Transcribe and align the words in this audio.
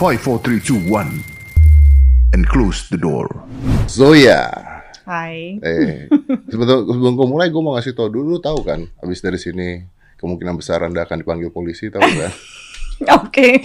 5, 0.00 0.16
4, 0.16 0.40
3, 0.40 0.64
2, 0.64 0.88
1. 0.88 2.32
And 2.32 2.48
close 2.48 2.88
the 2.88 2.96
door. 2.96 3.28
Zoya. 3.84 4.48
Hai. 5.04 5.60
Eh, 5.60 6.08
sebelum 6.48 6.88
sebelum 6.88 7.12
gue 7.20 7.28
mulai 7.28 7.52
gue 7.52 7.60
mau 7.60 7.76
ngasih 7.76 7.92
tau 7.92 8.08
dulu 8.08 8.40
tahu 8.40 8.64
kan, 8.64 8.88
habis 8.96 9.20
dari 9.20 9.36
sini 9.36 9.84
kemungkinan 10.16 10.56
besar 10.56 10.88
anda 10.88 11.04
akan 11.04 11.20
dipanggil 11.20 11.52
polisi 11.52 11.92
tahu 11.92 12.00
kan? 12.00 12.32
Oke. 13.20 13.48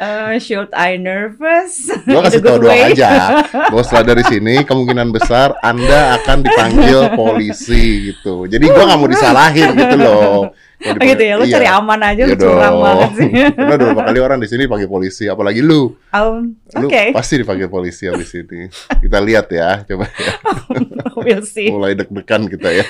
Eh, 0.00 0.40
should 0.40 0.72
I 0.72 0.96
nervous? 0.96 1.92
Gue 2.08 2.16
In 2.16 2.22
a 2.22 2.24
kasih 2.24 2.40
tau 2.40 2.56
doang 2.56 2.72
aja. 2.72 3.44
Bahwa 3.68 3.84
setelah 3.84 4.16
dari 4.16 4.24
sini 4.24 4.64
kemungkinan 4.64 5.12
besar 5.12 5.52
anda 5.60 6.16
akan 6.16 6.40
dipanggil 6.40 7.12
polisi 7.18 8.08
gitu. 8.08 8.48
Jadi 8.48 8.64
gue 8.64 8.80
nggak 8.80 8.96
mau 8.96 9.10
disalahin 9.10 9.76
gitu 9.76 9.96
loh. 10.00 10.56
Oh 10.80 10.96
gitu 10.96 11.20
ya, 11.20 11.34
lu 11.36 11.44
Iya. 11.44 11.54
cari 11.60 11.66
aman 11.68 12.00
aja, 12.00 12.22
Iya 12.24 12.32
lu 12.32 12.36
curang 12.40 12.72
dong. 12.72 12.84
banget 12.84 13.10
sih. 13.14 13.30
Karena 13.56 13.72
udah 13.76 13.86
beberapa 13.92 14.02
kali 14.08 14.20
orang 14.24 14.38
di 14.40 14.48
sini 14.48 14.60
dipanggil 14.64 14.88
polisi, 14.88 15.24
apalagi 15.28 15.60
lu. 15.60 15.92
Um, 16.10 16.56
Lu 16.80 16.88
Oke, 16.88 17.12
pasti 17.12 17.34
dipanggil 17.36 17.68
polisi 17.68 18.08
habis 18.08 18.32
ini. 18.32 18.66
Kita 18.98 19.20
lihat 19.20 19.52
ya, 19.52 19.84
coba 19.84 20.08
ya. 20.08 20.32
we'll 21.20 21.44
see. 21.44 21.68
Mulai 21.68 21.92
deg-degan 21.94 22.48
kita 22.48 22.68
ya. 22.72 22.84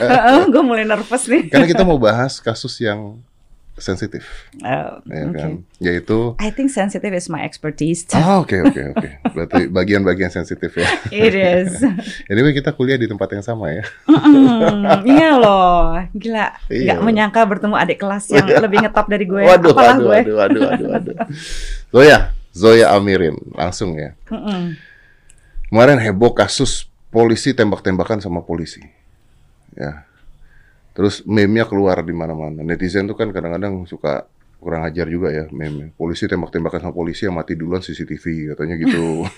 gue 0.47 0.62
mulai 0.62 0.87
nervous 0.87 1.27
nih. 1.27 1.51
Karena 1.51 1.67
kita 1.67 1.83
mau 1.83 1.98
bahas 1.98 2.39
kasus 2.39 2.79
yang 2.79 3.19
sensitif, 3.80 4.23
Oh, 4.61 5.01
ya 5.02 5.25
oke. 5.27 5.34
kan? 5.34 5.51
Yaitu 5.77 6.37
I 6.37 6.48
think 6.48 6.69
sensitive 6.69 7.11
is 7.11 7.27
my 7.27 7.41
expertise. 7.41 8.05
Ah, 8.12 8.39
oke 8.39 8.53
oke 8.55 8.80
oke. 8.93 9.09
Berarti 9.33 9.61
bagian-bagian 9.77 10.29
sensitif 10.29 10.70
ya. 10.73 10.87
It 11.09 11.33
is. 11.33 11.80
Anyway, 12.30 12.53
kita 12.53 12.70
kuliah 12.70 12.95
di 12.95 13.05
tempat 13.05 13.33
yang 13.33 13.43
sama 13.43 13.73
ya. 13.73 13.83
Mm, 14.06 15.03
iya 15.03 15.30
loh, 15.34 15.98
gila. 16.12 16.55
Iya. 16.69 16.95
Gak 16.95 17.01
menyangka 17.03 17.41
bertemu 17.43 17.75
adik 17.75 17.98
kelas 17.98 18.30
yang 18.30 18.47
lebih 18.47 18.84
ngetop 18.84 19.09
dari 19.09 19.25
gue. 19.25 19.43
Waduh, 19.43 19.73
Apalah 19.73 19.97
waduh, 19.97 20.05
gue. 20.05 20.09
waduh, 20.15 20.34
waduh, 20.37 20.62
waduh, 20.62 20.89
waduh. 20.95 21.17
Zoya, 21.92 22.19
Zoya 22.53 22.95
Amirin, 22.95 23.34
langsung 23.51 23.97
ya. 23.97 24.14
Mm-mm. 24.28 24.78
Kemarin 25.67 25.98
heboh 25.98 26.31
kasus 26.31 26.86
polisi 27.08 27.51
tembak-tembakan 27.51 28.19
sama 28.19 28.42
polisi. 28.42 28.83
Ya. 29.75 30.06
Terus 31.01 31.25
meme-nya 31.25 31.65
keluar 31.65 32.05
di 32.05 32.12
mana-mana. 32.12 32.61
Netizen 32.61 33.09
tuh 33.09 33.17
kan 33.17 33.33
kadang-kadang 33.33 33.89
suka 33.89 34.29
kurang 34.61 34.84
ajar 34.84 35.09
juga 35.09 35.33
ya 35.33 35.48
meme. 35.48 35.97
Polisi 35.97 36.29
tembak-tembakan 36.29 36.84
sama 36.84 36.92
polisi 36.92 37.25
yang 37.25 37.41
mati 37.41 37.57
duluan 37.57 37.81
CCTV 37.81 38.53
katanya 38.53 38.77
gitu. 38.77 39.25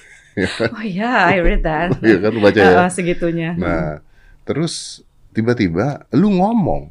Oh 0.73 0.81
iya, 0.81 1.29
I 1.29 1.45
read 1.45 1.61
that. 1.61 1.93
Iya 2.01 2.19
kan 2.19 2.33
lu 2.33 2.41
baca 2.41 2.57
ya. 2.57 2.83
Uh, 2.83 2.91
segitunya. 2.91 3.53
Nah, 3.53 4.01
terus 4.49 5.05
tiba-tiba 5.31 6.09
lu 6.17 6.35
ngomong 6.35 6.89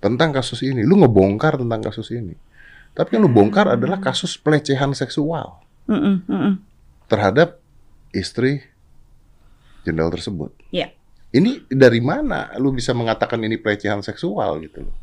tentang 0.00 0.32
kasus 0.32 0.64
ini, 0.64 0.80
lu 0.80 0.96
ngebongkar 0.96 1.60
tentang 1.60 1.84
kasus 1.84 2.08
ini. 2.10 2.32
Tapi 2.96 3.20
yang 3.20 3.28
lu 3.28 3.30
bongkar 3.30 3.68
adalah 3.78 4.00
kasus 4.00 4.40
pelecehan 4.40 4.96
seksual 4.96 5.60
Mm-mm, 5.90 6.24
mm-mm. 6.24 6.54
terhadap 7.06 7.60
istri 8.16 8.64
jenderal 9.84 10.08
tersebut. 10.10 10.50
Iya. 10.72 10.94
Ini 11.34 11.66
dari 11.66 11.98
mana 11.98 12.54
lu 12.62 12.70
bisa 12.70 12.94
mengatakan 12.94 13.42
ini 13.42 13.58
pelecehan 13.58 14.06
seksual 14.06 14.62
gitu 14.62 14.86
loh? 14.86 14.94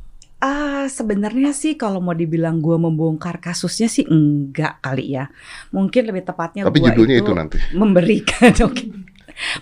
Ah, 0.42 0.90
sebenarnya 0.90 1.54
sih 1.54 1.78
kalau 1.78 2.02
mau 2.02 2.16
dibilang 2.18 2.64
gue 2.64 2.74
membongkar 2.74 3.38
kasusnya 3.38 3.86
sih 3.86 4.08
enggak 4.08 4.80
kali 4.82 5.14
ya. 5.14 5.30
Mungkin 5.70 6.08
lebih 6.08 6.24
tepatnya 6.26 6.66
Tapi 6.66 6.82
gua 6.82 6.90
judulnya 6.90 7.16
itu 7.22 7.32
nanti. 7.36 7.58
memberikan 7.76 8.50
oke. 8.72 8.86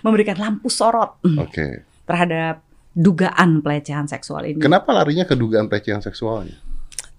memberikan 0.00 0.36
lampu 0.40 0.66
sorot 0.72 1.20
mm, 1.26 1.38
Oke. 1.40 1.66
terhadap 2.08 2.64
dugaan 2.96 3.60
pelecehan 3.60 4.08
seksual 4.08 4.46
ini. 4.48 4.58
Kenapa 4.62 4.90
larinya 4.94 5.28
ke 5.28 5.34
dugaan 5.36 5.68
pelecehan 5.68 6.00
seksualnya? 6.00 6.56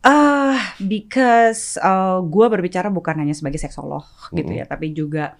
Ah, 0.02 0.74
because 0.82 1.78
gue 2.26 2.46
berbicara 2.50 2.90
bukan 2.90 3.22
hanya 3.22 3.38
sebagai 3.38 3.62
seksolog 3.62 4.02
gitu 4.34 4.50
Mm-mm. 4.50 4.62
ya, 4.62 4.66
tapi 4.66 4.90
juga 4.98 5.38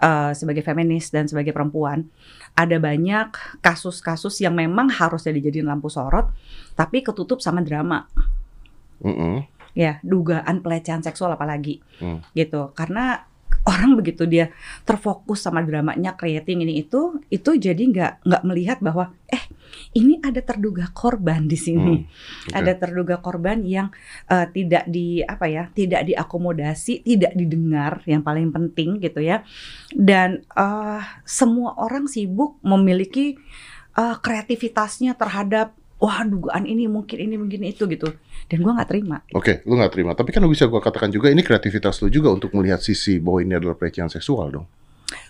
uh, 0.00 0.32
sebagai 0.34 0.64
feminis 0.64 1.10
dan 1.12 1.28
sebagai 1.28 1.52
perempuan. 1.52 2.08
Ada 2.54 2.78
banyak 2.78 3.58
kasus-kasus 3.58 4.38
yang 4.38 4.54
memang 4.54 4.86
harusnya 4.86 5.34
dijadiin 5.34 5.66
lampu 5.66 5.90
sorot, 5.90 6.30
tapi 6.78 7.02
ketutup 7.02 7.42
sama 7.42 7.60
drama. 7.66 8.06
Mm-mm. 9.02 9.42
Ya, 9.74 9.98
dugaan 10.06 10.62
pelecehan 10.62 11.02
seksual 11.02 11.34
apalagi, 11.34 11.82
Hmm. 11.98 12.22
gitu. 12.30 12.70
Karena 12.78 13.26
orang 13.64 13.96
begitu 13.96 14.28
dia 14.28 14.52
terfokus 14.84 15.40
sama 15.40 15.64
dramanya, 15.64 16.12
creating 16.14 16.64
ini 16.68 16.84
itu, 16.84 17.20
itu 17.32 17.50
jadi 17.56 17.80
nggak 17.80 18.12
nggak 18.28 18.42
melihat 18.44 18.78
bahwa 18.84 19.16
eh 19.28 19.40
ini 19.96 20.20
ada 20.22 20.40
terduga 20.44 20.90
korban 20.92 21.46
di 21.48 21.58
sini 21.58 21.74
Hmm. 21.74 22.06
Oke. 22.48 22.54
ada 22.54 22.72
terduga 22.78 23.16
korban 23.18 23.64
yang 23.66 23.90
eh, 24.30 24.46
tidak 24.52 24.84
di 24.86 25.20
apa 25.24 25.46
ya 25.50 25.66
tidak 25.74 26.06
diakomodasi 26.06 27.02
tidak 27.02 27.32
didengar 27.34 28.00
yang 28.06 28.22
paling 28.22 28.54
penting 28.54 29.02
gitu 29.02 29.20
ya 29.20 29.42
dan 29.92 30.44
eh, 30.54 31.02
semua 31.26 31.74
orang 31.80 32.06
sibuk 32.06 32.60
memiliki 32.62 33.34
eh, 33.98 34.16
kreativitasnya 34.20 35.18
terhadap 35.18 35.74
wah 35.98 36.20
dugaan 36.26 36.68
ini 36.68 36.84
mungkin 36.90 37.18
ini 37.20 37.34
mungkin 37.40 37.62
itu 37.64 37.88
gitu 37.88 38.12
dan 38.46 38.58
gua 38.60 38.76
nggak 38.76 38.90
terima 38.90 39.18
Oke, 39.32 39.64
lu 39.64 39.74
nggak 39.74 39.92
terima. 39.92 40.12
Tapi 40.12 40.30
kan 40.30 40.40
lu 40.40 40.48
bisa 40.48 40.64
gua 40.66 40.78
katakan 40.78 41.08
juga 41.08 41.28
ini 41.28 41.40
kreativitas 41.40 41.98
lu 42.00 42.08
juga 42.08 42.28
untuk 42.28 42.52
melihat 42.52 42.78
sisi 42.78 43.16
bahwa 43.18 43.40
ini 43.40 43.54
adalah 43.54 43.74
pelecehan 43.74 44.08
seksual 44.08 44.50
dong. 44.50 44.66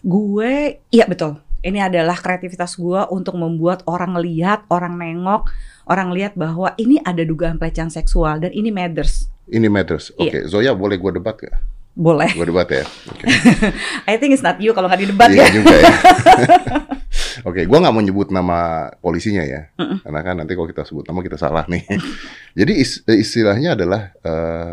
gue 0.00 0.80
iya 0.88 1.04
betul 1.04 1.36
ini 1.60 1.80
adalah 1.80 2.16
kreativitas 2.16 2.76
gua 2.76 3.08
untuk 3.08 3.36
membuat 3.36 3.80
orang 3.84 4.16
lihat 4.16 4.64
orang 4.68 4.96
nengok 4.96 5.48
orang 5.84 6.12
lihat 6.12 6.32
bahwa 6.34 6.72
ini 6.76 7.00
ada 7.00 7.20
dugaan 7.20 7.56
pelecehan 7.56 7.88
seksual 7.88 8.38
dan 8.38 8.50
ini 8.50 8.68
matters 8.68 9.28
Ini 9.44 9.68
matters. 9.68 10.08
Oke, 10.16 10.40
Iya. 10.40 10.48
Zoya 10.48 10.72
boleh 10.72 10.96
gua 10.96 11.12
debat 11.12 11.36
gak? 11.36 11.52
boleh 11.92 12.32
Gua 12.32 12.48
debat 12.48 12.64
ya. 12.66 12.84
Oke. 13.06 13.24
I 14.10 14.16
think 14.16 14.32
it's 14.32 14.40
not 14.40 14.56
you 14.56 14.72
kalau 14.72 14.88
nggak 14.88 15.04
didebat 15.04 15.28
Iya 15.28 15.44
ya 15.44 15.48
juga 15.52 15.74
ya. 15.74 15.92
Oke, 17.42 17.66
gua 17.66 17.82
nggak 17.82 17.90
mau 17.90 18.00
nyebut 18.00 18.28
nama 18.28 18.58
polisinya 18.96 19.42
ya, 19.42 19.66
Mm-mm. 19.74 19.98
karena 20.00 20.20
kan 20.20 20.34
nanti 20.38 20.52
kalau 20.52 20.68
kita 20.68 20.82
sebut 20.82 21.02
nama 21.02 21.18
kita 21.18 21.34
salah 21.34 21.66
nih. 21.66 21.82
Jadi 22.58 22.72
is- 22.76 23.02
istilahnya 23.04 23.74
adalah 23.74 24.14
eh, 24.16 24.72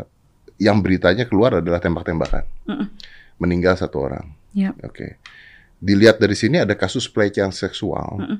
yang 0.57 0.77
beritanya 0.77 1.25
keluar 1.25 1.57
adalah 1.57 1.81
tembak-tembakan, 1.81 2.45
Mm-mm. 2.67 2.87
meninggal 3.37 3.73
satu 3.73 4.05
orang. 4.05 4.29
Yap. 4.53 4.77
Oke, 4.83 5.17
dilihat 5.77 6.17
dari 6.17 6.35
sini 6.35 6.59
ada 6.59 6.75
kasus 6.75 7.07
pelecehan 7.07 7.49
seksual 7.49 8.21
Mm-mm. 8.21 8.37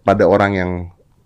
pada 0.00 0.24
orang 0.24 0.52
yang 0.54 0.70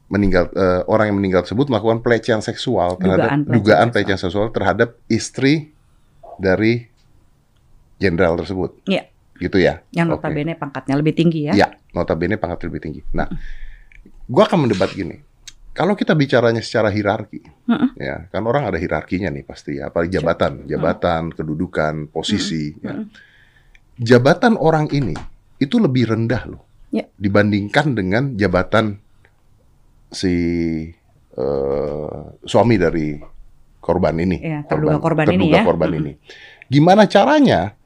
meninggal, 0.06 0.46
eh, 0.50 0.82
orang 0.86 1.10
yang 1.10 1.18
meninggal 1.18 1.42
tersebut 1.42 1.66
melakukan 1.66 1.98
pelecehan 1.98 2.38
seksual 2.38 2.94
terhadap 2.96 3.26
Dugaan 3.26 3.40
pelecehan 3.42 3.56
dugaan 3.58 3.66
seksual. 3.76 3.92
pelecehan 3.92 4.20
seksual 4.20 4.46
terhadap 4.50 4.88
istri 5.06 5.54
dari 6.36 6.86
jenderal 7.96 8.36
tersebut, 8.36 8.76
Iya. 8.84 9.08
Gitu 9.38 9.56
ya? 9.60 9.80
yang 9.92 10.08
notabene 10.08 10.54
pangkatnya 10.54 10.94
lebih 10.96 11.14
tinggi 11.14 11.48
ya. 11.48 11.52
Ya, 11.54 11.68
notabene 11.92 12.36
pangkat 12.36 12.66
lebih 12.66 12.80
tinggi. 12.82 13.00
Nah, 13.12 13.28
gua 14.26 14.44
akan 14.48 14.66
mendebat 14.68 14.92
gini. 14.92 15.20
Kalau 15.76 15.92
kita 15.92 16.16
bicaranya 16.16 16.64
secara 16.64 16.88
hierarki, 16.88 17.44
Mm-mm. 17.68 18.00
ya 18.00 18.32
kan 18.32 18.40
orang 18.48 18.64
ada 18.64 18.80
hierarkinya 18.80 19.28
nih 19.28 19.44
pasti 19.44 19.76
ya, 19.76 19.92
apalagi 19.92 20.16
jabatan, 20.16 20.64
jabatan, 20.64 21.36
kedudukan, 21.36 22.08
posisi. 22.08 22.72
ya. 22.80 22.96
Mm-mm. 22.96 23.06
Jabatan 23.96 24.56
orang 24.56 24.88
ini 24.92 25.12
itu 25.56 25.76
lebih 25.76 26.12
rendah 26.12 26.42
loh 26.48 26.62
Ya. 26.88 27.04
dibandingkan 27.18 27.92
dengan 27.92 28.36
jabatan 28.36 28.96
si 30.08 30.32
eh, 31.36 32.22
suami 32.40 32.76
dari 32.80 33.20
korban 33.76 34.16
ini, 34.16 34.40
Iya, 34.40 34.64
terduga 34.64 34.96
korban 34.98 35.26
ini 35.28 35.32
terduga 35.46 35.58
ya. 35.60 35.64
korban 35.64 35.90
ini. 35.92 36.12
Gimana 36.66 37.04
caranya 37.06 37.76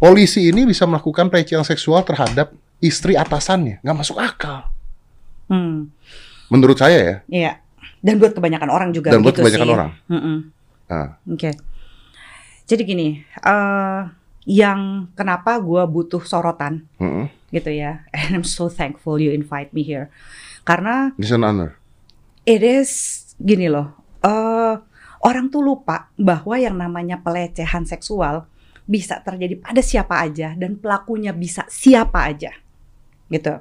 polisi 0.00 0.48
ini 0.48 0.64
bisa 0.64 0.88
melakukan 0.88 1.28
pelecehan 1.28 1.62
seksual 1.62 2.00
terhadap 2.02 2.50
istri 2.80 3.14
atasannya? 3.14 3.78
Nggak 3.80 3.96
masuk 3.96 4.16
akal. 4.16 4.66
Hmm, 5.46 5.90
Menurut 6.48 6.78
saya 6.78 6.98
ya, 6.98 7.16
iya. 7.28 7.52
Dan 8.00 8.16
buat 8.16 8.32
kebanyakan 8.32 8.70
orang 8.70 8.90
juga 8.90 9.12
dan 9.12 9.20
buat 9.20 9.36
kebanyakan 9.36 9.68
sih. 9.68 9.74
orang. 9.76 9.90
Mm-mm. 10.08 10.36
Ah. 10.88 11.20
Oke. 11.28 11.52
Jadi 12.64 12.82
gini, 12.82 13.08
eh 13.22 14.02
yang 14.48 15.10
kenapa 15.12 15.60
gua 15.60 15.84
butuh 15.84 16.24
sorotan 16.24 16.86
Mm-mm. 16.96 17.28
gitu 17.50 17.68
ya. 17.68 18.02
And 18.16 18.40
I'm 18.40 18.46
so 18.46 18.66
thankful 18.66 19.18
you 19.18 19.30
invite 19.30 19.70
me 19.70 19.82
here. 19.82 20.08
Karena 20.62 21.12
It's 21.18 21.30
an 21.30 21.44
honor. 21.44 21.76
it 22.42 22.62
is 22.62 22.90
gini 23.36 23.68
loh. 23.68 23.94
eh 24.20 24.74
orang 25.20 25.48
tuh 25.48 25.60
lupa 25.60 26.12
bahwa 26.14 26.56
yang 26.56 26.76
namanya 26.76 27.16
pelecehan 27.18 27.84
seksual 27.84 28.49
bisa 28.90 29.22
terjadi 29.22 29.54
pada 29.62 29.78
siapa 29.78 30.18
aja 30.18 30.58
dan 30.58 30.74
pelakunya 30.74 31.30
bisa 31.30 31.62
siapa 31.70 32.26
aja. 32.26 32.50
Gitu. 33.30 33.54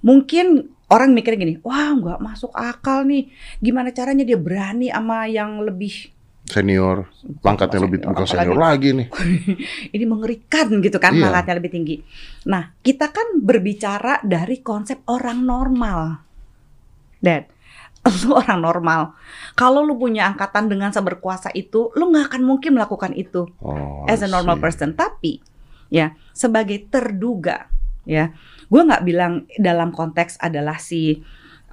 Mungkin 0.00 0.46
orang 0.86 1.10
mikirnya 1.10 1.42
gini, 1.42 1.54
wah 1.66 1.90
nggak 1.90 2.22
masuk 2.22 2.54
akal 2.54 3.02
nih. 3.02 3.26
Gimana 3.58 3.90
caranya 3.90 4.22
dia 4.22 4.38
berani 4.38 4.86
sama 4.86 5.26
yang 5.26 5.58
lebih 5.60 6.14
Senior, 6.46 7.10
pangkatnya 7.42 7.82
lebih 7.82 7.98
Senior, 7.98 8.10
bukan 8.14 8.22
apalagi- 8.22 8.38
senior 8.46 8.60
lagi 8.62 8.88
nih. 8.94 9.06
ini 9.98 10.04
mengerikan 10.06 10.78
gitu 10.78 11.02
kan 11.02 11.10
Iya. 11.10 11.26
pangkatnya 11.26 11.54
lebih 11.58 11.72
tinggi. 11.74 11.96
Nah, 12.46 12.70
kita 12.78 13.10
kan 13.10 13.42
berbicara 13.42 14.22
dari 14.22 14.62
konsep 14.62 15.02
orang 15.10 15.42
normal. 15.42 16.22
Dan 17.18 17.50
lu 18.22 18.32
orang 18.32 18.60
normal. 18.60 19.00
Kalau 19.52 19.82
lu 19.82 19.96
punya 19.96 20.26
angkatan 20.26 20.66
dengan 20.66 20.90
seberkuasa 20.90 21.50
itu, 21.52 21.90
lu 21.94 22.10
nggak 22.10 22.34
akan 22.34 22.42
mungkin 22.42 22.76
melakukan 22.76 23.12
itu 23.12 23.48
Oh, 23.58 24.04
as 24.06 24.20
a 24.20 24.28
normal 24.28 24.56
see. 24.56 24.62
person. 24.62 24.90
Tapi 24.92 25.40
ya 25.88 26.12
sebagai 26.30 26.82
terduga, 26.86 27.70
ya, 28.02 28.34
gue 28.66 28.82
nggak 28.82 29.02
bilang 29.02 29.32
dalam 29.56 29.90
konteks 29.90 30.36
adalah 30.38 30.76
si 30.76 31.22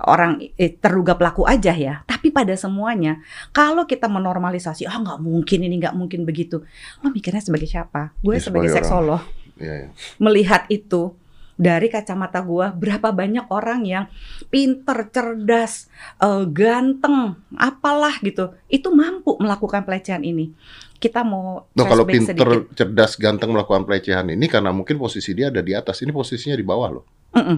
orang 0.03 0.41
eh, 0.57 0.73
terduga 0.73 1.13
pelaku 1.15 1.45
aja 1.45 1.71
ya. 1.71 2.01
Tapi 2.03 2.29
pada 2.29 2.53
semuanya, 2.53 3.21
kalau 3.51 3.85
kita 3.85 4.07
menormalisasi, 4.07 4.83
ah 4.85 4.97
nggak 4.97 5.19
mungkin 5.19 5.59
ini 5.63 5.75
nggak 5.79 5.95
mungkin 5.95 6.23
begitu. 6.23 6.65
Lo 6.99 7.09
mikirnya 7.09 7.39
sebagai 7.39 7.67
siapa? 7.67 8.11
Gue 8.19 8.37
Ya, 8.37 8.43
sebagai 8.43 8.69
sebagai 8.73 8.85
seksolog 8.89 9.21
Iya, 9.53 9.85
iya. 9.85 9.87
melihat 10.17 10.65
itu 10.67 11.13
dari 11.53 11.87
kacamata 11.87 12.41
gua 12.41 12.73
berapa 12.73 13.13
banyak 13.13 13.45
orang 13.53 13.85
yang 13.85 14.05
pinter, 14.49 15.09
cerdas, 15.09 15.87
eh, 16.17 16.43
ganteng, 16.49 17.37
apalah 17.53 18.17
gitu, 18.21 18.57
itu 18.67 18.89
mampu 18.89 19.37
melakukan 19.37 19.85
pelecehan 19.85 20.25
ini. 20.25 20.49
Kita 20.97 21.21
mau 21.21 21.67
Nah, 21.75 21.83
kalau 21.83 22.07
pinter, 22.07 22.31
sedikit. 22.31 22.73
cerdas, 22.73 23.19
ganteng 23.19 23.51
melakukan 23.51 23.83
pelecehan 23.83 24.23
ini 24.31 24.47
karena 24.47 24.71
mungkin 24.71 24.95
posisi 24.95 25.35
dia 25.35 25.51
ada 25.51 25.59
di 25.59 25.75
atas, 25.75 25.99
ini 26.01 26.09
posisinya 26.09 26.55
di 26.55 26.63
bawah 26.65 26.89
loh. 26.89 27.05
Mm-mm. 27.35 27.57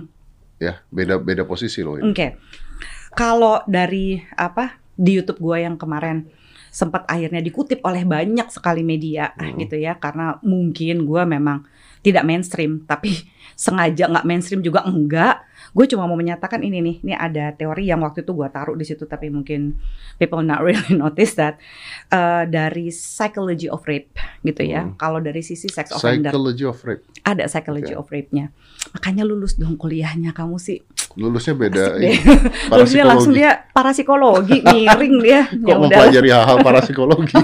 Ya, 0.58 0.82
beda 0.90 1.20
beda 1.22 1.44
posisi 1.46 1.84
loh. 1.86 2.00
Oke. 2.00 2.40
Kalau 3.16 3.64
dari 3.70 4.20
apa 4.36 4.76
di 4.96 5.20
YouTube 5.20 5.40
gua 5.40 5.60
yang 5.62 5.80
kemarin 5.80 6.28
sempat 6.72 7.08
akhirnya 7.08 7.40
dikutip 7.40 7.80
oleh 7.88 8.04
banyak 8.04 8.52
sekali 8.52 8.84
media 8.84 9.32
Hmm. 9.32 9.56
gitu 9.56 9.80
ya 9.80 9.96
karena 9.96 10.36
mungkin 10.44 11.08
gua 11.08 11.24
memang 11.24 11.64
tidak 12.06 12.22
mainstream 12.22 12.86
tapi 12.86 13.10
sengaja 13.58 14.06
nggak 14.12 14.28
mainstream 14.28 14.62
juga 14.62 14.86
enggak 14.86 15.42
gue 15.74 15.86
cuma 15.92 16.06
mau 16.08 16.16
menyatakan 16.16 16.60
ini 16.62 16.80
nih 16.80 16.96
ini 17.04 17.14
ada 17.16 17.52
teori 17.52 17.88
yang 17.88 18.04
waktu 18.04 18.24
itu 18.24 18.32
gua 18.32 18.48
taruh 18.48 18.76
di 18.76 18.84
situ 18.84 19.04
tapi 19.08 19.28
mungkin 19.28 19.76
people 20.16 20.40
not 20.40 20.60
really 20.64 20.94
notice 21.04 21.36
that 21.36 21.58
eh, 22.12 22.44
dari 22.48 22.92
psychology 22.92 23.68
of 23.68 23.82
rape 23.84 24.12
gitu 24.44 24.62
ya 24.64 24.86
Hmm. 24.86 24.96
kalau 24.96 25.20
dari 25.20 25.40
sisi 25.42 25.66
sex 25.68 25.90
offender 25.92 26.30
Psychology 26.32 26.64
of 26.68 26.78
rape. 26.84 27.04
Ada 27.26 27.50
psychology 27.50 27.98
Oke. 27.98 28.02
of 28.06 28.08
rape-nya 28.14 28.54
makanya 28.94 29.26
lulus 29.26 29.58
dong 29.58 29.76
kuliahnya 29.76 30.32
kamu 30.32 30.62
sih 30.62 30.86
Lulusnya 31.16 31.56
beda. 31.56 31.96
Terus 32.76 32.92
dia 32.96 33.06
langsung 33.08 33.32
dia 33.32 33.64
parapsikologi 33.72 34.60
miring 34.60 35.16
dia. 35.24 35.48
Kok 35.64 35.64
Ya 35.64 35.76
udah. 35.80 35.88
mempelajari 35.88 36.30
hal-hal 36.30 36.58
parapsikologi? 36.68 37.36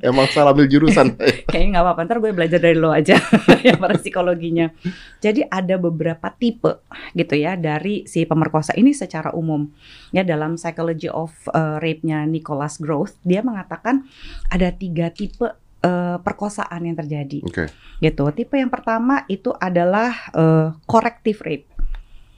Emang 0.00 0.26
salah 0.32 0.56
ambil 0.56 0.64
jurusan. 0.64 1.12
Kayaknya 1.44 1.68
nggak 1.76 1.84
apa-apa. 1.84 2.00
Ntar 2.08 2.18
gue 2.24 2.32
belajar 2.32 2.58
dari 2.58 2.76
lo 2.76 2.88
aja 2.88 3.20
yang 3.60 3.76
parapsikologinya. 3.76 4.72
Jadi 5.20 5.44
ada 5.44 5.76
beberapa 5.76 6.32
tipe 6.32 6.88
gitu 7.12 7.36
ya 7.36 7.54
dari 7.60 8.08
si 8.08 8.24
pemerkosa 8.24 8.72
ini 8.80 8.96
secara 8.96 9.36
umum 9.36 9.68
ya 10.10 10.24
dalam 10.24 10.56
psychology 10.56 11.12
of 11.12 11.32
uh, 11.52 11.76
rape-nya 11.78 12.24
Nicholas 12.24 12.80
Groth 12.80 13.20
dia 13.22 13.44
mengatakan 13.44 14.08
ada 14.48 14.72
tiga 14.72 15.12
tipe 15.12 15.61
uh, 15.82 16.16
perkosaan 16.22 16.86
yang 16.86 16.96
terjadi 16.96 17.42
Oke. 17.44 17.68
gitu. 17.98 18.24
Tipe 18.32 18.56
yang 18.56 18.70
pertama 18.70 19.26
itu 19.26 19.50
adalah 19.52 20.32
uh, 20.32 20.74
corrective 20.86 21.42
rape. 21.42 21.66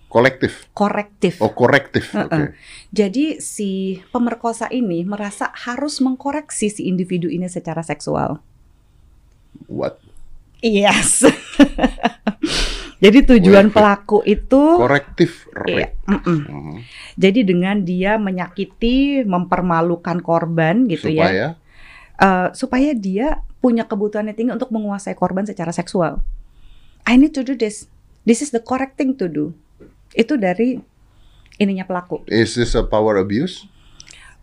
Kolektif. 0.09 0.71
Korektif. 0.71 1.43
Oh, 1.43 1.51
korektif. 1.51 2.15
Oke. 2.15 2.31
Heeh. 2.31 2.47
Jadi 2.95 3.43
si 3.43 3.99
pemerkosa 4.15 4.71
ini 4.71 5.03
merasa 5.03 5.51
harus 5.51 5.99
mengkoreksi 5.99 6.71
si 6.71 6.87
individu 6.87 7.27
ini 7.27 7.51
secara 7.51 7.83
seksual. 7.83 8.39
What? 9.67 9.99
Yes. 10.63 11.27
Jadi 13.05 13.19
tujuan 13.27 13.69
Wait, 13.69 13.75
pelaku 13.77 14.25
itu 14.25 14.63
Korektif 14.81 15.45
Iya, 15.67 15.93
rape. 15.93 16.09
mm-mm. 16.09 16.39
Mhm. 16.47 16.77
Jadi 17.21 17.41
dengan 17.45 17.77
dia 17.85 18.17
menyakiti, 18.17 19.27
mempermalukan 19.29 20.23
korban 20.25 20.89
gitu 20.89 21.11
ya. 21.13 21.59
Supaya 22.15 22.47
Eh, 22.47 22.49
supaya 22.55 22.91
dia 22.95 23.43
punya 23.59 23.83
kebutuhan 23.83 24.31
yang 24.31 24.37
tinggi 24.39 24.53
untuk 24.55 24.71
menguasai 24.71 25.19
korban 25.19 25.43
secara 25.43 25.75
seksual. 25.75 26.23
I 27.03 27.19
need 27.19 27.35
to 27.35 27.43
do 27.43 27.59
this. 27.59 27.91
This 28.23 28.41
is 28.41 28.55
the 28.55 28.63
correct 28.63 28.97
thing 28.97 29.19
to 29.19 29.27
do. 29.27 29.53
Itu 30.15 30.39
dari 30.39 30.79
ininya 31.59 31.85
pelaku. 31.85 32.23
is 32.31 32.55
this 32.55 32.79
a 32.79 32.87
power 32.87 33.19
abuse? 33.19 33.67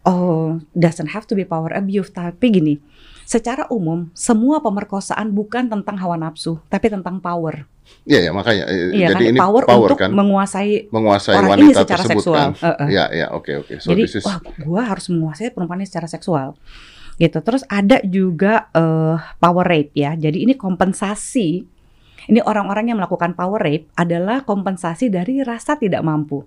Oh, 0.01 0.57
doesn't 0.73 1.13
have 1.13 1.29
to 1.29 1.37
be 1.37 1.45
power 1.45 1.69
abuse, 1.71 2.09
tapi 2.09 2.49
gini, 2.49 2.81
secara 3.23 3.69
umum 3.69 4.09
semua 4.17 4.57
pemerkosaan 4.59 5.29
bukan 5.29 5.69
tentang 5.69 5.95
hawa 6.01 6.17
nafsu, 6.17 6.57
tapi 6.73 6.89
tentang 6.89 7.21
power. 7.21 7.69
Iya 8.09 8.29
ya 8.29 8.31
makanya. 8.33 8.65
Eh, 8.65 8.97
Iya 8.97 9.07
Jadi 9.13 9.23
kan, 9.29 9.31
ini 9.31 9.39
power, 9.39 9.63
power, 9.69 9.89
untuk 9.93 9.99
kan 10.01 10.09
menguasai 10.09 10.89
menguasai 10.89 11.35
orang 11.37 11.51
wanita 11.53 11.63
ini 11.63 11.73
secara 11.77 12.01
tersebut 12.01 12.23
seksual. 12.23 12.47
kan. 12.57 12.87
Iya 12.89 13.05
iya 13.13 13.27
oke 13.29 13.51
oke. 13.61 13.73
So 13.77 13.93
Jadi, 13.93 14.01
this 14.09 14.15
is 14.17 14.25
wah, 14.25 14.41
gua 14.65 14.81
harus 14.89 15.05
menguasai 15.07 15.53
perempuan 15.53 15.79
ini 15.79 15.87
secara 15.87 16.07
seksual. 16.09 16.57
Gitu. 17.21 17.37
Terus 17.45 17.61
ada 17.69 18.01
juga 18.01 18.73
eh, 18.73 19.17
power 19.37 19.65
rape 19.69 19.93
ya. 19.93 20.17
Jadi 20.17 20.41
ini 20.41 20.57
kompensasi. 20.57 21.61
Ini 22.21 22.41
orang-orang 22.45 22.89
yang 22.93 22.97
melakukan 22.97 23.37
power 23.37 23.61
rape 23.61 23.89
adalah 23.97 24.41
kompensasi 24.45 25.09
dari 25.09 25.41
rasa 25.45 25.77
tidak 25.77 26.01
mampu. 26.01 26.41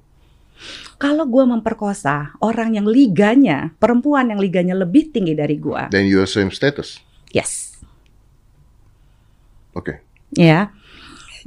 Kalau 1.03 1.27
gua 1.27 1.51
memperkosa 1.51 2.39
orang 2.39 2.79
yang 2.79 2.87
liganya, 2.87 3.75
perempuan 3.83 4.31
yang 4.31 4.39
liganya 4.39 4.79
lebih 4.79 5.11
tinggi 5.11 5.35
dari 5.35 5.59
gua, 5.59 5.91
then 5.91 6.07
you 6.07 6.23
same 6.31 6.55
status. 6.55 7.03
yes, 7.35 7.75
Oke. 9.75 9.99
ya. 10.31 10.71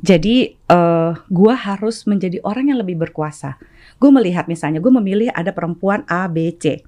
Jadi 0.04 0.60
eh 0.60 1.12
gua 1.32 1.56
harus 1.56 2.04
menjadi 2.04 2.44
orang 2.44 2.76
yang 2.76 2.84
lebih 2.84 3.00
berkuasa. 3.00 3.56
Gue 3.98 4.14
melihat 4.14 4.46
misalnya, 4.46 4.78
gue 4.78 4.94
memilih 4.94 5.34
ada 5.34 5.50
perempuan 5.50 6.06
A, 6.06 6.30
B, 6.30 6.54
C. 6.54 6.86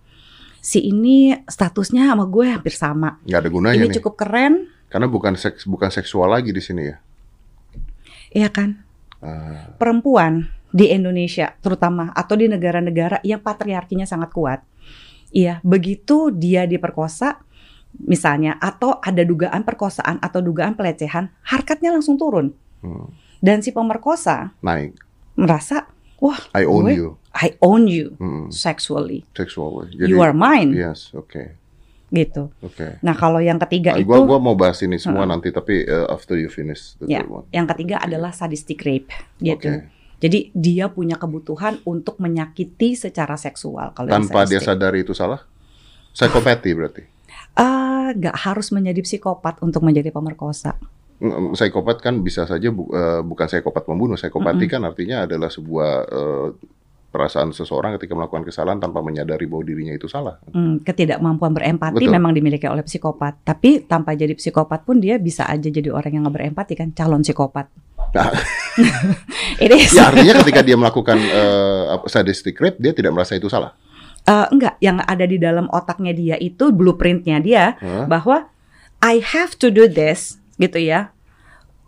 Si 0.59 0.83
ini 0.83 1.31
statusnya 1.41 2.11
sama 2.11 2.23
gue 2.25 2.45
hampir 2.45 2.71
sama. 2.71 3.17
nggak 3.23 3.39
ada 3.39 3.49
gunanya 3.49 3.79
ini 3.79 3.89
nih. 3.89 3.97
cukup 3.99 4.15
keren, 4.15 4.67
Karena 4.89 5.05
bukan 5.05 5.33
seks 5.33 5.63
bukan 5.63 5.87
seksual 5.87 6.29
lagi 6.29 6.49
di 6.49 6.59
sini 6.59 6.83
ya. 6.85 6.97
iya 8.29 8.49
kan? 8.49 8.81
Ah, 9.19 9.75
Perempuan 9.75 10.47
di 10.69 10.89
Indonesia 10.89 11.53
terutama 11.59 12.13
atau 12.13 12.33
di 12.33 12.45
negara-negara 12.45 13.19
yang 13.21 13.39
patriarkinya 13.39 14.05
sangat 14.05 14.29
kuat. 14.29 14.59
Iya, 15.29 15.61
begitu 15.61 16.29
dia 16.29 16.65
diperkosa 16.65 17.37
misalnya 18.01 18.57
atau 18.57 18.97
ada 18.97 19.21
dugaan 19.21 19.61
perkosaan 19.61 20.17
atau 20.19 20.41
dugaan 20.41 20.73
pelecehan, 20.73 21.29
harkatnya 21.43 21.89
langsung 21.91 22.17
turun. 22.17 22.53
hmm. 22.81 23.07
Dan 23.39 23.61
si 23.61 23.71
pemerkosa 23.71 24.51
naik. 24.59 24.99
merasa, 25.33 25.87
wah, 26.19 26.35
I 26.51 26.67
own 26.67 26.83
gue- 26.85 26.97
you. 26.97 27.09
I 27.31 27.53
own 27.59 27.85
you 27.85 28.17
Hmm. 28.17 28.49
sexually. 28.49 29.21
Sexually. 29.31 29.93
Jadi, 29.93 30.09
you 30.09 30.19
are 30.19 30.33
mine, 30.33 30.73
Yes, 30.73 31.13
oke. 31.13 31.55
gitu. 32.09 32.49
Oke. 32.59 32.97
Nah, 32.99 33.13
kalau 33.13 33.37
yang 33.37 33.61
ketiga 33.61 33.93
Ah, 33.93 34.01
itu 34.01 34.09
gua 34.09 34.25
gua 34.25 34.39
mau 34.41 34.53
bahas 34.53 34.81
ini 34.81 34.97
semua 34.97 35.23
Heeh. 35.23 35.29
nanti 35.29 35.49
tapi 35.49 35.85
uh, 35.85 36.09
after 36.09 36.33
you 36.33 36.49
finish 36.49 36.97
the 36.97 37.05
third 37.05 37.29
one. 37.29 37.45
yang 37.49 37.69
ketiga 37.69 38.01
adalah 38.01 38.33
sadistic 38.33 38.81
rape, 38.81 39.13
gitu. 39.37 39.69
Oke. 39.69 39.93
Jadi 40.19 40.49
dia 40.51 40.89
punya 40.89 41.15
kebutuhan 41.15 41.79
untuk 41.85 42.17
menyakiti 42.17 42.91
secara 42.91 43.37
seksual 43.37 43.93
kalau 43.93 44.09
Tanpa 44.09 44.43
dia 44.43 44.59
sadari 44.59 45.01
itu 45.01 45.13
salah. 45.13 45.45
Psikopati 46.11 46.69
berarti. 46.73 47.03
Ah, 47.53 48.11
nggak 48.11 48.35
harus 48.41 48.73
menjadi 48.73 48.99
psikopat 48.99 49.61
untuk 49.61 49.79
menjadi 49.79 50.09
pemerkosa. 50.09 50.75
Mm, 51.19 51.53
Psikopat 51.53 51.99
kan 51.99 52.19
bisa 52.19 52.43
saja 52.43 52.67
bu- 52.67 52.89
eh, 52.89 53.21
bukan 53.21 53.45
psikopat 53.45 53.85
pembunuh. 53.85 54.17
Psikopati 54.17 54.65
kan 54.65 54.81
artinya 54.81 55.23
adalah 55.23 55.47
sebuah 55.47 55.91
eh, 56.09 56.47
perasaan 57.09 57.49
seseorang 57.49 57.97
ketika 57.97 58.13
melakukan 58.13 58.45
kesalahan 58.45 58.77
tanpa 58.77 59.01
menyadari 59.01 59.49
bahwa 59.49 59.65
dirinya 59.65 59.93
itu 59.97 60.05
salah. 60.05 60.37
Hmm, 60.53 60.81
ketidakmampuan 60.85 61.51
berempati 61.57 62.05
Betul. 62.05 62.13
memang 62.13 62.31
dimiliki 62.37 62.69
oleh 62.69 62.85
psikopat. 62.85 63.41
Tapi 63.41 63.83
tanpa 63.89 64.13
jadi 64.13 64.37
psikopat 64.37 64.85
pun 64.85 65.01
dia 65.01 65.17
bisa 65.17 65.49
aja 65.49 65.67
jadi 65.69 65.89
orang 65.89 66.13
yang 66.13 66.23
nggak 66.29 66.37
berempati 66.37 66.73
kan, 66.77 66.93
calon 66.93 67.25
psikopat. 67.25 67.65
Nah, 68.13 68.29
It 69.63 69.69
is. 69.73 69.93
ya 69.93 70.09
artinya 70.09 70.41
ketika 70.45 70.61
dia 70.61 70.77
melakukan 70.77 71.17
apa, 71.97 72.05
sadistic 72.09 72.57
rape 72.61 72.77
dia 72.77 72.93
tidak 72.93 73.13
merasa 73.13 73.37
itu 73.37 73.49
salah. 73.49 73.73
Eh, 74.29 74.47
enggak, 74.53 74.77
yang 74.77 75.01
ada 75.01 75.25
di 75.25 75.41
dalam 75.41 75.65
otaknya 75.73 76.13
dia 76.13 76.35
itu 76.37 76.69
blueprintnya 76.69 77.41
dia 77.41 77.73
Hah? 77.81 78.05
bahwa 78.05 78.45
I 79.01 79.23
have 79.23 79.57
to 79.57 79.73
do 79.73 79.89
this 79.89 80.37
gitu 80.59 80.77
ya 80.77 81.15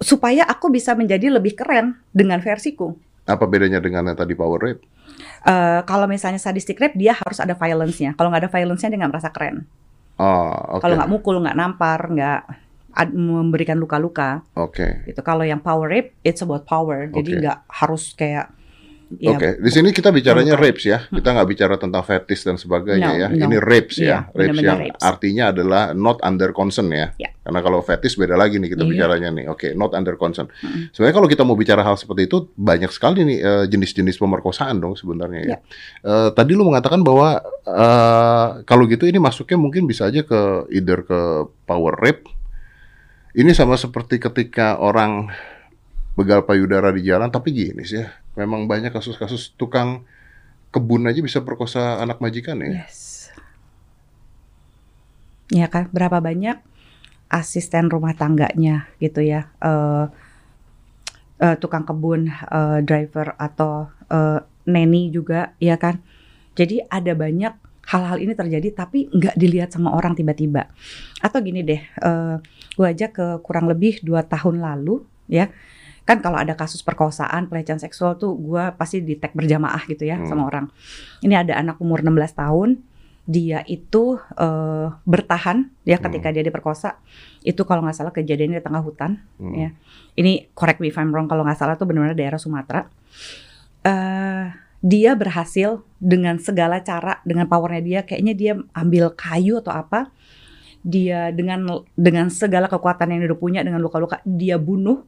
supaya 0.01 0.47
aku 0.49 0.73
bisa 0.73 0.97
menjadi 0.97 1.29
lebih 1.29 1.53
keren 1.53 2.01
dengan 2.09 2.41
versiku. 2.41 2.97
Apa 3.29 3.45
bedanya 3.45 3.77
dengan 3.77 4.09
yang 4.09 4.17
tadi 4.17 4.33
power 4.33 4.57
rape? 4.57 4.81
Eh, 5.41 5.81
kalau 5.89 6.05
misalnya 6.05 6.37
sadistic 6.37 6.77
rape 6.77 6.93
dia 6.93 7.17
harus 7.17 7.41
ada 7.41 7.57
violence-nya. 7.57 8.13
Kalau 8.13 8.29
nggak 8.29 8.45
ada 8.45 8.51
violence-nya 8.53 8.93
dia 8.93 8.99
nggak 9.01 9.11
merasa 9.17 9.29
keren. 9.33 9.65
Oh, 10.21 10.77
oke. 10.77 10.85
Kalau 10.85 10.93
nggak 11.01 11.09
mukul, 11.09 11.35
nggak 11.41 11.57
nampar, 11.57 11.99
nggak 12.13 12.41
memberikan 13.15 13.79
luka-luka 13.79 14.43
Oke. 14.53 15.07
gitu. 15.07 15.23
Kalau 15.23 15.47
yang 15.47 15.63
power 15.63 15.87
rape, 15.87 16.13
it's 16.21 16.43
about 16.43 16.67
power. 16.67 17.07
Jadi 17.09 17.41
nggak 17.41 17.65
harus 17.71 18.13
kayak 18.13 18.51
ya 19.17 19.33
Oke, 19.33 19.57
di 19.57 19.67
sini 19.67 19.89
kita 19.89 20.07
bicaranya 20.09 20.53
Bukan. 20.53 20.63
rapes 20.63 20.85
ya. 20.85 20.99
Kita 21.03 21.29
nggak 21.31 21.47
bicara 21.47 21.75
tentang 21.75 21.99
fetish 22.01 22.41
dan 22.43 22.55
sebagainya 22.55 23.09
No, 23.09 23.17
ya. 23.17 23.27
no. 23.27 23.43
Ini 23.43 23.57
rapes 23.57 23.95
Iya, 23.97 24.07
ya. 24.07 24.17
Rapes 24.29 24.59
yang 24.59 24.79
rapes. 24.79 25.01
artinya 25.01 25.43
adalah 25.49 25.83
not 25.91 26.21
under 26.21 26.51
consent 26.51 26.87
ya. 26.87 27.11
Ya. 27.17 27.29
Karena 27.41 27.59
kalau 27.59 27.81
fetish 27.81 28.15
beda 28.15 28.35
lagi 28.35 28.55
nih 28.55 28.71
kita 28.71 28.83
Iya. 28.83 28.91
bicaranya 28.93 29.29
nih. 29.31 29.45
Oke, 29.47 29.67
not 29.73 29.91
under 29.91 30.15
consent. 30.15 30.47
Mm-mm. 30.61 30.93
Sebenarnya 30.93 31.15
kalau 31.15 31.27
kita 31.27 31.43
mau 31.43 31.55
bicara 31.55 31.81
hal 31.81 31.95
seperti 31.95 32.25
itu 32.25 32.37
banyak 32.53 32.87
sekali 32.89 33.25
nih 33.25 33.37
eh, 33.39 33.63
jenis-jenis 33.67 34.15
pemerkosaan 34.15 34.77
dong 34.77 34.93
sebenarnya 34.93 35.41
ya. 35.41 35.49
Ya. 35.49 35.57
Eh, 36.01 36.29
tadi 36.31 36.53
lu 36.53 36.63
mengatakan 36.63 37.01
bahwa 37.01 37.41
eh, 37.65 38.47
kalau 38.63 38.85
gitu 38.85 39.03
ini 39.03 39.17
masuknya 39.17 39.57
mungkin 39.57 39.83
bisa 39.83 40.07
aja 40.07 40.21
ke 40.21 40.39
either 40.69 41.01
ke 41.01 41.19
power 41.63 41.97
rape. 41.97 42.23
Ini 43.31 43.51
sama 43.51 43.75
seperti 43.75 44.19
ketika 44.19 44.75
orang 44.75 45.31
begal 46.11 46.43
payudara 46.43 46.91
di 46.91 47.07
jalan 47.07 47.31
tapi 47.31 47.55
gini 47.55 47.83
sih 47.87 48.03
ya. 48.03 48.11
Memang 48.35 48.67
banyak 48.67 48.91
kasus-kasus 48.91 49.55
tukang 49.59 50.03
kebun 50.71 51.03
aja 51.07 51.19
bisa 51.19 51.43
perkosa 51.43 51.99
anak 51.99 52.23
majikan 52.23 52.59
ya. 52.63 52.87
Yes. 52.87 53.29
Ya 55.51 55.67
kan, 55.67 55.91
berapa 55.91 56.23
banyak 56.23 56.63
asisten 57.27 57.91
rumah 57.91 58.15
tangganya 58.15 58.87
gitu 59.03 59.19
ya, 59.19 59.51
eh 59.59 60.07
eh, 61.43 61.55
tukang 61.59 61.83
kebun, 61.83 62.31
eh, 62.31 62.79
driver 62.87 63.35
atau 63.35 63.91
eh, 64.07 64.39
neni 64.67 65.11
juga, 65.11 65.51
ya 65.59 65.75
kan. 65.75 65.99
Jadi 66.55 66.87
ada 66.87 67.11
banyak 67.15 67.51
hal-hal 67.91 68.23
ini 68.23 68.31
terjadi 68.31 68.71
tapi 68.71 69.11
nggak 69.11 69.35
dilihat 69.35 69.75
sama 69.75 69.91
orang 69.91 70.15
tiba-tiba. 70.15 70.71
Atau 71.19 71.43
gini 71.43 71.67
deh, 71.67 71.83
eh 71.83 72.35
gue 72.71 72.87
aja 72.87 73.11
ke 73.11 73.43
kurang 73.43 73.67
lebih 73.67 73.99
dua 74.07 74.23
tahun 74.23 74.63
lalu, 74.63 75.03
ya 75.27 75.51
kan 76.01 76.17
kalau 76.19 76.37
ada 76.41 76.57
kasus 76.57 76.81
perkosaan, 76.81 77.45
pelecehan 77.47 77.77
seksual 77.77 78.17
tuh 78.17 78.33
gue 78.35 78.63
pasti 78.75 78.99
di 78.99 79.15
tag 79.15 79.31
berjamaah 79.37 79.85
gitu 79.87 80.03
ya 80.03 80.17
Hmm. 80.19 80.27
sama 80.27 80.43
orang. 80.49 80.65
Ini 81.21 81.45
ada 81.45 81.53
anak 81.61 81.77
umur 81.79 82.01
16 82.01 82.33
tahun, 82.35 82.81
dia 83.29 83.61
itu 83.69 84.17
eh, 84.35 84.87
bertahan 85.05 85.69
ya 85.85 86.01
ketika 86.01 86.33
dia 86.33 86.41
diperkosa. 86.41 86.97
Itu 87.45 87.63
kalau 87.63 87.85
nggak 87.85 87.95
salah 87.95 88.11
kejadiannya 88.11 88.59
di 88.59 88.65
tengah 88.65 88.81
hutan. 88.81 89.21
Hmm. 89.37 89.53
Ya. 89.53 89.69
Ini 90.17 90.51
correct 90.57 90.81
me 90.81 90.89
if 90.89 90.97
I'm 90.97 91.13
wrong 91.13 91.29
kalau 91.29 91.45
nggak 91.45 91.55
salah 91.61 91.77
tuh 91.77 91.85
benar-benar 91.87 92.17
daerah 92.17 92.41
Sumatera. 92.41 92.89
eh 93.81 94.45
dia 94.81 95.13
berhasil 95.13 95.85
dengan 96.01 96.41
segala 96.41 96.81
cara, 96.81 97.21
dengan 97.21 97.45
powernya 97.45 97.81
dia, 97.85 97.99
kayaknya 98.01 98.33
dia 98.33 98.53
ambil 98.73 99.13
kayu 99.13 99.61
atau 99.61 99.69
apa, 99.69 100.09
dia 100.81 101.29
dengan 101.29 101.85
dengan 101.93 102.33
segala 102.33 102.65
kekuatan 102.65 103.13
yang 103.13 103.21
dia 103.21 103.37
punya, 103.37 103.61
dengan 103.61 103.77
luka-luka, 103.77 104.17
dia 104.25 104.57
bunuh 104.57 105.05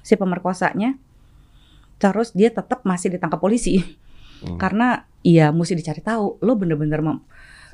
si 0.00 0.14
pemerkosanya. 0.14 0.96
Terus 1.96 2.32
dia 2.32 2.48
tetap 2.48 2.80
masih 2.82 3.10
ditangkap 3.10 3.36
polisi 3.36 3.84
Hmm. 4.40 4.56
karena 4.56 5.04
ya 5.20 5.52
mesti 5.52 5.74
dicari 5.74 6.00
tahu, 6.00 6.40
lo 6.40 6.52
bener-bener 6.54 7.04
mem- 7.04 7.20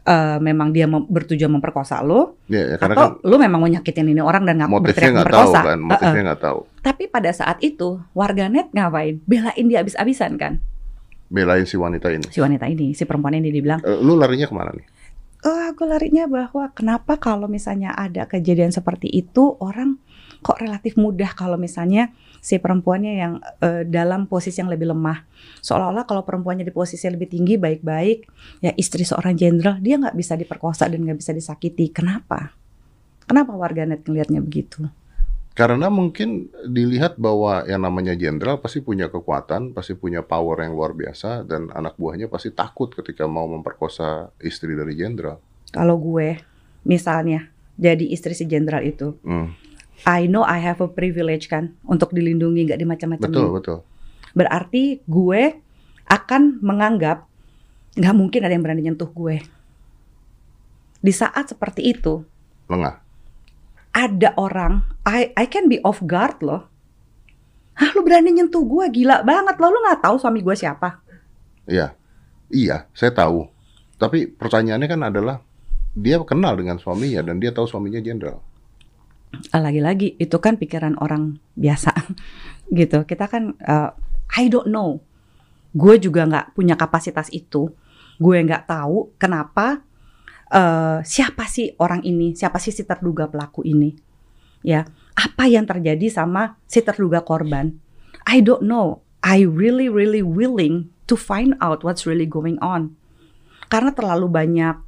eh, 0.02 0.38
memang 0.40 0.70
dia 0.70 0.84
mem- 0.84 1.06
bertujuan 1.06 1.46
memperkosa 1.48 2.02
lo, 2.02 2.42
Ya, 2.44 2.58
ya, 2.64 2.76
karena 2.76 2.94
atau 2.96 3.06
kan 3.14 3.22
lo 3.22 3.36
memang 3.36 3.58
mau 3.60 3.70
nyakitin 3.70 4.02
ini 4.04 4.18
orang 4.18 4.42
dan 4.42 4.58
nggak 4.58 4.70
berteriak 4.72 5.14
tahu 5.14 5.18
memperkosa. 5.22 5.60
kan, 5.60 5.70
Eh, 5.70 5.78
eh. 5.78 5.86
motifnya 5.86 6.22
nggak 6.24 6.42
tahu. 6.42 6.58
Tapi 6.80 7.02
pada 7.06 7.30
saat 7.30 7.58
itu 7.60 8.02
warganet 8.12 8.66
ngapain? 8.72 9.22
Belain 9.22 9.62
dia 9.64 9.78
abis-abisan 9.80 10.34
kan 10.34 10.58
Belain 11.24 11.62
si 11.62 11.74
wanita 11.74 12.06
ini. 12.08 12.26
si 12.26 12.38
wanita 12.38 12.66
ini, 12.66 12.90
si 12.92 13.02
perempuan 13.02 13.34
ini 13.36 13.46
dibilang, 13.48 13.78
Eh, 13.80 13.98
lu 13.98 14.14
larinya 14.14 14.46
ke 14.46 14.54
mana 14.56 14.70
nih? 14.70 14.86
oh 15.42 15.60
aku 15.68 15.82
larinya 15.84 16.26
bahwa 16.26 16.66
kenapa 16.72 17.14
kalau 17.16 17.46
misalnya 17.46 17.90
ada 17.92 18.26
kejadian 18.26 18.70
seperti 18.70 19.06
itu 19.06 19.54
orang 19.56 20.02
kok 20.46 20.62
relatif 20.62 20.94
mudah 20.94 21.34
kalau 21.34 21.58
misalnya 21.58 22.14
si 22.38 22.62
perempuannya 22.62 23.12
yang 23.18 23.42
eh, 23.58 23.82
dalam 23.82 24.30
posisi 24.30 24.62
yang 24.62 24.70
lebih 24.70 24.94
lemah. 24.94 25.26
Seolah-olah 25.58 26.06
kalau 26.06 26.22
perempuannya 26.22 26.62
di 26.62 26.70
posisi 26.70 27.02
yang 27.02 27.18
lebih 27.18 27.34
tinggi 27.34 27.58
baik-baik, 27.58 28.30
ya 28.62 28.70
istri 28.78 29.02
seorang 29.02 29.34
jenderal 29.34 29.82
dia 29.82 29.98
nggak 29.98 30.14
bisa 30.14 30.38
diperkosa 30.38 30.86
dan 30.86 31.02
nggak 31.02 31.18
bisa 31.18 31.34
disakiti. 31.34 31.90
Kenapa? 31.90 32.54
Kenapa 33.26 33.58
warganet 33.58 34.06
ngelihatnya 34.06 34.38
begitu? 34.38 34.86
Karena 35.56 35.90
mungkin 35.90 36.52
dilihat 36.68 37.18
bahwa 37.18 37.66
yang 37.66 37.82
namanya 37.82 38.14
jenderal 38.14 38.62
pasti 38.62 38.84
punya 38.84 39.10
kekuatan, 39.10 39.74
pasti 39.74 39.98
punya 39.98 40.22
power 40.22 40.62
yang 40.62 40.76
luar 40.78 40.94
biasa, 40.94 41.42
dan 41.42 41.72
anak 41.74 41.98
buahnya 41.98 42.30
pasti 42.30 42.54
takut 42.54 42.92
ketika 42.94 43.26
mau 43.26 43.50
memperkosa 43.50 44.30
istri 44.38 44.78
dari 44.78 44.94
jenderal. 44.94 45.42
Kalau 45.72 45.98
gue 45.98 46.38
misalnya 46.86 47.50
jadi 47.74 48.04
istri 48.14 48.36
si 48.36 48.44
jenderal 48.46 48.84
itu, 48.84 49.16
Hmm, 49.24 49.56
I 50.06 50.30
know 50.30 50.46
I 50.46 50.62
have 50.62 50.78
a 50.78 50.86
privilege 50.86 51.50
kan 51.50 51.74
untuk 51.82 52.14
dilindungi 52.14 52.70
nggak 52.70 52.78
dimacam-macam. 52.78 53.26
betul, 53.26 53.48
betul. 53.50 53.78
Berarti 54.38 55.02
gue 55.02 55.42
akan 56.06 56.62
menganggap 56.62 57.26
nggak 57.98 58.14
mungkin 58.14 58.40
ada 58.46 58.54
yang 58.54 58.62
berani 58.62 58.86
nyentuh 58.86 59.10
gue. 59.10 59.42
Di 61.02 61.12
saat 61.12 61.50
seperti 61.50 61.90
itu, 61.90 62.22
Lengah. 62.70 63.02
ada 63.90 64.30
orang, 64.38 64.86
I 65.02 65.34
I 65.34 65.50
can 65.50 65.66
be 65.66 65.82
off 65.82 65.98
guard 66.06 66.38
loh. 66.38 66.70
Hah, 67.76 67.92
lu 67.92 68.00
berani 68.06 68.32
nyentuh 68.32 68.64
gue, 68.64 68.88
gila 68.88 69.20
banget 69.26 69.58
loh. 69.60 69.68
Lu 69.68 69.78
nggak 69.84 70.06
tahu 70.06 70.16
suami 70.16 70.40
gue 70.40 70.56
siapa? 70.56 71.02
Iya, 71.68 71.92
iya, 72.48 72.88
saya 72.96 73.12
tahu. 73.12 73.44
Tapi 73.98 74.30
pertanyaannya 74.30 74.88
kan 74.88 75.02
adalah 75.02 75.36
dia 75.96 76.20
kenal 76.24 76.56
dengan 76.56 76.76
suaminya 76.80 77.24
dan 77.24 77.36
dia 77.40 77.52
tahu 77.52 77.68
suaminya 77.68 78.00
jenderal. 78.00 78.40
Lagi-lagi 79.52 80.16
itu 80.16 80.36
kan 80.40 80.56
pikiran 80.56 80.96
orang 81.02 81.36
biasa, 81.58 81.92
gitu. 82.78 83.04
Kita 83.04 83.28
kan, 83.28 83.56
uh, 83.64 83.90
I 84.34 84.48
don't 84.48 84.70
know. 84.70 85.02
Gue 85.76 86.00
juga 86.00 86.24
nggak 86.24 86.56
punya 86.56 86.74
kapasitas 86.74 87.28
itu. 87.30 87.68
Gue 88.16 88.40
nggak 88.40 88.64
tahu 88.64 89.12
kenapa 89.20 89.84
eh, 90.48 91.04
siapa 91.04 91.44
sih 91.44 91.76
orang 91.76 92.00
ini, 92.00 92.32
siapa 92.32 92.56
sih 92.56 92.72
si 92.72 92.80
terduga 92.88 93.28
pelaku 93.28 93.60
ini, 93.60 93.92
ya. 94.64 94.88
Apa 95.16 95.44
yang 95.44 95.68
terjadi 95.68 96.08
sama 96.08 96.56
si 96.64 96.80
terduga 96.80 97.20
korban? 97.20 97.76
I 98.24 98.40
don't 98.40 98.64
know. 98.64 99.04
I 99.20 99.44
really 99.44 99.92
really 99.92 100.24
willing 100.24 100.96
to 101.12 101.14
find 101.14 101.52
out 101.60 101.84
what's 101.84 102.08
really 102.08 102.28
going 102.28 102.56
on. 102.64 102.96
Karena 103.68 103.92
terlalu 103.92 104.30
banyak 104.30 104.80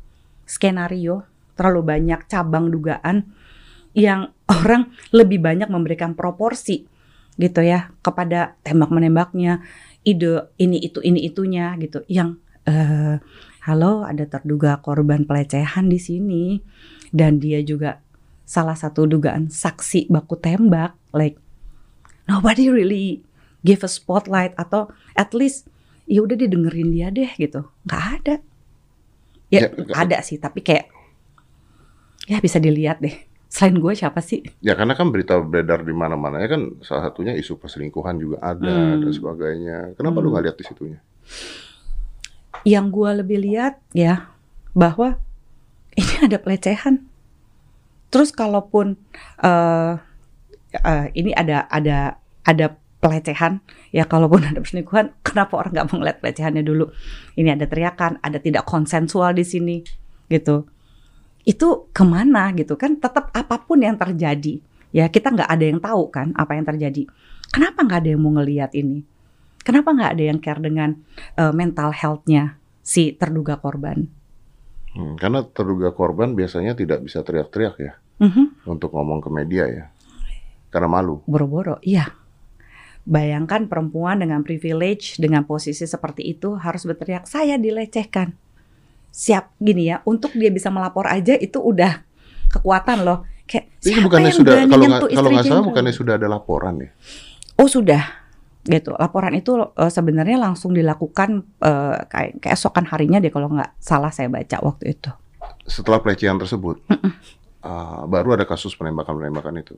skenario, 0.49 1.26
terlalu 1.59 1.83
banyak 1.85 2.21
cabang 2.30 2.71
dugaan 2.71 3.28
yang 3.92 4.33
orang 4.49 4.92
lebih 5.12 5.40
banyak 5.40 5.68
memberikan 5.68 6.16
proporsi 6.16 6.88
gitu 7.38 7.62
ya 7.62 7.95
kepada 8.02 8.59
tembak 8.66 8.90
menembaknya 8.90 9.62
ide 10.02 10.50
ini 10.59 10.83
itu 10.83 10.99
ini 11.04 11.23
itunya 11.23 11.76
gitu. 11.78 12.02
Yang 12.11 12.42
eh 12.66 13.23
halo 13.64 14.02
ada 14.02 14.26
terduga 14.26 14.80
korban 14.83 15.25
pelecehan 15.25 15.87
di 15.87 16.00
sini. 16.02 16.45
Dan 17.09 17.40
dia 17.40 17.64
juga 17.64 18.04
salah 18.45 18.76
satu 18.76 19.09
dugaan 19.09 19.49
saksi 19.49 20.12
baku 20.12 20.37
tembak 20.37 20.92
like 21.16 21.40
nobody 22.28 22.68
really 22.68 23.25
give 23.64 23.80
a 23.80 23.88
spotlight 23.88 24.52
atau 24.61 24.92
at 25.16 25.33
least 25.33 25.68
ya 26.04 26.25
udah 26.25 26.37
didengerin 26.37 26.92
dia 26.92 27.09
deh 27.09 27.30
gitu. 27.37 27.64
Nggak 27.88 28.04
ada. 28.21 28.35
Ya, 29.49 29.61
Ya, 29.64 29.68
ada 29.97 30.21
sih 30.21 30.37
tapi 30.37 30.61
kayak 30.61 30.92
ya 32.28 32.37
bisa 32.45 32.61
dilihat 32.61 33.00
deh 33.00 33.27
selain 33.49 33.81
gue 33.81 33.93
siapa 33.97 34.21
sih 34.21 34.45
Ya 34.61 34.76
karena 34.76 34.93
kan 34.93 35.09
berita 35.09 35.40
beredar 35.40 35.81
di 35.81 35.90
mana-mana 35.90 36.37
ya 36.38 36.49
kan 36.49 36.76
salah 36.85 37.09
satunya 37.09 37.33
isu 37.33 37.57
perselingkuhan 37.57 38.21
juga 38.21 38.37
ada 38.40 38.69
Hmm. 38.95 39.00
dan 39.02 39.11
sebagainya. 39.11 39.76
Kenapa 39.97 40.21
lu 40.21 40.28
Hmm. 40.28 40.33
nggak 40.37 40.45
lihat 40.45 40.57
di 40.57 40.64
situnya? 40.64 41.00
yang 42.67 42.90
gue 42.90 43.11
lebih 43.14 43.38
lihat 43.40 43.78
ya 43.95 44.35
bahwa 44.75 45.17
ini 45.95 46.26
ada 46.26 46.37
pelecehan. 46.37 47.07
Terus 48.09 48.31
kalaupun 48.31 48.97
eh 49.40 49.93
eh, 50.75 51.07
ini 51.14 51.31
ada 51.33 51.64
ada 51.71 52.19
ada 52.43 52.67
pelecehan, 52.99 53.62
ya 53.95 54.05
kalaupun 54.05 54.43
ada 54.50 54.59
perselingkuhan, 54.59 55.14
kenapa 55.23 55.55
orang 55.55 55.71
nggak 55.71 55.87
mau 55.87 55.97
ngeliat 56.02 56.19
pelecehannya 56.19 56.64
dulu? 56.67 56.90
Ini 57.38 57.55
ada 57.55 57.71
teriakan, 57.71 58.19
ada 58.21 58.43
tidak 58.43 58.67
konsensual 58.67 59.33
di 59.33 59.47
sini, 59.47 59.76
gitu. 60.26 60.67
Itu 61.45 61.90
ke 61.95 62.02
mana 62.07 62.50
gitu 62.54 62.75
kan? 62.75 62.99
Tetap 62.99 63.30
apa 63.35 63.57
pun 63.62 63.83
yang 63.83 63.99
terjadi, 63.99 64.61
ya 64.95 65.07
kita 65.09 65.33
nggak 65.35 65.50
ada 65.50 65.64
yang 65.64 65.80
tahu 65.80 66.02
kan 66.11 66.33
apa 66.37 66.57
yang 66.57 66.64
terjadi. 66.66 67.07
Kenapa 67.49 67.85
nggak 67.85 68.00
ada 68.04 68.11
yang 68.12 68.21
mau 68.21 68.33
ngeliat 68.37 68.73
ini? 68.76 69.04
Kenapa 69.64 69.92
nggak 69.92 70.11
ada 70.16 70.25
yang 70.25 70.38
care 70.40 70.61
dengan 70.61 70.97
eh, 71.37 71.52
mental 71.52 71.92
health-nya 71.92 72.57
si 72.80 73.12
terduga 73.16 73.61
korban? 73.61 74.09
Hmm, 74.97 75.14
karena 75.21 75.45
terduga 75.45 75.92
korban 75.92 76.33
biasanya 76.33 76.73
tidak 76.73 77.04
bisa 77.04 77.21
teriak-teriak 77.21 77.76
ya 77.78 77.92
Mhm. 78.18 78.66
untuk 78.66 78.90
ngomong 78.97 79.23
ke 79.23 79.30
media 79.30 79.64
ya. 79.68 79.85
Karena 80.68 80.90
malu. 80.90 81.23
Boro-boro, 81.25 81.78
iya. 81.80 82.12
Bayangkan 83.09 83.73
perempuan 83.73 84.21
dengan 84.21 84.45
privilege, 84.45 85.16
dengan 85.16 85.49
posisi 85.49 85.88
seperti 85.88 86.28
itu 86.28 86.61
harus 86.61 86.85
berteriak, 86.85 87.25
saya 87.25 87.57
dilecehkan. 87.57 88.37
Siap, 89.18 89.58
gini 89.58 89.90
ya, 89.90 89.98
untuk 90.06 90.30
dia 90.30 90.46
bisa 90.48 90.70
melapor 90.70 91.10
aja 91.10 91.34
itu 91.34 91.58
udah 91.58 92.06
kekuatan 92.48 93.02
loh. 93.02 93.26
Kayak 93.50 93.66
Ini 93.80 93.98
siapa 93.98 94.04
bukannya 94.06 94.30
yang 94.30 94.38
sudah 94.38 94.54
kalau 94.62 94.84
nggak 94.87 95.02
kalau 95.10 95.30
nggak 95.34 95.46
salah 95.46 95.64
bukannya 95.64 95.90
sudah 95.92 96.14
ada 96.14 96.26
laporan 96.30 96.75
ya? 96.78 96.90
Oh 97.58 97.66
sudah, 97.66 98.02
gitu. 98.62 98.94
Laporan 98.94 99.34
itu 99.34 99.58
eh, 99.58 99.90
sebenarnya 99.90 100.38
langsung 100.38 100.70
dilakukan 100.70 101.42
eh, 101.58 101.98
kayak 102.06 102.38
keesokan 102.38 102.87
harinya 102.87 103.18
deh 103.18 103.34
kalau 103.34 103.50
nggak 103.50 103.75
salah 103.82 104.14
saya 104.14 104.30
baca 104.30 104.62
waktu 104.62 104.94
itu. 104.94 105.10
Setelah 105.66 105.98
pelecehan 105.98 106.38
tersebut, 106.38 106.78
ah, 107.60 108.06
baru 108.06 108.38
ada 108.38 108.46
kasus 108.46 108.72
penembakan-penembakan 108.75 109.54
itu 109.58 109.75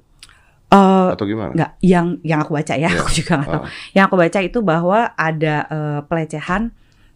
Eh, 0.71 1.09
atau 1.11 1.27
gimana? 1.27 1.51
nggak, 1.51 1.71
yang 1.83 2.23
yang 2.23 2.39
aku 2.47 2.55
baca 2.55 2.79
ya, 2.79 2.87
Iya. 2.87 2.99
aku 3.03 3.11
juga 3.11 3.33
nggak 3.43 3.51
tahu. 3.51 3.63
Ah, 3.67 3.71
Yang 3.91 4.05
aku 4.07 4.17
baca 4.21 4.39
itu 4.39 4.59
bahwa 4.63 4.99
ada 5.19 5.55
eh, 5.67 6.01
pelecehan, 6.07 6.63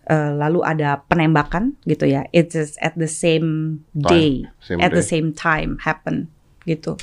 eh, 0.08 0.32
lalu 0.34 0.61
ada 0.64 1.02
penembakan 1.06 1.76
gitu 1.88 2.08
ya. 2.08 2.26
It 2.30 2.52
is 2.56 2.76
at 2.80 2.96
the 2.96 3.08
same 3.08 3.80
day, 3.92 4.49
same 4.61 4.80
at 4.80 4.92
the 4.92 5.04
day. 5.04 5.11
same 5.12 5.32
time 5.32 5.80
happen 5.82 6.28
gitu. 6.68 6.96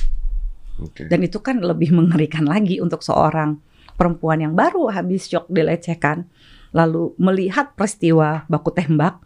Oke. 0.80 1.06
Dan 1.06 1.22
itu 1.22 1.38
kan 1.42 1.62
lebih 1.62 1.94
mengerikan 1.98 2.46
lagi 2.46 2.78
untuk 2.82 3.04
seorang 3.04 3.58
perempuan 3.94 4.40
yang 4.42 4.54
baru 4.56 4.90
habis 4.90 5.28
shock 5.28 5.46
dilecehkan, 5.52 6.26
lalu 6.74 7.12
melihat 7.20 7.76
peristiwa 7.76 8.48
baku 8.48 8.72
tembak 8.72 9.20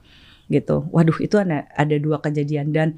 gitu. 0.47 0.87
Waduh, 0.95 1.19
itu 1.19 1.37
ada 1.39 1.67
ada 1.75 1.97
dua 1.99 2.23
kejadian 2.23 2.71
dan 2.71 2.89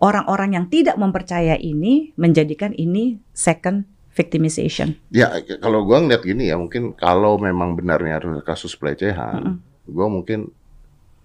orang-orang 0.00 0.56
yang 0.56 0.66
tidak 0.68 0.96
mempercaya 1.00 1.56
ini 1.56 2.12
menjadikan 2.20 2.76
ini 2.76 3.20
second 3.32 3.88
victimization. 4.12 4.98
Ya 5.14 5.30
kalau 5.62 5.86
gua 5.86 6.02
ngeliat 6.02 6.26
gini 6.26 6.50
ya 6.50 6.58
mungkin 6.58 6.92
kalau 6.98 7.38
memang 7.38 7.78
benarnya 7.78 8.18
ada 8.18 8.42
kasus 8.42 8.74
pelecehan, 8.74 9.62
gua 9.88 10.06
mungkin 10.06 10.52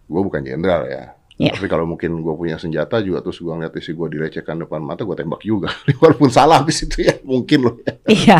gua 0.08 0.22
bukan 0.24 0.41
jenderal 0.41 0.88
ya. 0.88 1.13
Iya. 1.34 1.58
Tapi 1.58 1.65
kalau 1.65 1.89
mungkin 1.89 2.22
gua 2.22 2.38
punya 2.38 2.62
senjata 2.62 3.01
juga 3.01 3.25
terus 3.25 3.41
gua 3.41 3.58
ngeliat 3.58 3.74
isi 3.75 3.91
gua 3.91 4.05
dilecehkan 4.05 4.53
depan 4.63 4.79
mata 4.79 5.01
gua 5.01 5.17
tembak 5.17 5.41
juga. 5.41 5.74
Walaupun 6.01 6.29
salah 6.29 6.62
habis 6.62 6.86
itu 6.86 7.01
ya 7.01 7.17
mungkin 7.25 7.65
loh 7.65 7.75
ya. 7.82 7.93
Iya, 8.05 8.39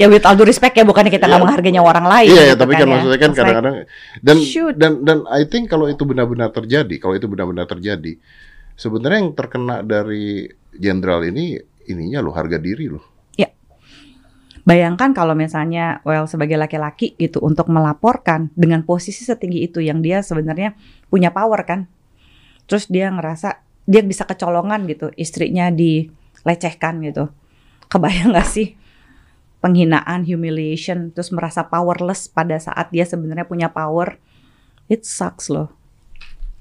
ya 0.00 0.06
with 0.08 0.24
all 0.24 0.32
due 0.32 0.48
respect 0.48 0.72
ya 0.72 0.88
bukannya 0.88 1.12
kita 1.12 1.28
nggak 1.28 1.36
Iya. 1.36 1.44
menghargai 1.44 1.72
nyawa 1.76 1.88
orang 1.92 2.06
lain. 2.08 2.28
Iya, 2.32 2.42
ya, 2.42 2.52
gitu 2.56 2.60
tapi 2.64 2.72
kan 2.74 2.86
ya. 2.86 2.92
maksudnya 2.96 3.18
kan 3.20 3.30
kadang-kadang 3.36 3.74
dan 4.24 4.36
shoot. 4.40 4.74
dan 4.74 4.92
dan 5.04 5.18
I 5.28 5.44
think 5.44 5.68
kalau 5.68 5.84
itu 5.86 6.02
benar-benar 6.08 6.48
terjadi, 6.48 6.94
kalau 6.96 7.14
itu 7.14 7.28
benar-benar 7.28 7.68
terjadi, 7.68 8.16
sebenarnya 8.74 9.18
yang 9.20 9.30
terkena 9.36 9.84
dari 9.84 10.48
jenderal 10.74 11.20
ini 11.28 11.60
ininya 11.86 12.24
loh 12.24 12.32
harga 12.32 12.56
diri 12.56 12.88
loh. 12.88 13.04
Bayangkan 14.64 15.12
kalau 15.12 15.36
misalnya 15.36 16.00
well 16.08 16.24
sebagai 16.24 16.56
laki-laki 16.56 17.12
gitu 17.20 17.36
untuk 17.44 17.68
melaporkan 17.68 18.48
dengan 18.56 18.80
posisi 18.80 19.20
setinggi 19.20 19.68
itu 19.68 19.84
yang 19.84 20.00
dia 20.00 20.24
sebenarnya 20.24 20.72
punya 21.12 21.36
power 21.36 21.68
kan. 21.68 21.84
Terus 22.64 22.88
dia 22.88 23.12
ngerasa 23.12 23.60
dia 23.84 24.00
bisa 24.00 24.24
kecolongan 24.24 24.88
gitu, 24.88 25.12
istrinya 25.20 25.68
dilecehkan 25.68 27.04
gitu. 27.04 27.28
Kebayang 27.92 28.32
gak 28.32 28.48
sih 28.48 28.72
penghinaan, 29.64 30.28
humiliation, 30.28 31.12
terus 31.12 31.32
merasa 31.32 31.64
powerless 31.64 32.28
pada 32.28 32.60
saat 32.60 32.92
dia 32.92 33.08
sebenarnya 33.08 33.48
punya 33.48 33.68
power. 33.72 34.20
It 34.92 35.08
sucks 35.08 35.48
loh. 35.48 35.72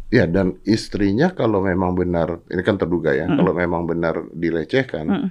Ya 0.08 0.24
dan 0.24 0.56
istrinya 0.64 1.36
kalau 1.36 1.60
memang 1.60 2.00
benar 2.00 2.40
ini 2.48 2.64
kan 2.64 2.80
terduga 2.80 3.12
ya, 3.12 3.28
Mm-mm. 3.28 3.44
kalau 3.44 3.52
memang 3.52 3.84
benar 3.84 4.24
dilecehkan, 4.32 5.06
Mm-mm. 5.10 5.30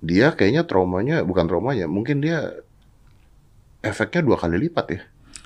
Dia 0.00 0.30
kayaknya 0.30 0.62
traumanya 0.62 1.20
bukan 1.20 1.44
traumanya, 1.44 1.86
mungkin 1.86 2.18
dia 2.18 2.54
efeknya 3.80 4.20
dua 4.22 4.36
kali 4.36 4.58
lipat 4.60 4.86
ya. 4.88 5.02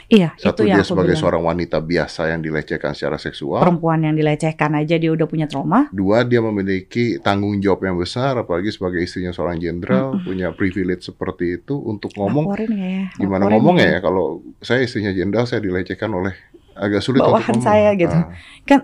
Iya, 0.08 0.28
Satu 0.36 0.60
itu 0.60 0.68
yang 0.68 0.76
dia 0.76 0.84
aku 0.84 0.92
sebagai 0.92 1.08
bilang. 1.10 1.22
seorang 1.24 1.42
wanita 1.46 1.78
biasa 1.80 2.20
yang 2.28 2.40
dilecehkan 2.40 2.92
secara 2.92 3.16
seksual, 3.16 3.64
Perempuan 3.64 4.04
yang 4.04 4.12
dilecehkan 4.12 4.76
aja 4.76 5.00
dia 5.00 5.08
udah 5.08 5.24
punya 5.24 5.48
trauma. 5.48 5.88
dua 5.88 6.20
dia 6.20 6.36
memiliki 6.38 7.16
tanggung 7.18 7.56
jawab 7.56 7.80
yang 7.82 7.96
besar, 7.96 8.36
apalagi 8.36 8.68
sebagai 8.68 9.00
istrinya 9.00 9.32
seorang 9.32 9.56
jenderal 9.56 10.20
punya 10.20 10.52
privilege 10.52 11.00
seperti 11.02 11.56
itu 11.56 11.80
untuk 11.80 12.12
ngomong 12.12 12.44
Laporin 12.44 12.70
ya? 12.70 13.02
gimana 13.14 13.40
Laporin 13.42 13.52
ngomongnya 13.56 13.88
ya 13.88 14.00
kalau 14.00 14.24
saya 14.58 14.84
istrinya 14.84 15.10
jenderal 15.10 15.48
saya 15.48 15.64
dilecehkan 15.64 16.12
oleh 16.12 16.36
agak 16.74 17.00
sulit 17.00 17.16
untuk 17.18 17.32
Bawahan 17.32 17.48
ngomong. 17.56 17.64
saya 17.64 17.90
gitu. 17.94 18.12
Ah, 18.12 18.28
kan 18.62 18.80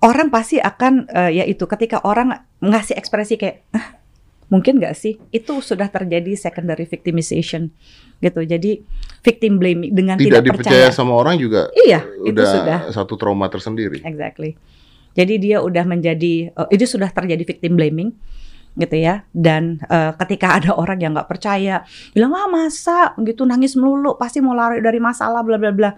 orang 0.00 0.28
pasti 0.28 0.56
akan 0.56 1.04
eh, 1.06 1.30
ya 1.34 1.44
itu 1.44 1.64
ketika 1.66 2.00
orang 2.00 2.32
ngasih 2.58 2.96
ekspresi 2.96 3.36
kayak 3.36 3.60
"Ah, 3.70 4.00
mungkin 4.52 4.76
nggak 4.76 4.92
sih? 4.92 5.16
Itu 5.32 5.64
sudah 5.64 5.88
terjadi 5.88 6.36
secondary 6.36 6.84
victimization 6.84 7.72
gitu. 8.20 8.44
Jadi 8.44 8.84
victim 9.24 9.56
blaming 9.56 9.96
dengan 9.96 10.20
tidak, 10.20 10.44
tidak, 10.44 10.60
dipercaya 10.60 10.92
percaya. 10.92 10.94
sama 10.94 11.16
orang 11.16 11.40
juga 11.40 11.72
iya 11.72 12.04
itu 12.20 12.36
udah 12.36 12.46
sudah. 12.46 12.78
satu 12.92 13.16
trauma 13.16 13.48
tersendiri. 13.48 14.04
exactly. 14.04 14.60
Jadi 15.16 15.40
dia 15.40 15.64
udah 15.64 15.84
menjadi 15.88 16.52
eh, 16.52 16.68
itu 16.68 16.84
sudah 16.84 17.08
terjadi 17.08 17.48
victim 17.48 17.80
blaming 17.80 18.12
gitu 18.76 18.96
ya. 19.00 19.24
Dan 19.32 19.80
eh, 19.88 20.12
ketika 20.20 20.60
ada 20.60 20.76
orang 20.76 21.00
yang 21.00 21.16
nggak 21.16 21.32
percaya 21.32 21.88
bilang 22.12 22.36
ah 22.36 22.48
masa? 22.52 23.16
Gitu 23.16 23.48
nangis 23.48 23.72
melulu 23.80 24.20
pasti 24.20 24.44
mau 24.44 24.52
lari 24.52 24.84
dari 24.84 25.00
masalah 25.00 25.40
bla 25.40 25.56
bla 25.56 25.72
bla. 25.72 25.90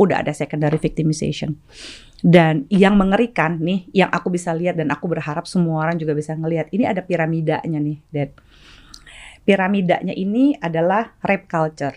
Udah 0.00 0.26
ada 0.26 0.32
secondary 0.34 0.80
victimization 0.80 1.60
dan 2.20 2.68
yang 2.68 2.96
mengerikan 3.00 3.56
nih 3.58 3.88
yang 3.92 4.10
aku 4.12 4.28
bisa 4.28 4.52
lihat 4.52 4.76
dan 4.76 4.92
aku 4.92 5.08
berharap 5.08 5.48
semua 5.48 5.84
orang 5.88 5.96
juga 5.96 6.12
bisa 6.12 6.36
ngelihat 6.36 6.68
ini 6.70 6.84
ada 6.84 7.00
piramidanya 7.00 7.80
nih 7.80 7.98
Dad 8.12 8.30
piramidanya 9.42 10.12
ini 10.12 10.56
adalah 10.58 11.16
rape 11.24 11.48
culture 11.48 11.96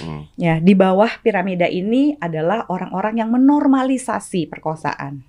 Hmm. 0.00 0.24
ya 0.40 0.64
di 0.64 0.72
bawah 0.72 1.20
piramida 1.20 1.68
ini 1.68 2.16
adalah 2.16 2.64
orang-orang 2.72 3.20
yang 3.20 3.28
menormalisasi 3.28 4.48
perkosaan 4.48 5.20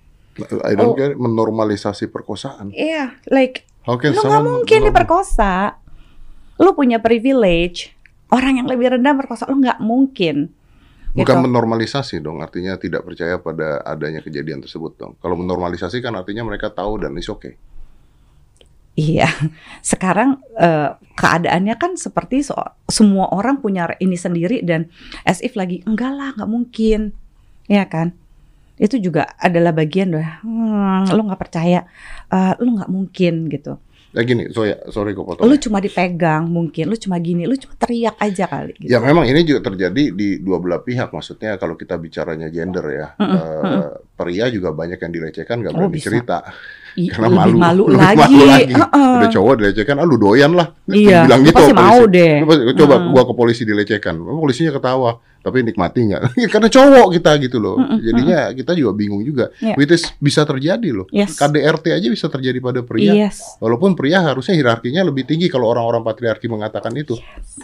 I 0.64 0.72
don't 0.72 0.92
Oh. 0.92 0.96
get 0.96 1.12
it, 1.12 1.18
menormalisasi 1.20 2.12
perkosaan. 2.12 2.68
Iya, 2.72 3.16
like 3.32 3.64
How 3.88 3.96
can 3.96 4.12
lu 4.12 4.20
nggak 4.20 4.44
mungkin 4.44 4.78
diperkosa. 4.84 5.80
Lu 6.60 6.76
punya 6.76 7.00
privilege. 7.00 7.96
Orang 8.28 8.60
yang 8.60 8.68
lebih 8.68 8.98
rendah 8.98 9.16
perkosa 9.16 9.48
lu 9.48 9.62
nggak 9.62 9.80
mungkin. 9.80 10.52
Bukan 11.16 11.36
gitu. 11.40 11.44
menormalisasi 11.48 12.20
dong, 12.20 12.44
artinya 12.44 12.76
tidak 12.76 13.08
percaya 13.08 13.40
pada 13.40 13.80
adanya 13.80 14.20
kejadian 14.20 14.60
tersebut 14.60 15.00
dong. 15.00 15.12
Kalau 15.16 15.36
menormalisasi 15.40 16.04
kan 16.04 16.12
artinya 16.12 16.44
mereka 16.44 16.68
tahu 16.68 17.00
dan 17.00 17.16
is 17.16 17.32
okay. 17.32 17.56
Iya. 18.96 19.28
Sekarang 19.84 20.40
eh, 20.56 20.92
keadaannya 21.16 21.76
kan 21.76 21.96
seperti 21.96 22.44
so- 22.44 22.56
semua 22.88 23.28
orang 23.32 23.60
punya 23.60 23.92
ini 24.00 24.16
sendiri 24.16 24.64
dan 24.64 24.88
as 25.24 25.40
if 25.40 25.56
lagi 25.56 25.84
enggak 25.84 26.12
lah, 26.12 26.32
nggak 26.36 26.50
mungkin. 26.52 27.12
Ya 27.68 27.88
kan? 27.88 28.12
Itu 28.76 29.00
juga 29.00 29.32
adalah 29.40 29.72
bagian 29.72 30.12
doh. 30.12 30.24
Hmm, 30.44 31.08
lu 31.12 31.28
nggak 31.28 31.40
percaya, 31.40 31.88
eh, 32.28 32.52
lu 32.60 32.76
nggak 32.76 32.92
mungkin 32.92 33.48
gitu. 33.48 33.80
Ya 34.14 34.22
gini, 34.22 34.48
so 34.54 34.62
ya, 34.62 34.78
sorry 34.88 35.12
gue 35.12 35.20
potong. 35.20 35.44
Lu 35.44 35.58
cuma 35.58 35.76
dipegang 35.76 36.46
mungkin, 36.46 36.88
lu 36.88 36.96
cuma 36.96 37.18
gini, 37.18 37.44
lu 37.44 37.52
cuma 37.54 37.74
teriak 37.74 38.16
aja 38.16 38.46
kali. 38.46 38.72
Gitu. 38.78 38.88
Ya 38.88 39.02
memang 39.02 39.26
ini 39.28 39.44
juga 39.44 39.68
terjadi 39.68 40.14
di 40.14 40.40
dua 40.40 40.56
belah 40.62 40.80
pihak. 40.80 41.12
Maksudnya 41.12 41.58
kalau 41.58 41.76
kita 41.76 41.98
bicaranya 41.98 42.48
gender 42.48 42.86
ya, 42.88 43.06
Mm-mm, 43.18 43.36
eh, 43.36 43.90
pria 44.16 44.46
juga 44.48 44.72
banyak 44.72 44.96
yang 44.96 45.12
dilecehkan 45.12 45.60
nggak 45.60 45.72
Oh, 45.74 45.78
berani 45.84 45.96
bisa. 45.98 46.06
cerita 46.08 46.36
karena 47.06 47.28
lebih 47.28 47.54
malu, 47.54 47.56
malu, 47.56 47.84
Lebih 47.86 48.00
lagi. 48.00 48.18
malu 48.18 48.44
lagi. 48.46 48.72
Heeh. 48.72 49.12
Udah 49.16 49.28
cowok 49.28 49.52
dilecehkan, 49.56 49.96
ah 49.96 50.04
lu 50.04 50.16
doyan 50.16 50.52
lah. 50.52 50.66
Iya, 50.86 51.28
bilang 51.28 51.42
gitu. 51.42 51.54
pasti 51.54 51.72
mau 51.72 51.98
polisi. 52.00 52.14
deh. 52.14 52.34
Pasti- 52.42 52.64
Coba 52.74 52.94
Mm. 52.96 53.08
gua 53.10 53.22
ke 53.22 53.34
polisi 53.34 53.62
dilecehkan, 53.62 54.14
Oh, 54.18 54.38
polisinya 54.38 54.72
ketawa, 54.72 55.10
tapi 55.38 55.58
nikmati 55.60 56.00
nggak? 56.04 56.22
Karena 56.52 56.68
cowok 56.68 57.06
kita 57.12 57.30
gitu 57.38 57.58
loh. 57.58 57.76
Mm-mm, 57.76 57.98
Jadinya 58.00 58.38
kita 58.50 58.72
juga 58.72 58.92
bingung 58.92 59.22
juga. 59.22 59.52
Iya. 59.56 59.74
Which 59.74 59.92
is 59.92 60.08
bisa 60.16 60.42
terjadi 60.42 60.88
loh. 60.90 61.06
Yes. 61.10 61.34
KDRT 61.34 61.92
aja 61.92 62.08
bisa 62.08 62.26
terjadi 62.26 62.58
pada 62.58 62.80
pria. 62.80 63.12
Yes. 63.12 63.58
Walaupun 63.58 63.92
pria 63.92 64.22
harusnya 64.22 64.54
hierarkinya 64.54 65.02
lebih 65.02 65.24
tinggi 65.24 65.46
kalau 65.46 65.68
orang-orang 65.68 66.00
patriarki 66.02 66.46
mengatakan 66.46 66.90
itu. 66.92 67.14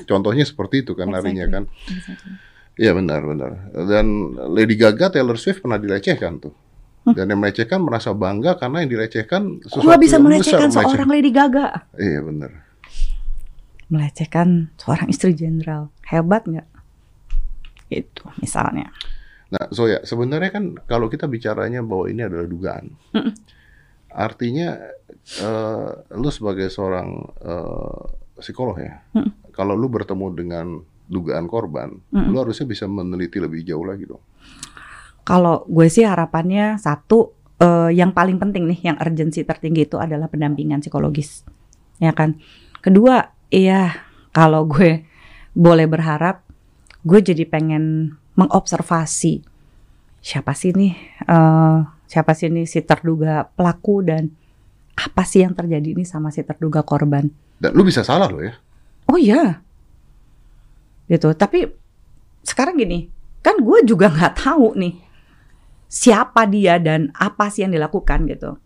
Contohnya 0.02 0.42
seperti 0.42 0.82
itu 0.82 0.92
kan 0.92 1.08
larinya 1.08 1.48
kan. 1.48 1.64
Exactly. 1.84 2.36
Iya 2.74 2.92
benar 2.92 3.20
benar. 3.22 3.50
Dan 3.84 4.06
Lady 4.48 4.74
Gaga, 4.74 5.08
Taylor 5.08 5.36
Swift 5.36 5.60
pernah 5.60 5.76
dilecehkan 5.76 6.40
tuh. 6.40 6.52
Dan 7.02 7.34
yang 7.34 7.40
melecehkan 7.42 7.82
merasa 7.82 8.14
bangga 8.14 8.54
karena 8.54 8.86
yang 8.86 8.90
dilecehkan 8.94 9.58
sesuatu 9.66 9.90
Gua 9.90 9.98
bisa 9.98 10.22
yang 10.22 10.24
melecehkan 10.30 10.70
besar, 10.70 10.86
seorang 10.86 11.08
Lady 11.10 11.30
Gaga. 11.34 11.90
Iya 11.98 12.20
benar. 12.22 12.50
Melecehkan 13.90 14.70
seorang 14.78 15.10
istri 15.10 15.34
jenderal. 15.34 15.90
Hebat 16.06 16.46
nggak? 16.46 16.68
Itu 17.90 18.30
misalnya. 18.38 18.94
Nah, 19.52 19.68
so 19.68 19.84
ya 19.84 20.00
sebenarnya 20.00 20.48
kan 20.48 20.78
kalau 20.88 21.12
kita 21.12 21.28
bicaranya 21.28 21.84
bahwa 21.84 22.08
ini 22.08 22.24
adalah 22.24 22.48
dugaan, 22.48 22.96
Mm-mm. 23.12 23.36
artinya 24.08 24.80
eh, 25.44 25.90
lu 26.16 26.30
sebagai 26.32 26.72
seorang 26.72 27.08
eh, 27.44 28.02
psikolog 28.40 28.80
ya, 28.80 29.04
kalau 29.52 29.76
lu 29.76 29.92
bertemu 29.92 30.26
dengan 30.32 30.66
dugaan 31.04 31.52
korban, 31.52 31.92
Mm-mm. 31.92 32.32
lu 32.32 32.40
harusnya 32.40 32.64
bisa 32.64 32.88
meneliti 32.88 33.36
lebih 33.44 33.60
jauh 33.60 33.84
lagi 33.84 34.08
dong. 34.08 34.24
Kalau 35.22 35.62
gue 35.70 35.86
sih 35.86 36.02
harapannya 36.02 36.82
satu 36.82 37.30
eh, 37.62 37.90
yang 37.94 38.10
paling 38.10 38.42
penting 38.42 38.66
nih, 38.66 38.92
yang 38.92 38.96
urgensi 38.98 39.46
tertinggi 39.46 39.86
itu 39.86 39.96
adalah 39.98 40.26
pendampingan 40.26 40.82
psikologis, 40.82 41.46
ya 42.02 42.10
kan. 42.10 42.42
Kedua, 42.82 43.22
iya 43.54 44.02
kalau 44.34 44.66
gue 44.66 45.06
boleh 45.54 45.86
berharap, 45.86 46.42
gue 47.06 47.18
jadi 47.22 47.46
pengen 47.46 48.16
mengobservasi 48.34 49.44
siapa 50.22 50.54
sih 50.54 50.74
nih, 50.74 50.94
eh, 51.26 51.78
siapa 52.10 52.34
sih 52.34 52.50
nih 52.50 52.66
si 52.66 52.82
terduga 52.82 53.46
pelaku 53.54 54.06
dan 54.06 54.30
apa 54.98 55.22
sih 55.22 55.42
yang 55.42 55.54
terjadi 55.54 55.94
nih 55.98 56.06
sama 56.06 56.34
si 56.34 56.42
terduga 56.42 56.82
korban. 56.82 57.30
Dan 57.62 57.70
lu 57.78 57.86
bisa 57.86 58.02
salah 58.02 58.26
loh 58.26 58.42
ya. 58.42 58.54
Oh 59.06 59.18
iya, 59.18 59.62
gitu. 61.06 61.30
Tapi 61.34 61.66
sekarang 62.42 62.78
gini, 62.78 63.06
kan 63.42 63.58
gue 63.58 63.78
juga 63.86 64.10
nggak 64.10 64.34
tahu 64.42 64.78
nih 64.78 65.11
siapa 65.92 66.48
dia 66.48 66.80
dan 66.80 67.12
apa 67.12 67.52
sih 67.52 67.68
yang 67.68 67.76
dilakukan 67.76 68.24
gitu. 68.24 68.56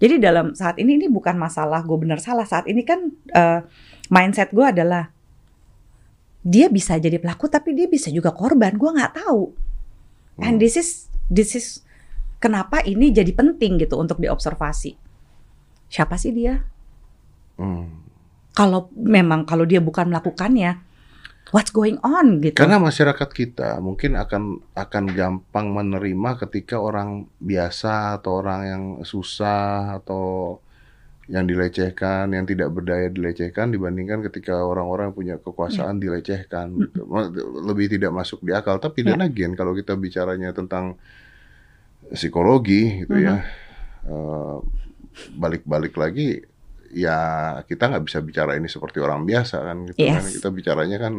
Jadi 0.00 0.16
dalam 0.16 0.56
saat 0.56 0.80
ini 0.80 0.96
ini 0.96 1.12
bukan 1.12 1.36
masalah 1.36 1.84
gue 1.84 1.98
benar 2.00 2.24
salah. 2.24 2.48
Saat 2.48 2.64
ini 2.72 2.80
kan 2.88 3.12
uh, 3.36 3.60
mindset 4.08 4.48
gue 4.56 4.64
adalah 4.64 5.12
dia 6.40 6.72
bisa 6.72 6.96
jadi 6.96 7.20
pelaku 7.20 7.52
tapi 7.52 7.76
dia 7.76 7.84
bisa 7.84 8.08
juga 8.08 8.32
korban. 8.32 8.80
Gue 8.80 8.96
nggak 8.96 9.12
tahu. 9.20 9.52
And 10.40 10.56
Hmm. 10.56 10.62
this 10.64 10.80
is 10.80 11.12
this 11.28 11.52
is 11.52 11.84
kenapa 12.40 12.80
ini 12.88 13.12
jadi 13.12 13.28
penting 13.36 13.76
gitu 13.76 14.00
untuk 14.00 14.16
diobservasi. 14.16 14.96
Siapa 15.92 16.16
sih 16.16 16.32
dia? 16.32 16.64
Hmm. 17.60 17.92
Kalau 18.56 18.88
memang 18.96 19.44
kalau 19.44 19.68
dia 19.68 19.84
bukan 19.84 20.08
melakukannya, 20.08 20.80
what's 21.50 21.70
going 21.74 21.98
on 22.02 22.38
gitu? 22.42 22.56
Karena 22.58 22.78
masyarakat 22.78 23.28
kita 23.30 23.78
mungkin 23.82 24.18
akan 24.18 24.62
akan 24.74 25.04
gampang 25.14 25.66
menerima 25.70 26.30
ketika 26.46 26.78
orang 26.78 27.26
biasa 27.42 28.18
atau 28.22 28.40
orang 28.42 28.60
yang 28.66 28.82
susah 29.02 29.98
atau 30.02 30.58
yang 31.30 31.46
dilecehkan, 31.46 32.34
yang 32.34 32.42
tidak 32.42 32.74
berdaya 32.74 33.06
dilecehkan 33.06 33.70
dibandingkan 33.70 34.26
ketika 34.26 34.66
orang-orang 34.66 35.14
yang 35.14 35.16
punya 35.16 35.36
kekuasaan 35.38 36.02
dilecehkan. 36.02 36.74
gitu. 36.74 37.06
Lebih 37.62 37.86
tidak 37.98 38.10
masuk 38.10 38.42
di 38.42 38.50
akal. 38.50 38.82
Tapi 38.82 39.06
dan 39.06 39.22
again 39.22 39.54
kalau 39.54 39.70
kita 39.70 39.94
bicaranya 39.94 40.50
tentang 40.50 40.98
psikologi 42.10 43.06
gitu 43.06 43.14
ya, 43.14 43.46
eh, 44.10 44.58
balik-balik 45.38 45.94
lagi 45.94 46.42
ya 46.90 47.18
kita 47.64 47.86
nggak 47.86 48.04
bisa 48.04 48.18
bicara 48.20 48.54
ini 48.54 48.66
seperti 48.66 48.98
orang 48.98 49.24
biasa 49.24 49.56
kan 49.62 49.76
gitu 49.86 49.98
kan. 50.02 50.22
Yes. 50.22 50.34
Kita 50.36 50.48
bicaranya 50.50 50.98
kan 50.98 51.14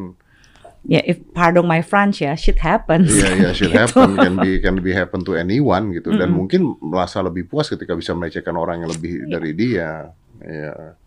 Ya, 0.82 0.98
if 1.06 1.22
pardon 1.38 1.70
my 1.70 1.86
French 1.86 2.26
ya, 2.26 2.34
shit 2.34 2.58
happens. 2.58 3.14
Iya, 3.14 3.30
iya, 3.38 3.50
shit 3.58 3.70
Gitu. 3.70 3.78
happen 3.78 4.18
can 4.18 4.34
be 4.34 4.58
can 4.58 4.82
be 4.82 4.90
happen 4.92 5.22
to 5.22 5.38
anyone 5.38 5.94
gitu 5.94 6.10
dan 6.10 6.34
Mm-mm. 6.34 6.42
mungkin 6.42 6.74
merasa 6.82 7.22
lebih 7.22 7.46
puas 7.46 7.70
ketika 7.70 7.94
bisa 7.94 8.18
melecehkan 8.18 8.58
orang 8.58 8.82
yang 8.82 8.90
lebih 8.90 9.30
dari 9.30 9.54
dia. 9.54 10.10
Iya. 10.42 10.98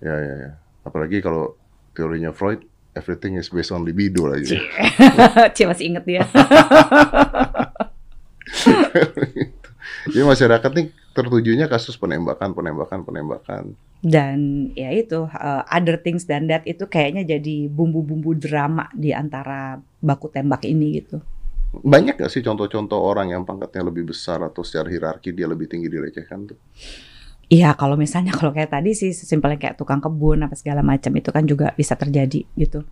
Ya, 0.00 0.14
ya, 0.16 0.34
ya. 0.48 0.50
Apalagi 0.88 1.20
kalau 1.20 1.52
teorinya 1.92 2.32
Freud 2.32 2.64
everything 2.96 3.36
is 3.36 3.52
based 3.52 3.76
on 3.76 3.84
libido 3.84 4.24
lagi. 4.24 4.56
Cie 5.54 5.68
masih 5.68 5.92
inget 5.92 6.04
dia. 6.08 6.24
Jadi 10.04 10.20
masyarakat 10.24 10.70
nih 10.74 10.86
tertujunya 11.16 11.66
kasus 11.70 11.96
penembakan, 11.96 12.52
penembakan, 12.52 13.00
penembakan. 13.06 13.64
Dan 14.04 14.68
ya 14.76 14.92
itu 14.92 15.24
uh, 15.24 15.62
other 15.64 15.96
things 15.96 16.28
than 16.28 16.44
that 16.52 16.60
itu 16.68 16.84
kayaknya 16.84 17.24
jadi 17.24 17.72
bumbu-bumbu 17.72 18.36
drama 18.36 18.92
di 18.92 19.16
antara 19.16 19.80
baku 20.04 20.28
tembak 20.28 20.68
ini 20.68 21.00
gitu. 21.00 21.24
Banyak 21.74 22.20
gak 22.20 22.30
sih 22.30 22.44
contoh-contoh 22.44 23.00
orang 23.00 23.32
yang 23.32 23.42
pangkatnya 23.48 23.88
lebih 23.88 24.12
besar 24.12 24.44
atau 24.44 24.60
secara 24.60 24.92
hierarki 24.92 25.32
dia 25.32 25.48
lebih 25.48 25.66
tinggi 25.72 25.88
dilecehkan 25.88 26.52
tuh? 26.52 26.58
Iya 27.48 27.72
kalau 27.76 27.96
misalnya 27.96 28.36
kalau 28.36 28.52
kayak 28.52 28.72
tadi 28.72 28.92
sih 28.92 29.16
simpelnya 29.16 29.56
kayak 29.56 29.76
tukang 29.80 30.04
kebun 30.04 30.44
apa 30.44 30.56
segala 30.56 30.84
macam 30.84 31.12
itu 31.16 31.28
kan 31.32 31.44
juga 31.48 31.72
bisa 31.72 31.96
terjadi 31.96 32.44
gitu. 32.60 32.84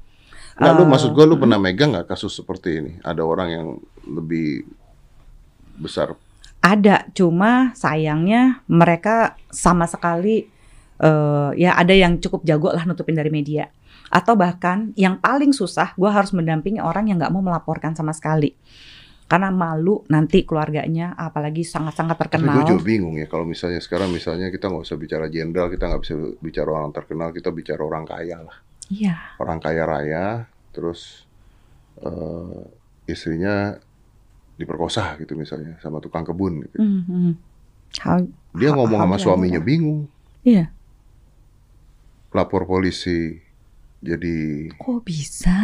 Nggak, 0.57 0.72
lu 0.77 0.85
Eh, 0.85 0.88
maksud 0.88 1.11
gua 1.16 1.25
lu 1.25 1.37
pernah 1.40 1.57
megang 1.57 1.96
nggak 1.96 2.09
kasus 2.09 2.37
seperti 2.37 2.81
ini? 2.81 2.92
Ada 3.01 3.25
orang 3.25 3.48
yang 3.48 3.66
lebih 4.09 4.64
besar 5.81 6.12
Ada, 6.62 7.11
cuma 7.11 7.75
sayangnya 7.75 8.62
mereka 8.70 9.35
sama 9.51 9.90
sekali 9.90 10.46
eh 11.03 11.51
ya 11.59 11.75
ada 11.75 11.90
yang 11.90 12.22
cukup 12.22 12.46
jago 12.46 12.70
lah 12.70 12.87
nutupin 12.87 13.18
dari 13.18 13.29
media. 13.35 13.66
Atau 14.12 14.37
bahkan 14.38 14.92
yang 14.94 15.18
paling 15.18 15.51
susah, 15.57 15.96
gue 15.98 16.07
harus 16.07 16.31
mendampingi 16.37 16.79
orang 16.79 17.11
yang 17.11 17.18
nggak 17.18 17.33
mau 17.33 17.42
melaporkan 17.42 17.96
sama 17.96 18.12
sekali. 18.14 18.55
Karena 19.25 19.48
malu 19.48 20.05
nanti 20.12 20.44
keluarganya, 20.44 21.16
apalagi 21.16 21.64
sangat-sangat 21.64 22.20
Tapi 22.20 22.25
terkenal. 22.37 22.57
gue 22.61 22.77
juga 22.77 22.85
bingung 22.85 23.16
ya 23.16 23.25
kalau 23.25 23.48
misalnya 23.48 23.81
sekarang 23.81 24.12
misalnya 24.12 24.53
kita 24.53 24.68
nggak 24.68 24.85
usah 24.85 24.98
bicara 25.01 25.27
jenderal, 25.33 25.72
kita 25.72 25.88
nggak 25.88 26.03
bisa 26.05 26.14
bicara 26.44 26.68
orang 26.68 26.92
terkenal, 26.92 27.29
kita 27.33 27.48
bicara 27.48 27.81
orang 27.81 28.05
kaya 28.05 28.38
lah, 28.44 28.57
Iya, 28.92 29.16
orang 29.40 29.59
kaya 29.64 29.83
raya, 29.88 30.27
terus 30.77 31.25
eh, 32.05 32.61
istrinya 33.09 33.81
diperkosa 34.62 35.14
gitu 35.16 35.35
misalnya 35.35 35.77
sama 35.79 35.98
tukang 35.98 36.22
kebun. 36.22 36.62
Gitu. 36.62 36.77
Mhm. 36.77 37.35
How- 37.98 38.31
Dia 38.53 38.70
How- 38.70 38.79
ngomong 38.79 38.98
how 38.98 39.07
sama 39.09 39.16
suaminya 39.18 39.59
know? 39.59 39.66
bingung, 39.66 40.01
Iya, 40.42 40.70
lapor 42.31 42.64
polisi, 42.64 43.37
jadi 43.98 44.68
kok 44.72 45.01
bisa? 45.03 45.59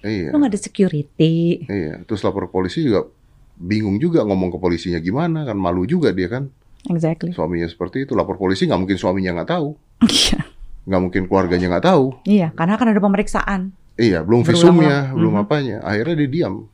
iya, 0.00 0.28
Lo 0.30 0.38
nggak 0.38 0.52
ada 0.52 0.60
security? 0.60 1.64
iya. 1.64 2.00
Terus 2.02 2.20
lapor 2.20 2.48
polisi 2.48 2.82
juga 2.82 3.08
bingung 3.56 3.96
juga 3.96 4.20
ngomong 4.22 4.50
ke 4.50 4.58
polisinya 4.58 4.96
gimana 4.98 5.44
kan 5.44 5.52
malu 5.54 5.84
juga 5.84 6.08
dia 6.10 6.26
kan 6.26 6.48
Exactly. 6.86 7.28
suaminya 7.30 7.68
seperti 7.68 8.04
itu 8.04 8.16
lapor 8.16 8.34
polisi 8.34 8.64
nggak 8.64 8.80
mungkin 8.80 8.96
suaminya 8.96 9.36
nggak 9.36 9.50
tahu 9.50 9.68
Iya, 10.02 10.40
nggak 10.88 11.00
mungkin 11.02 11.22
keluarganya 11.26 11.66
nggak 11.68 11.84
tahu 11.84 12.04
iya, 12.24 12.48
karena 12.50 12.74
kan 12.74 12.88
ada 12.88 12.96
pemeriksaan. 12.98 13.76
Iya, 13.94 14.24
belum 14.24 14.40
visumnya, 14.42 15.12
belum 15.12 15.36
Mhm. 15.36 15.42
apanya. 15.44 15.76
Akhirnya 15.84 16.16
dia 16.16 16.30
diam. 16.30 16.72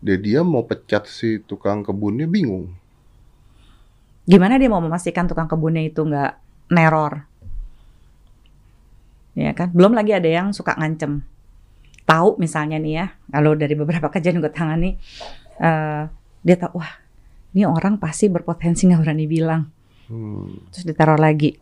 Dia 0.00 0.16
diam 0.16 0.48
mau 0.48 0.64
pecat 0.64 1.04
si 1.04 1.44
tukang 1.44 1.84
kebunnya 1.84 2.24
bingung. 2.24 2.72
Gimana 4.24 4.56
dia 4.56 4.72
mau 4.72 4.80
memastikan 4.80 5.28
tukang 5.28 5.48
kebunnya 5.48 5.84
itu 5.84 6.00
nggak 6.00 6.32
neror? 6.72 7.28
Ya 9.36 9.52
kan, 9.52 9.70
belum 9.72 9.92
lagi 9.92 10.16
ada 10.16 10.26
yang 10.26 10.56
suka 10.56 10.74
ngancem. 10.76 11.20
Tahu 12.08 12.40
misalnya 12.40 12.80
nih 12.80 12.94
ya, 12.96 13.06
kalau 13.30 13.52
dari 13.54 13.74
beberapa 13.76 14.08
kejadian 14.14 14.40
gue 14.42 14.52
tangani, 14.52 14.90
eh 15.60 16.02
dia 16.40 16.56
tahu 16.56 16.80
wah 16.80 16.92
ini 17.52 17.68
orang 17.68 18.00
pasti 18.00 18.32
berpotensi 18.32 18.88
nggak 18.88 19.00
berani 19.04 19.26
bilang, 19.28 19.62
Hmm. 20.10 20.66
terus 20.74 20.82
diteror 20.90 21.22
lagi. 21.22 21.54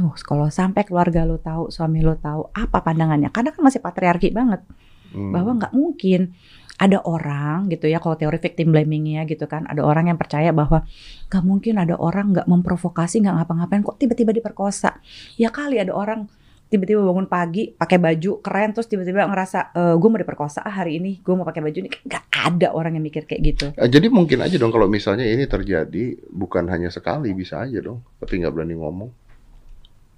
Oh, 0.00 0.12
kalau 0.24 0.48
sampai 0.48 0.88
keluarga 0.88 1.28
lo 1.28 1.36
tahu, 1.36 1.68
suami 1.68 2.00
lo 2.00 2.16
tahu, 2.16 2.48
apa 2.52 2.80
pandangannya? 2.80 3.28
Karena 3.28 3.52
kan 3.52 3.60
masih 3.60 3.84
patriarki 3.84 4.32
banget. 4.32 4.64
Hmm. 5.06 5.30
bahwa 5.30 5.54
nggak 5.56 5.72
mungkin 5.72 6.34
ada 6.76 7.00
orang 7.08 7.72
gitu 7.72 7.88
ya 7.88 7.96
kalau 7.96 8.20
teori 8.20 8.36
victim 8.36 8.68
blamingnya 8.68 9.24
gitu 9.24 9.48
kan 9.48 9.64
ada 9.64 9.80
orang 9.80 10.12
yang 10.12 10.18
percaya 10.20 10.52
bahwa 10.52 10.84
nggak 11.32 11.44
mungkin 11.44 11.80
ada 11.80 11.96
orang 11.96 12.36
nggak 12.36 12.46
memprovokasi 12.46 13.24
nggak 13.24 13.32
ngapa-ngapain 13.42 13.80
kok 13.80 13.96
tiba-tiba 13.96 14.36
diperkosa 14.36 15.00
ya 15.40 15.48
kali 15.48 15.80
ada 15.80 15.96
orang 15.96 16.28
tiba-tiba 16.66 16.98
bangun 17.00 17.30
pagi 17.30 17.70
pakai 17.70 17.96
baju 17.96 18.42
keren 18.42 18.74
terus 18.74 18.90
tiba-tiba 18.90 19.22
ngerasa 19.24 19.70
e, 19.70 19.82
gue 19.96 20.08
mau 20.10 20.18
diperkosa 20.18 20.66
ah 20.66 20.74
hari 20.82 20.98
ini 20.98 21.22
gue 21.22 21.30
mau 21.32 21.46
pakai 21.46 21.62
baju 21.62 21.78
ini 21.78 21.88
nggak 21.88 22.24
ada 22.34 22.74
orang 22.74 22.98
yang 22.98 23.06
mikir 23.06 23.22
kayak 23.22 23.42
gitu 23.54 23.66
Eh, 23.78 23.86
Jadi 23.86 24.10
mungkin 24.10 24.42
aja 24.42 24.58
dong 24.58 24.74
kalau 24.74 24.90
misalnya 24.90 25.22
ini 25.22 25.46
terjadi 25.46 26.18
bukan 26.26 26.66
hanya 26.66 26.90
sekali 26.90 27.30
bisa 27.38 27.62
aja 27.62 27.78
dong, 27.78 28.02
tapi 28.18 28.42
nggak 28.42 28.50
berani 28.50 28.74
ngomong. 28.74 29.10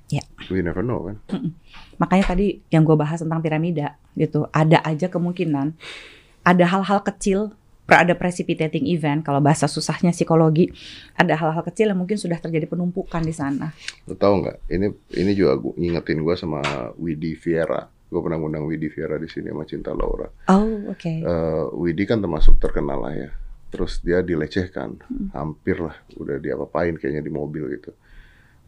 Ya. 0.09 0.25
We 0.49 0.65
never 0.65 0.81
know 0.81 1.05
kan. 1.05 1.21
makanya 2.01 2.33
tadi 2.33 2.65
yang 2.73 2.89
gue 2.89 2.97
bahas 2.97 3.21
tentang 3.21 3.45
piramida 3.45 4.01
gitu 4.17 4.49
ada 4.49 4.81
aja 4.89 5.13
kemungkinan 5.13 5.77
ada 6.49 6.65
hal-hal 6.65 7.05
kecil 7.05 7.53
ada 7.89 8.13
precipitating 8.13 8.85
event 8.85 9.25
kalau 9.25 9.41
bahasa 9.41 9.65
susahnya 9.65 10.13
psikologi 10.13 10.69
ada 11.17 11.33
hal-hal 11.41 11.65
kecil 11.65 11.89
yang 11.89 11.97
mungkin 11.97 12.21
sudah 12.21 12.37
terjadi 12.37 12.69
penumpukan 12.69 13.25
di 13.25 13.33
sana 13.33 13.73
Lo 14.05 14.13
tau 14.13 14.41
nggak? 14.45 14.69
Ini 14.69 14.87
ini 15.17 15.33
juga 15.33 15.57
gua, 15.57 15.73
ngingetin 15.77 16.21
gue 16.21 16.35
sama 16.37 16.61
Widi 17.01 17.33
Viera. 17.37 17.89
Gue 18.09 18.21
pernah 18.25 18.37
ngundang 18.41 18.65
Widi 18.69 18.89
Viera 18.93 19.17
di 19.17 19.29
sini 19.29 19.49
sama 19.53 19.65
Cinta 19.65 19.93
Laura. 19.97 20.29
oh 20.53 20.93
oke 20.93 21.13
Eh, 21.25 21.65
Widi 21.77 22.05
kan 22.05 22.21
termasuk 22.21 22.61
terkenal 22.61 23.05
lah 23.05 23.15
ya. 23.17 23.31
Terus 23.69 24.01
dia 24.01 24.25
dilecehkan, 24.25 24.97
hampir 25.37 25.77
lah 25.77 25.93
udah 26.17 26.41
diapa-apain 26.41 26.97
kayaknya 26.97 27.21
di 27.21 27.33
mobil 27.33 27.69
gitu. 27.77 27.93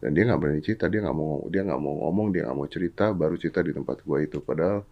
Dan 0.01 0.13
dia 0.13 0.29
nggak 0.29 0.41
berani 0.41 0.61
cerita, 0.61 0.89
dia 0.93 1.01
nggak 1.05 1.17
mau 1.17 1.45
dia 1.49 1.61
nggak 1.65 1.81
mau 1.81 1.95
ngomong, 2.05 2.33
dia 2.33 2.45
nggak 2.49 2.57
mau 2.57 2.69
cerita, 2.69 3.13
baru 3.13 3.37
cerita 3.37 3.61
di 3.65 3.73
tempat 3.73 4.01
gua 4.05 4.21
itu. 4.21 4.41
Padahal 4.45 4.85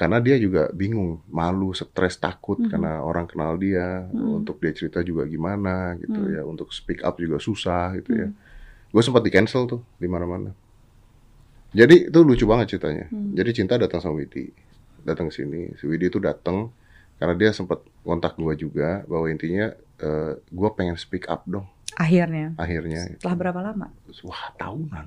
karena 0.00 0.16
dia 0.16 0.40
juga 0.40 0.72
bingung, 0.72 1.20
malu, 1.28 1.76
stres, 1.76 2.16
takut 2.16 2.56
Mhm. 2.56 2.68
karena 2.72 3.04
orang 3.04 3.28
kenal 3.28 3.54
dia, 3.54 4.08
Mhm. 4.08 4.40
untuk 4.40 4.56
dia 4.56 4.72
cerita 4.72 5.04
juga 5.04 5.28
gimana 5.28 5.92
gitu 6.00 6.16
Mhm. 6.16 6.32
ya, 6.32 6.42
untuk 6.42 6.72
speak 6.72 7.04
up 7.04 7.20
juga 7.20 7.36
susah 7.36 8.00
gitu 8.00 8.16
ya. 8.16 8.28
Mhm. 8.32 8.36
Gue 8.90 9.02
sempat 9.04 9.20
di 9.20 9.28
cancel 9.28 9.68
tuh 9.68 9.84
di 9.94 10.08
mana-mana. 10.08 10.56
Jadi 11.70 12.10
itu 12.10 12.18
lucu 12.20 12.42
banget 12.42 12.74
ceritanya. 12.74 13.06
Hmm. 13.06 13.30
Jadi 13.30 13.50
Cinta 13.54 13.78
datang 13.78 14.02
sama 14.02 14.18
Widi, 14.18 14.50
datang 15.06 15.30
ke 15.30 15.38
sini. 15.38 15.70
Si 15.78 15.86
Widi 15.86 16.10
itu 16.10 16.18
datang 16.18 16.74
karena 17.14 17.38
dia 17.38 17.54
sempat 17.54 17.78
kontak 18.02 18.34
gua 18.34 18.58
juga 18.58 19.06
bahwa 19.06 19.30
intinya 19.30 19.70
eh, 20.00 20.32
gua 20.50 20.72
pengen 20.72 20.96
speak 20.96 21.28
up 21.28 21.44
dong 21.44 21.68
akhirnya 21.94 22.56
akhirnya. 22.56 23.04
setelah 23.12 23.36
berapa 23.36 23.60
lama 23.62 23.86
Wah 24.24 24.50
tahunan. 24.56 25.06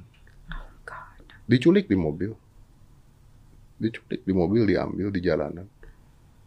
God. 0.86 1.26
Diculik 1.44 1.90
di 1.90 1.98
mobil. 1.98 2.32
Diculik 3.80 4.22
di 4.24 4.34
mobil, 4.34 4.64
diambil 4.70 5.08
di 5.10 5.22
jalanan. 5.24 5.68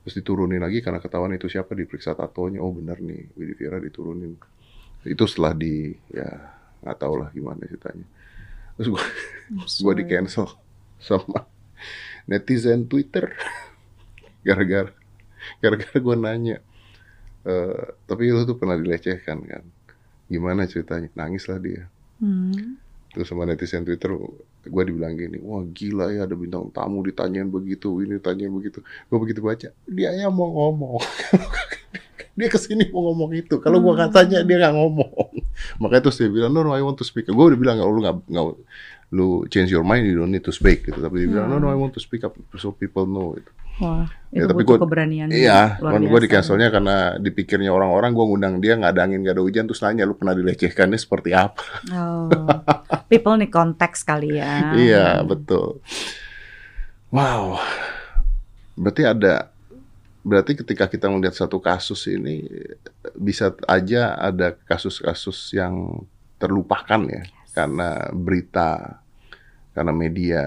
Terus 0.06 0.14
diturunin 0.22 0.62
lagi 0.62 0.78
karena 0.80 1.02
ketahuan 1.02 1.34
itu 1.34 1.50
siapa 1.50 1.74
diperiksa 1.74 2.14
tatonya. 2.14 2.62
Oh 2.62 2.70
benar 2.70 3.02
nih, 3.02 3.26
Widi 3.34 3.54
diturunin. 3.90 4.38
Itu 5.06 5.24
setelah 5.26 5.54
di 5.54 5.94
ya 6.10 6.30
nggak 6.82 6.98
tahu 6.98 7.14
lah 7.22 7.28
gimana 7.34 7.62
ceritanya. 7.66 8.06
Terus 8.78 8.88
gua 8.92 9.02
I'm 9.50 9.62
gue 9.62 9.94
di 10.02 10.04
cancel 10.10 10.46
sama 10.98 11.46
netizen 12.26 12.86
Twitter 12.90 13.30
gara-gara 14.46 14.90
gara-gara 15.62 15.98
gue 15.98 16.16
nanya 16.18 16.58
eh 17.46 17.84
tapi 18.08 18.30
lu 18.34 18.42
tuh 18.42 18.58
pernah 18.58 18.74
dilecehkan 18.78 19.38
kan 19.46 19.64
gimana 20.26 20.66
ceritanya 20.66 21.08
nangis 21.14 21.46
lah 21.50 21.60
dia 21.62 21.86
Hmm. 22.16 22.80
terus 23.12 23.28
sama 23.28 23.44
netizen 23.44 23.84
Twitter 23.84 24.08
gue 24.66 24.82
dibilang 24.92 25.14
gini 25.14 25.38
wah 25.40 25.62
gila 25.64 26.10
ya 26.12 26.26
ada 26.26 26.34
bintang 26.34 26.68
tamu 26.74 27.00
ditanyain 27.06 27.48
begitu 27.48 28.02
ini 28.02 28.18
ditanyain 28.18 28.52
begitu. 28.52 28.82
Gue 29.08 29.18
begitu 29.22 29.40
baca 29.40 29.68
dia 29.86 30.10
yang 30.12 30.34
mau 30.34 30.50
ngomong. 30.50 31.02
Dia 32.36 32.52
ke 32.52 32.60
sini 32.60 32.92
mau 32.92 33.08
ngomong 33.08 33.32
itu. 33.32 33.56
Kalau 33.64 33.80
gue 33.80 33.92
nggak 33.96 34.12
tanya 34.12 34.44
dia 34.44 34.60
nggak 34.60 34.76
ngomong. 34.76 35.40
Makanya 35.80 36.04
terus 36.04 36.20
dia 36.20 36.28
bilang 36.28 36.52
no 36.52 36.60
no 36.68 36.76
I 36.76 36.84
want 36.84 37.00
to 37.00 37.04
speak. 37.08 37.32
Gue 37.32 37.44
udah 37.48 37.56
bilang 37.56 37.80
lu 37.80 38.04
nggak 38.04 38.44
lu 39.14 39.46
change 39.46 39.70
your 39.70 39.86
mind 39.86 40.02
you 40.02 40.18
don't 40.18 40.30
need 40.30 40.42
to 40.42 40.50
speak 40.50 40.82
gitu 40.82 40.98
tapi 40.98 41.22
dia 41.22 41.28
bilang 41.30 41.46
no 41.46 41.62
no 41.62 41.68
I 41.70 41.78
want 41.78 41.94
to 41.94 42.02
speak 42.02 42.26
up 42.26 42.34
so 42.56 42.74
people 42.74 43.06
know 43.06 43.34
gitu. 43.34 43.50
Wah, 43.76 44.08
Ya, 44.32 44.44
itu 44.44 44.56
tapi 44.56 44.62
gua- 44.64 44.80
keberanian. 44.80 45.28
Iya, 45.28 45.76
kan 45.76 46.00
gue 46.00 46.20
di 46.20 46.28
cancelnya 46.28 46.68
karena 46.68 46.96
dipikirnya 47.16 47.68
orang-orang 47.68 48.16
gue 48.16 48.24
ngundang 48.24 48.54
dia 48.58 48.72
nggak 48.74 48.92
ada 48.92 49.02
angin 49.04 49.20
nggak 49.20 49.36
ada 49.36 49.44
hujan 49.44 49.64
terus 49.68 49.84
nanya 49.84 50.08
lu 50.08 50.16
pernah 50.16 50.32
dilecehkannya 50.32 50.96
seperti 50.96 51.30
apa? 51.36 51.60
Oh, 51.92 52.48
people 53.12 53.36
nih 53.36 53.52
konteks 53.52 54.00
kali 54.02 54.40
ya. 54.40 54.72
Iya 54.72 55.06
betul. 55.22 55.84
Wow, 57.12 57.60
berarti 58.74 59.02
ada 59.06 59.52
berarti 60.20 60.58
ketika 60.58 60.90
kita 60.90 61.06
melihat 61.06 61.38
satu 61.38 61.62
kasus 61.62 62.10
ini 62.10 62.42
bisa 63.14 63.54
aja 63.64 64.18
ada 64.18 64.58
kasus-kasus 64.66 65.54
yang 65.54 66.02
terlupakan 66.36 67.06
ya 67.06 67.22
karena 67.56 68.12
berita, 68.12 69.00
karena 69.72 69.92
media, 69.96 70.44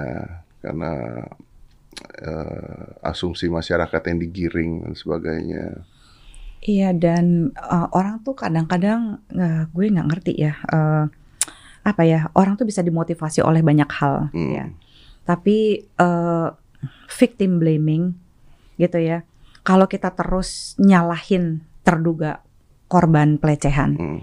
karena 0.61 1.25
eh, 2.21 2.85
asumsi 3.01 3.49
masyarakat 3.49 4.01
yang 4.13 4.17
digiring 4.21 4.71
dan 4.85 4.93
sebagainya. 4.93 5.65
Iya 6.59 6.91
dan 6.91 7.55
uh, 7.55 7.87
orang 7.95 8.19
tuh 8.19 8.35
kadang-kadang 8.35 9.23
uh, 9.31 9.63
gue 9.71 9.85
nggak 9.95 10.09
ngerti 10.11 10.43
ya 10.43 10.59
uh, 10.67 11.07
apa 11.87 12.03
ya 12.03 12.27
orang 12.35 12.59
tuh 12.59 12.67
bisa 12.67 12.83
dimotivasi 12.83 13.39
oleh 13.39 13.63
banyak 13.63 13.87
hal 13.87 14.27
Hmm. 14.35 14.51
ya. 14.51 14.65
Tapi 15.23 15.87
uh, 16.03 16.51
victim 17.15 17.63
blaming 17.63 18.11
gitu 18.75 18.99
ya. 18.99 19.23
Kalau 19.63 19.87
kita 19.87 20.11
terus 20.11 20.75
nyalahin 20.75 21.63
terduga 21.87 22.43
korban 22.91 23.39
pelecehan 23.39 23.95
Hmm, 23.95 24.19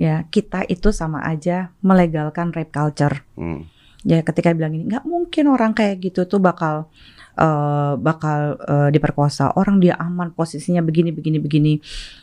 ya 0.00 0.24
kita 0.32 0.64
itu 0.64 0.88
sama 0.96 1.20
aja 1.28 1.76
melegalkan 1.84 2.56
rape 2.56 2.72
culture. 2.72 3.20
hmm, 3.36 3.68
Ya 4.00 4.24
ketika 4.24 4.56
bilang 4.56 4.72
ini 4.72 4.88
nggak 4.88 5.04
mungkin 5.04 5.52
orang 5.52 5.76
kayak 5.76 6.00
gitu 6.00 6.24
tuh 6.24 6.40
bakal 6.40 6.88
eh, 7.36 7.94
bakal 8.00 8.56
eh, 8.64 8.88
diperkosa. 8.88 9.52
Orang 9.60 9.76
dia 9.84 10.00
aman 10.00 10.32
posisinya 10.32 10.80
begini 10.80 11.12
begini 11.12 11.36
begini. 11.36 11.72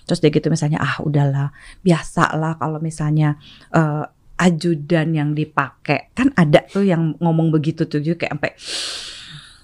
Terus 0.09 0.17
dia 0.17 0.33
gitu 0.33 0.49
misalnya 0.49 0.81
ah 0.81 0.97
udahlah 1.05 1.53
biasa 1.85 2.33
lah 2.33 2.57
kalau 2.57 2.81
misalnya 2.81 3.37
eh, 3.69 4.09
ajudan 4.37 5.13
yang 5.17 5.29
dipakai 5.33 6.13
kan 6.13 6.29
ada 6.37 6.61
tuh 6.65 6.85
yang 6.85 7.17
ngomong 7.17 7.49
begitu 7.49 7.89
tuh 7.89 7.97
juga 8.01 8.25
kayak 8.25 8.33
sampai 8.37 8.51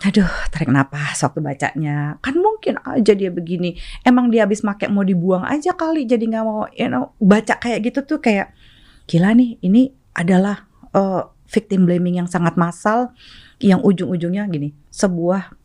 aduh 0.03 0.27
tarik 0.51 0.67
napas 0.67 1.23
waktu 1.23 1.39
bacanya. 1.39 2.19
Kan 2.19 2.35
mungkin 2.43 2.75
aja 2.83 3.15
dia 3.15 3.31
begini. 3.31 3.79
Emang 4.03 4.27
dia 4.27 4.43
habis 4.43 4.59
make 4.61 4.91
mau 4.91 5.07
dibuang 5.07 5.47
aja 5.47 5.71
kali 5.71 6.03
jadi 6.03 6.27
nggak 6.27 6.43
mau 6.43 6.67
you 6.75 6.91
know. 6.91 7.15
Baca 7.23 7.55
kayak 7.55 7.87
gitu 7.87 8.03
tuh 8.03 8.19
kayak 8.19 8.51
gila 9.07 9.31
nih 9.31 9.55
ini 9.63 9.95
adalah 10.11 10.67
eh, 10.91 11.23
victim 11.47 11.87
blaming 11.87 12.19
yang 12.19 12.29
sangat 12.29 12.59
massal 12.59 13.15
yang 13.63 13.79
ujung-ujungnya 13.79 14.43
gini 14.51 14.75
sebuah 14.91 15.55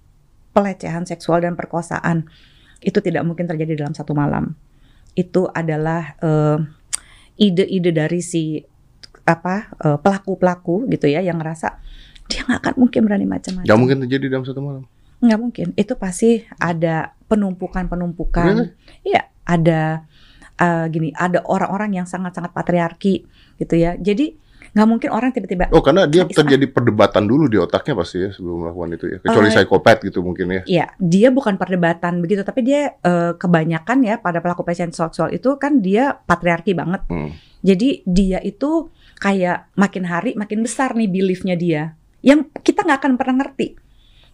pelecehan 0.54 1.02
seksual 1.02 1.42
dan 1.42 1.58
perkosaan. 1.58 2.30
Itu 2.78 3.02
tidak 3.02 3.26
mungkin 3.26 3.50
terjadi 3.50 3.82
dalam 3.82 3.94
satu 3.98 4.14
malam. 4.14 4.54
Itu 5.18 5.50
adalah 5.50 6.14
eh, 6.22 6.58
ide-ide 7.42 7.90
dari 7.90 8.22
si 8.22 8.62
apa 9.26 9.74
eh, 9.82 9.98
pelaku-pelaku 9.98 10.86
gitu 10.94 11.10
ya 11.10 11.26
yang 11.26 11.42
ngerasa 11.42 11.82
dia 12.28 12.44
nggak 12.44 12.60
akan 12.60 12.74
mungkin 12.78 13.00
berani 13.02 13.26
macam-macam 13.26 13.66
Gak 13.66 13.78
mungkin 13.78 13.96
terjadi 14.04 14.24
dalam 14.28 14.44
satu 14.44 14.60
malam. 14.60 14.84
nggak 15.18 15.38
mungkin 15.40 15.66
itu 15.74 15.92
pasti 15.94 16.30
ada 16.54 17.10
penumpukan 17.26 17.84
penumpukan 17.84 18.46
Really? 18.46 18.70
iya 19.02 19.26
ada 19.42 20.06
eh, 20.54 20.84
gini 20.88 21.10
ada 21.10 21.42
orang-orang 21.42 21.90
yang 21.94 22.06
sangat-sangat 22.06 22.52
patriarki 22.52 23.26
gitu 23.56 23.74
ya 23.74 23.96
jadi 23.96 24.38
nggak 24.68 24.84
mungkin 24.86 25.10
orang 25.10 25.32
tiba-tiba 25.32 25.72
Oh 25.72 25.80
karena 25.80 26.04
dia 26.04 26.22
terjadi 26.22 26.68
perdebatan 26.68 27.24
dulu 27.24 27.48
di 27.48 27.56
otaknya 27.56 27.96
pasti 27.96 28.20
ya 28.20 28.30
sebelum 28.30 28.62
melakukan 28.62 28.90
itu 28.92 29.06
ya. 29.08 29.18
Kecuali 29.18 29.48
Eh, 29.48 29.52
psikopat 29.56 29.96
gitu 30.02 30.18
mungkin 30.20 30.46
ya. 30.46 30.62
Iya, 30.62 30.86
dia 31.00 31.28
bukan 31.32 31.56
perdebatan 31.56 32.20
begitu, 32.20 32.44
tapi 32.44 32.60
dia 32.62 32.94
eh, 32.94 33.32
kebanyakan 33.34 33.98
ya 34.04 34.20
pada 34.20 34.38
pelaku 34.38 34.62
pelecehan 34.62 34.92
seksual 34.92 35.32
itu 35.32 35.56
kan 35.56 35.80
dia 35.80 36.20
patriarki 36.20 36.76
banget. 36.76 37.00
Hmm. 37.08 37.32
Jadi 37.60 38.04
dia 38.04 38.38
itu 38.38 38.92
kayak 39.16 39.72
makin 39.74 40.04
hari 40.04 40.36
makin 40.36 40.60
besar 40.60 40.92
nih 40.92 41.08
beliefnya 41.08 41.56
dia, 41.56 41.96
yang 42.28 42.44
kita 42.60 42.84
nggak 42.84 42.98
akan 43.00 43.12
pernah 43.16 43.40
ngerti. 43.40 43.72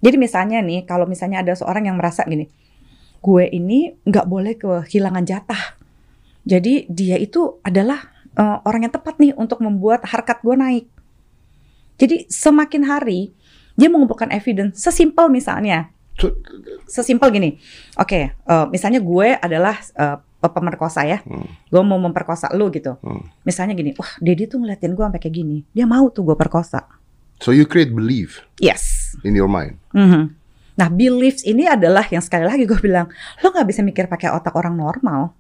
Jadi 0.03 0.17
misalnya 0.19 0.59
nih, 0.59 0.83
kalau 0.83 1.07
misalnya 1.07 1.47
ada 1.47 1.55
seorang 1.55 1.87
yang 1.87 1.95
merasa 1.95 2.27
gini, 2.27 2.51
gue 3.23 3.45
ini 3.55 3.95
nggak 4.03 4.27
boleh 4.27 4.59
kehilangan 4.59 5.23
jatah. 5.23 5.79
Jadi 6.43 6.91
dia 6.91 7.17
itu 7.17 7.63
adalah 7.63 8.11
eh, 8.35 8.59
orang 8.67 8.91
yang 8.91 8.93
tepat 8.93 9.23
nih 9.23 9.33
untuk 9.39 9.63
membuat 9.63 10.03
harkat 10.11 10.43
gue 10.43 10.59
naik. 10.59 10.85
Jadi 12.03 12.27
semakin 12.27 12.83
hari 12.91 13.31
dia 13.79 13.87
mengumpulkan 13.87 14.35
evidence, 14.35 14.83
sesimpel 14.83 15.31
misalnya, 15.31 15.91
sesimpel 16.91 17.31
gini, 17.31 17.51
oke, 17.95 18.21
eh, 18.35 18.67
misalnya 18.75 18.99
gue 18.99 19.39
adalah 19.39 19.79
eh, 19.79 20.19
pemerkosa 20.45 21.09
ya, 21.09 21.25
Hmm. 21.25 21.49
gue 21.73 21.81
mau 21.81 21.97
memperkosa 21.97 22.53
lu 22.53 22.69
gitu. 22.69 23.01
Hmm. 23.01 23.25
Misalnya 23.49 23.73
gini, 23.73 23.97
wah 23.97 24.13
Dedi 24.21 24.45
tuh 24.45 24.61
ngeliatin 24.61 24.93
gue 24.93 25.01
sampai 25.01 25.23
kayak 25.23 25.33
gini, 25.33 25.65
dia 25.73 25.89
mau 25.89 26.13
tuh 26.13 26.27
gue 26.29 26.37
perkosa. 26.37 26.85
So 27.45 27.53
you 27.53 27.69
create 27.69 27.93
belief 27.93 28.41
Yes. 28.57 29.13
in 29.21 29.37
your 29.37 29.47
mind. 29.47 29.77
Mhm. 29.93 30.33
Nah 30.75 30.89
beliefs 30.89 31.45
ini 31.45 31.69
adalah 31.69 32.09
yang 32.09 32.25
sekali 32.25 32.49
lagi 32.49 32.65
gue 32.65 32.81
bilang, 32.81 33.13
lo 33.39 33.53
nggak 33.53 33.69
bisa 33.69 33.85
mikir 33.85 34.09
pakai 34.09 34.33
otak 34.33 34.57
orang 34.57 34.73
normal. 34.75 35.37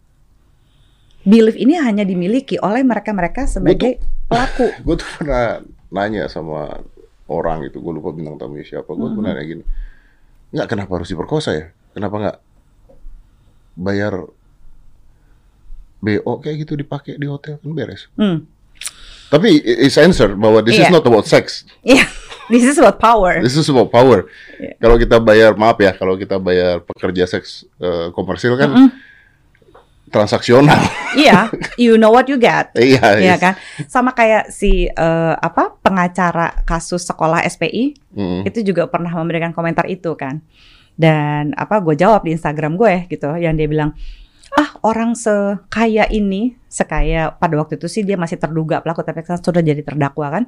Belief 1.24 1.56
ini 1.56 1.80
hanya 1.80 2.04
dimiliki 2.04 2.60
oleh 2.60 2.84
mereka-mereka 2.84 3.48
sebagai 3.48 3.96
pelaku. 4.28 4.68
Gue 4.84 5.00
tuh 5.00 5.08
pernah 5.16 5.64
nanya 5.88 6.28
sama 6.28 6.84
orang 7.24 7.64
itu, 7.64 7.80
gue 7.80 7.92
lupa 7.96 8.12
bintang 8.12 8.36
tamunya 8.36 8.60
siapa. 8.60 8.92
Gue 8.92 9.08
Hmm. 9.08 9.16
pernah 9.16 9.32
nanya 9.32 9.46
gini, 9.48 9.64
nggak 10.52 10.68
kenapa 10.68 11.00
harus 11.00 11.08
diperkosa 11.08 11.50
ya? 11.56 11.72
Kenapa 11.96 12.14
nggak 12.20 12.38
bayar 13.74 14.28
BO 15.98 16.32
kayak 16.38 16.56
gitu 16.60 16.76
dipakai 16.76 17.16
di 17.16 17.24
hotel 17.24 17.56
kan 17.56 17.72
beres. 17.72 18.12
Hmm. 18.20 18.44
Tapi 19.34 19.58
it's 19.58 19.98
answer 19.98 20.30
bahwa 20.32 20.62
this 20.62 20.78
is 20.78 20.86
Iya. 20.86 20.94
not 20.94 21.02
about 21.02 21.26
sex. 21.26 21.66
Iya, 21.82 22.06
this 22.54 22.62
is 22.62 22.78
about 22.78 23.02
power. 23.02 23.42
This 23.42 23.58
is 23.58 23.66
about 23.66 23.90
power. 23.90 24.30
Iya. 24.54 24.78
Kalau 24.78 24.94
kita 24.94 25.18
bayar, 25.18 25.58
maaf 25.58 25.74
ya, 25.76 25.90
kalau 25.90 26.14
kita 26.14 26.38
bayar 26.38 26.78
pekerja 26.80 27.26
seks 27.26 27.66
eh, 27.76 28.14
komersil 28.14 28.54
kan 28.54 28.70
Mm-mm. 28.70 28.88
transaksional. 30.08 30.78
Iya, 31.14 31.46
you 31.78 31.94
know 31.94 32.10
what 32.10 32.26
you 32.26 32.34
get. 32.34 32.74
Iya, 32.78 33.18
Iya 33.18 33.34
yes. 33.34 33.38
kan? 33.38 33.54
Sama 33.86 34.10
kayak 34.10 34.50
si 34.50 34.86
eh, 34.86 35.34
apa 35.34 35.74
pengacara 35.78 36.62
kasus 36.62 37.02
sekolah 37.02 37.42
SPI 37.44 37.94
Mm. 38.14 38.46
itu 38.46 38.62
juga 38.62 38.86
pernah 38.86 39.10
memberikan 39.10 39.50
komentar 39.50 39.86
itu 39.86 40.14
kan. 40.14 40.38
Dan 40.94 41.50
apa 41.54 41.82
gue 41.82 41.98
jawab 41.98 42.22
di 42.22 42.30
Instagram 42.30 42.78
gue 42.78 43.10
gitu 43.10 43.26
yang 43.34 43.58
dia 43.58 43.66
bilang 43.66 43.90
ah 44.54 44.70
orang 44.86 45.18
sekaya 45.18 46.06
ini 46.10 46.54
sekaya 46.70 47.34
pada 47.34 47.58
waktu 47.58 47.78
itu 47.78 47.86
sih 47.90 48.02
dia 48.06 48.14
masih 48.14 48.38
terduga 48.38 48.78
pelaku 48.82 49.02
tapi 49.02 49.26
kan 49.26 49.38
sudah 49.38 49.62
jadi 49.62 49.82
terdakwa 49.82 50.30
kan. 50.30 50.44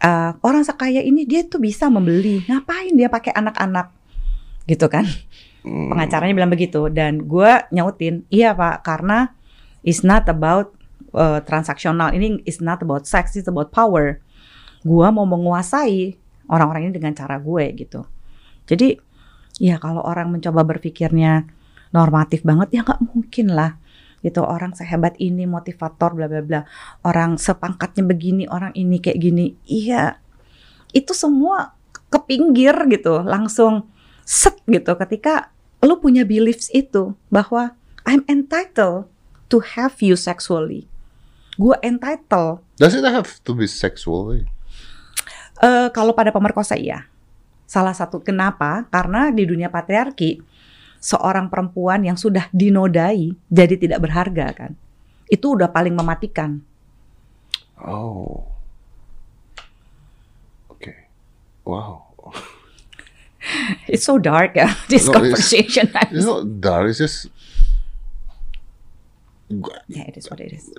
Eh, 0.00 0.32
orang 0.40 0.64
sekaya 0.64 1.04
ini 1.04 1.28
dia 1.28 1.44
tuh 1.44 1.60
bisa 1.60 1.92
membeli. 1.92 2.42
Ngapain 2.48 2.96
dia 2.96 3.12
pakai 3.12 3.36
anak-anak? 3.36 3.92
Gitu 4.66 4.86
kan. 4.88 5.04
Mm. 5.60 5.92
pengacaranya 5.92 6.32
bilang 6.32 6.52
begitu 6.52 6.88
dan 6.88 7.28
gue 7.28 7.52
nyautin 7.68 8.24
iya 8.32 8.56
pak 8.56 8.80
karena 8.80 9.28
it's 9.84 10.00
not 10.00 10.24
about 10.28 10.72
uh, 11.12 11.44
transaksional. 11.44 12.12
Ini 12.16 12.40
is 12.48 12.64
not 12.64 12.80
about 12.80 13.04
sex 13.04 13.36
it's 13.36 13.48
about 13.48 13.68
power. 13.68 14.24
Gue 14.80 15.06
mau 15.12 15.28
menguasai 15.28 16.16
orang-orang 16.48 16.88
ini 16.88 16.92
dengan 16.96 17.12
cara 17.12 17.36
gue 17.36 17.64
gitu. 17.76 18.08
Jadi 18.64 18.96
ya 19.60 19.76
kalau 19.76 20.00
orang 20.00 20.32
mencoba 20.32 20.64
berpikirnya 20.64 21.44
normatif 21.90 22.42
banget 22.46 22.80
ya 22.80 22.80
nggak 22.86 23.00
mungkin 23.02 23.54
lah 23.54 23.78
gitu 24.20 24.44
orang 24.44 24.76
sehebat 24.76 25.16
ini 25.16 25.48
motivator 25.48 26.12
bla 26.12 26.28
bla 26.28 26.44
bla 26.44 26.60
orang 27.02 27.40
sepangkatnya 27.40 28.04
begini 28.04 28.44
orang 28.46 28.70
ini 28.76 29.00
kayak 29.00 29.18
gini 29.18 29.56
iya 29.64 30.20
itu 30.92 31.16
semua 31.16 31.72
ke 32.12 32.18
pinggir 32.26 32.74
gitu 32.90 33.24
langsung 33.24 33.88
set 34.26 34.60
gitu 34.68 34.92
ketika 34.98 35.50
lu 35.80 35.96
punya 35.96 36.28
beliefs 36.28 36.68
itu 36.76 37.16
bahwa 37.32 37.72
I'm 38.04 38.24
entitled 38.28 39.08
to 39.52 39.60
have 39.76 40.00
you 40.00 40.16
sexually. 40.16 40.88
Gue 41.60 41.76
entitled. 41.84 42.64
Does 42.80 42.96
it 42.96 43.04
have 43.04 43.28
to 43.44 43.52
be 43.52 43.68
sexual? 43.68 44.32
Eh 45.60 45.88
kalau 45.92 46.16
pada 46.16 46.32
pemerkosa 46.32 46.78
iya. 46.78 47.04
Salah 47.68 47.94
satu 47.94 48.18
kenapa? 48.18 48.88
Karena 48.88 49.28
di 49.30 49.44
dunia 49.46 49.68
patriarki 49.68 50.40
seorang 51.00 51.48
perempuan 51.48 52.04
yang 52.04 52.14
sudah 52.14 52.46
dinodai 52.52 53.32
jadi 53.48 53.74
tidak 53.74 54.04
berharga 54.04 54.46
kan. 54.52 54.72
Itu 55.26 55.56
udah 55.56 55.72
paling 55.72 55.96
mematikan. 55.96 56.60
Oh. 57.80 58.44
Oke. 60.68 61.08
Wow. 61.64 62.04
It's 63.88 64.04
so 64.04 64.20
dark 64.20 64.52
ya 64.52 64.68
this 64.92 65.08
No, 65.08 65.16
it's- 65.16 65.16
conversation. 65.16 65.88
It's 66.12 66.28
not 66.28 66.44
dark, 66.60 66.92
it's 66.92 67.00
just 67.00 67.32
yeah, 69.88 70.06
it 70.06 70.14
is 70.14 70.30
what 70.30 70.38
it 70.38 70.52
is. 70.54 70.70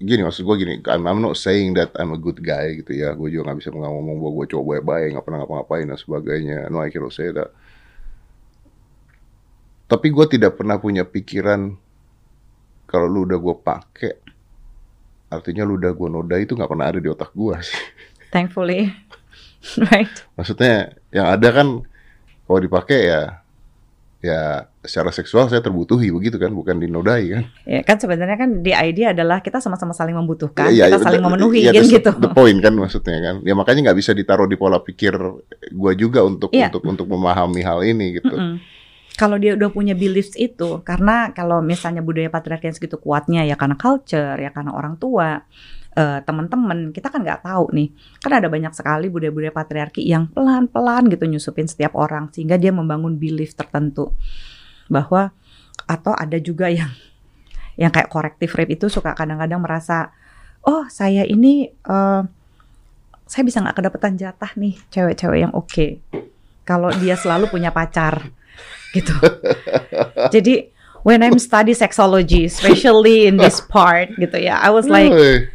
gini 0.00 0.24
maksud 0.24 0.48
gue 0.48 0.56
gini 0.56 0.74
I'm, 0.88 1.04
I'm 1.04 1.20
not 1.20 1.36
saying 1.36 1.76
that 1.76 1.92
I'm 2.00 2.16
a 2.16 2.20
good 2.20 2.40
guy 2.40 2.80
gitu 2.80 2.96
ya 2.96 3.12
gue 3.12 3.28
juga 3.28 3.52
nggak 3.52 3.58
bisa 3.60 3.68
ngomong 3.68 4.16
bahwa 4.16 4.32
gue 4.32 4.46
cowok 4.48 4.64
baik-baik 4.64 5.06
nggak 5.12 5.24
pernah 5.28 5.38
ngapa-ngapain 5.44 5.84
dan 5.92 5.98
sebagainya 6.00 6.58
no 6.72 6.80
I 6.80 6.88
cannot 6.88 7.12
say 7.12 7.28
that 7.36 7.52
tapi 9.90 10.06
gue 10.08 10.26
tidak 10.30 10.54
pernah 10.54 10.78
punya 10.78 11.02
pikiran 11.02 11.74
kalau 12.86 13.06
lu 13.06 13.26
udah 13.26 13.36
gue 13.36 13.56
pakai 13.56 14.12
artinya 15.28 15.62
lu 15.62 15.76
udah 15.76 15.90
gue 15.90 16.08
noda 16.08 16.36
itu 16.36 16.54
nggak 16.54 16.66
pernah 16.68 16.86
ada 16.86 16.98
di 16.98 17.06
otak 17.06 17.30
gue 17.32 17.54
sih 17.60 17.82
Thankfully, 18.30 18.86
right? 19.90 20.10
maksudnya 20.34 20.74
yang 21.10 21.26
ada 21.28 21.50
kan 21.50 21.82
kalau 22.46 22.60
dipakai 22.60 23.00
ya 23.04 23.22
ya 24.20 24.40
secara 24.84 25.08
seksual 25.10 25.48
saya 25.48 25.58
terbutuhi 25.58 26.12
begitu 26.12 26.36
kan 26.36 26.52
bukan 26.52 26.76
dinodai 26.76 27.24
kan 27.26 27.44
Ya 27.64 27.80
kan 27.80 27.96
sebenarnya 27.96 28.36
kan 28.36 28.60
di 28.60 28.70
idea 28.70 29.10
adalah 29.10 29.40
kita 29.40 29.58
sama-sama 29.58 29.90
saling 29.90 30.12
membutuhkan, 30.12 30.68
Iya, 30.68 30.92
kita 30.92 30.98
iya, 31.00 31.02
saling 31.02 31.18
the- 31.18 31.26
memenuhi 31.26 31.58
iya, 31.64 31.72
kan 31.72 31.84
gitu. 31.88 32.10
The 32.12 32.30
point 32.30 32.60
kan 32.60 32.76
maksudnya 32.76 33.16
kan. 33.18 33.34
Ya 33.42 33.56
makanya 33.56 33.90
nggak 33.90 33.98
bisa 33.98 34.12
ditaruh 34.12 34.44
di 34.44 34.54
pola 34.54 34.76
pikir 34.78 35.16
gua 35.72 35.92
juga 35.96 36.20
untuk 36.20 36.52
Iya. 36.52 36.68
untuk 36.68 36.84
untuk 36.84 37.06
memahami 37.08 37.64
hal 37.64 37.80
ini 37.80 38.20
gitu. 38.20 38.28
Mm-mm. 38.30 38.60
Kalau 39.20 39.36
dia 39.36 39.52
udah 39.52 39.68
punya 39.68 39.92
beliefs 39.92 40.32
itu, 40.40 40.80
karena 40.80 41.28
kalau 41.36 41.60
misalnya 41.60 42.00
budaya 42.00 42.32
patriarki 42.32 42.72
yang 42.72 42.76
segitu 42.80 42.96
kuatnya 42.96 43.44
ya 43.44 43.52
karena 43.52 43.76
culture, 43.76 44.40
ya 44.40 44.48
karena 44.48 44.72
orang 44.72 44.96
tua, 44.96 45.44
eh, 45.92 46.24
teman-teman, 46.24 46.88
kita 46.88 47.12
kan 47.12 47.20
nggak 47.20 47.44
tahu 47.44 47.68
nih. 47.76 47.92
Kan 48.16 48.32
ada 48.40 48.48
banyak 48.48 48.72
sekali 48.72 49.12
budaya-budaya 49.12 49.52
patriarki 49.52 50.08
yang 50.08 50.32
pelan-pelan 50.32 51.12
gitu 51.12 51.28
nyusupin 51.28 51.68
setiap 51.68 52.00
orang 52.00 52.32
sehingga 52.32 52.56
dia 52.56 52.72
membangun 52.72 53.20
belief 53.20 53.52
tertentu. 53.52 54.16
Bahwa 54.88 55.36
atau 55.84 56.16
ada 56.16 56.40
juga 56.40 56.72
yang 56.72 56.88
yang 57.76 57.92
kayak 57.92 58.08
corrective 58.08 58.56
rape 58.56 58.72
itu 58.80 58.88
suka 58.88 59.12
kadang-kadang 59.12 59.60
merasa 59.60 60.16
oh 60.64 60.88
saya 60.88 61.28
ini 61.28 61.68
eh, 61.68 62.22
saya 63.28 63.42
bisa 63.44 63.60
nggak 63.60 63.84
kedapetan 63.84 64.16
jatah 64.16 64.52
nih 64.56 64.80
cewek-cewek 64.88 65.44
yang 65.44 65.52
oke. 65.52 66.00
Kalau 66.64 66.88
dia 66.96 67.20
selalu 67.20 67.52
punya 67.52 67.68
pacar 67.68 68.39
gitu. 68.90 69.14
Jadi 70.34 70.70
when 71.06 71.22
I'm 71.24 71.38
study 71.38 71.72
sexology, 71.72 72.44
especially 72.46 73.26
in 73.30 73.38
this 73.40 73.62
part 73.62 74.12
gitu 74.18 74.36
ya, 74.36 74.58
I 74.60 74.70
was 74.70 74.90
like 74.90 75.10
Hey, 75.10 75.50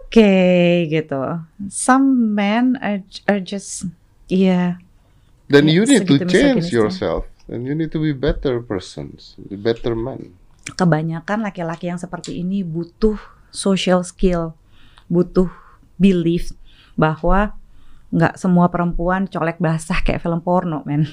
okay 0.00 0.88
gitu. 0.88 1.40
Some 1.68 2.34
men 2.34 2.80
are, 2.80 3.00
are 3.28 3.42
just 3.42 3.88
yeah 4.26 4.80
then 5.46 5.70
you 5.70 5.86
need 5.86 6.10
to 6.10 6.18
change 6.26 6.74
yourself 6.74 7.30
and 7.46 7.62
you 7.62 7.74
need 7.78 7.94
to 7.94 8.02
be 8.02 8.10
better 8.10 8.58
persons, 8.58 9.38
be 9.38 9.54
better 9.54 9.94
man. 9.94 10.34
kebanyakan 10.74 11.46
laki-laki 11.46 11.86
yang 11.86 12.00
seperti 12.00 12.42
ini 12.42 12.66
butuh 12.66 13.14
social 13.54 14.02
skill, 14.02 14.58
butuh 15.06 15.46
belief 15.94 16.50
bahwa 16.98 17.54
nggak 18.10 18.34
semua 18.34 18.66
perempuan 18.66 19.30
colek 19.30 19.62
basah 19.62 20.02
kayak 20.02 20.18
film 20.18 20.42
porno, 20.42 20.82
men. 20.82 21.06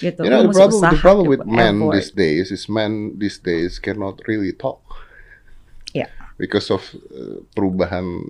Gitu. 0.00 0.20
You 0.24 0.32
know, 0.32 0.48
the 0.48 0.56
problem, 0.56 0.80
the 0.80 1.00
problem 1.00 1.26
with 1.28 1.44
men 1.44 1.76
effort. 1.84 1.92
these 2.00 2.10
days 2.16 2.46
is 2.48 2.64
men 2.66 3.20
these 3.20 3.36
days 3.36 3.76
cannot 3.76 4.18
really 4.24 4.56
talk. 4.56 4.80
Ya. 5.92 6.08
Because 6.40 6.72
of 6.72 6.80
uh, 7.12 7.44
perubahan 7.52 8.24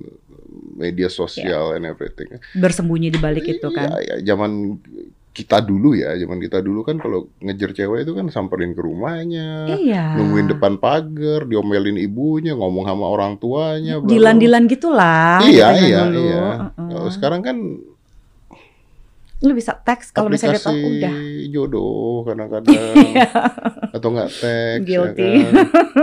media 0.75 1.07
sosial 1.07 1.79
and 1.79 1.87
everything. 1.87 2.43
bersembunyi 2.59 3.15
di 3.15 3.19
balik 3.23 3.47
itu 3.47 3.71
kan. 3.71 3.95
Iya, 4.03 4.19
ya, 4.19 4.35
zaman 4.35 4.83
kita 5.31 5.63
dulu 5.63 5.95
ya, 5.95 6.19
zaman 6.19 6.43
kita 6.43 6.59
dulu 6.59 6.83
kan 6.83 6.99
kalau 6.99 7.31
ngejar 7.39 7.71
cewek 7.71 8.03
itu 8.03 8.19
kan 8.19 8.27
samperin 8.35 8.75
ke 8.75 8.83
rumahnya, 8.83 9.79
Iya. 9.79 10.19
nungguin 10.19 10.51
depan 10.51 10.83
pagar, 10.83 11.47
diomelin 11.47 11.95
ibunya, 12.03 12.59
ngomong 12.59 12.83
sama 12.91 13.07
orang 13.07 13.39
tuanya. 13.39 14.03
Dilan-dilan 14.03 14.67
gitulah. 14.67 15.39
Iya, 15.47 15.69
iya, 15.79 16.01
dulu. 16.11 16.19
iya. 16.19 16.45
Heeh. 16.75 16.89
Kalau 16.99 17.11
sekarang 17.15 17.41
kan 17.47 17.57
Lu 19.41 19.53
bisa 19.53 19.73
teks 19.73 20.13
kalau 20.13 20.29
misalnya 20.29 20.61
udah. 20.61 21.15
jodoh 21.49 22.23
kadang-kadang 22.23 22.77
Iya. 23.17 23.29
atau 23.91 24.09
nggak 24.11 24.31
teks, 24.35 24.85
ya 24.87 25.01
kan? 25.11 25.53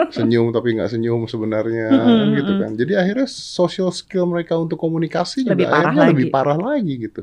senyum 0.09 0.49
tapi 0.49 0.73
nggak 0.73 0.89
senyum 0.89 1.23
sebenarnya, 1.23 1.87
Mm-mm, 1.87 2.01
kan 2.01 2.27
gitu 2.33 2.53
kan. 2.57 2.71
Jadi 2.73 2.93
akhirnya 2.93 3.27
social 3.27 3.89
skill 3.89 4.25
mereka 4.25 4.55
untuk 4.55 4.75
komunikasi 4.75 5.45
Lebih 5.45 5.53
juga 5.59 5.69
parah 5.69 5.77
akhirnya 5.85 6.01
lagi. 6.01 6.11
lebih 6.11 6.27
parah 6.27 6.57
lagi 6.57 6.93
gitu. 6.99 7.21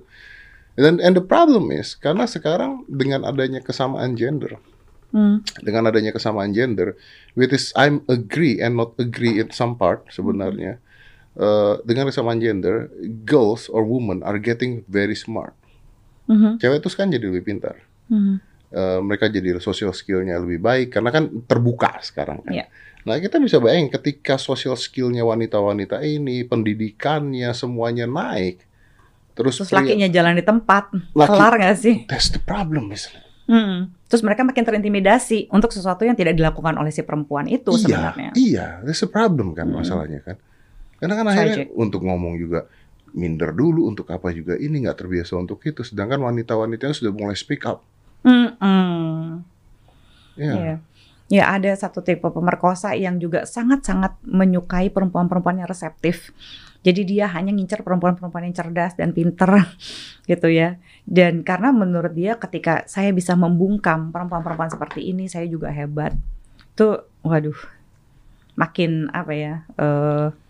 Dan 0.75 0.99
and 0.99 1.15
the 1.15 1.23
problem 1.23 1.71
is 1.71 1.95
karena 1.95 2.25
sekarang 2.25 2.87
dengan 2.87 3.23
adanya 3.23 3.59
kesamaan 3.59 4.15
gender, 4.15 4.59
Hmm. 5.11 5.43
dengan 5.61 5.87
adanya 5.89 6.11
kesamaan 6.11 6.51
gender, 6.51 6.99
which 7.33 7.51
is 7.51 7.71
I'm 7.73 8.03
agree 8.05 8.59
and 8.59 8.75
not 8.75 8.95
agree 8.97 9.37
in 9.37 9.51
some 9.51 9.75
part 9.75 10.07
sebenarnya. 10.09 10.79
eh, 11.35 11.75
dengan 11.83 12.07
kesamaan 12.07 12.39
gender, 12.39 12.87
girls 13.25 13.67
or 13.67 13.83
women 13.83 14.23
are 14.23 14.39
getting 14.39 14.87
very 14.87 15.15
smart. 15.15 15.51
Mhm. 16.25 16.57
Cewek 16.57 16.79
itu 16.79 16.89
kan 16.91 17.09
jadi 17.09 17.25
lebih 17.25 17.45
pintar. 17.45 17.77
Mhm. 18.09 18.35
Eh, 18.69 18.99
mereka 19.01 19.31
jadi 19.31 19.55
social 19.59 19.95
skillnya 19.95 20.35
lebih 20.35 20.59
baik 20.59 20.91
karena 20.91 21.09
kan 21.09 21.31
terbuka 21.47 22.01
sekarang 22.01 22.43
kan. 22.43 22.53
Iya. 22.53 22.67
Nah 23.05 23.21
kita 23.21 23.39
bisa 23.39 23.61
bayangin 23.61 23.93
ketika 23.93 24.35
social 24.35 24.75
skillnya 24.75 25.23
wanita-wanita 25.23 26.01
ini, 26.01 26.43
pendidikannya 26.43 27.53
semuanya 27.53 28.05
naik, 28.05 28.65
terus, 29.33 29.61
Terus 29.61 29.71
pria- 29.71 29.79
lakinya 29.79 30.09
jalan 30.09 30.35
di 30.35 30.43
tempat, 30.43 30.91
Laki- 31.13 31.29
kelar 31.29 31.55
gak 31.55 31.77
sih? 31.77 31.97
that's 32.07 32.29
the 32.29 32.41
problem 32.41 32.91
it? 32.91 33.07
Hmm. 33.45 33.93
Terus 34.09 34.25
mereka 34.25 34.41
makin 34.41 34.65
terintimidasi 34.65 35.53
untuk 35.53 35.69
sesuatu 35.69 36.03
yang 36.03 36.17
tidak 36.17 36.33
dilakukan 36.33 36.75
oleh 36.75 36.89
si 36.89 37.05
perempuan 37.05 37.45
itu 37.45 37.77
iya, 37.77 38.11
sebenarnya. 38.11 38.31
iya, 38.35 38.67
that's 38.83 39.05
the 39.05 39.11
problem 39.11 39.53
kan 39.53 39.69
Hmm. 39.69 39.85
masalahnya 39.85 40.25
kan. 40.25 40.37
Karena 40.97 41.15
kan 41.15 41.27
akhirnya 41.29 41.57
Tragic. 41.63 41.77
untuk 41.77 42.01
ngomong 42.01 42.41
juga 42.41 42.65
minder 43.15 43.55
dulu 43.55 43.87
untuk 43.87 44.11
apa 44.11 44.35
juga 44.35 44.59
ini 44.59 44.85
nggak 44.85 44.99
terbiasa 44.99 45.39
untuk 45.39 45.63
itu, 45.63 45.87
sedangkan 45.87 46.21
wanita-wanitanya 46.21 46.95
sudah 46.95 47.13
mulai 47.15 47.39
speak 47.39 47.63
up. 47.65 47.81
Mm-mm. 48.27 49.41
Ya, 50.35 50.53
Iya. 50.55 50.77
Ya 51.33 51.49
ada 51.57 51.73
satu 51.73 52.05
tipe 52.05 52.29
pemerkosa 52.29 52.93
yang 52.93 53.17
juga 53.17 53.49
sangat-sangat 53.49 54.21
menyukai 54.29 54.93
perempuan-perempuan 54.93 55.65
yang 55.65 55.71
reseptif. 55.71 56.37
Jadi 56.85 57.17
dia 57.17 57.33
hanya 57.33 57.49
ngincer 57.49 57.81
perempuan-perempuan 57.81 58.45
yang 58.45 58.53
cerdas 58.53 58.93
dan 58.93 59.17
pinter 59.17 59.49
gitu 60.31 60.53
ya. 60.53 60.77
Dan 61.09 61.41
karena 61.41 61.73
menurut 61.73 62.13
dia 62.13 62.37
ketika 62.37 62.85
saya 62.85 63.09
bisa 63.17 63.33
membungkam 63.41 64.13
perempuan-perempuan 64.13 64.69
seperti 64.69 65.09
ini, 65.17 65.25
saya 65.25 65.49
juga 65.49 65.73
hebat. 65.73 66.13
Tuh, 66.77 67.09
waduh, 67.25 67.57
makin 68.61 69.09
apa 69.17 69.33
ya? 69.33 69.55
eh 69.81 70.44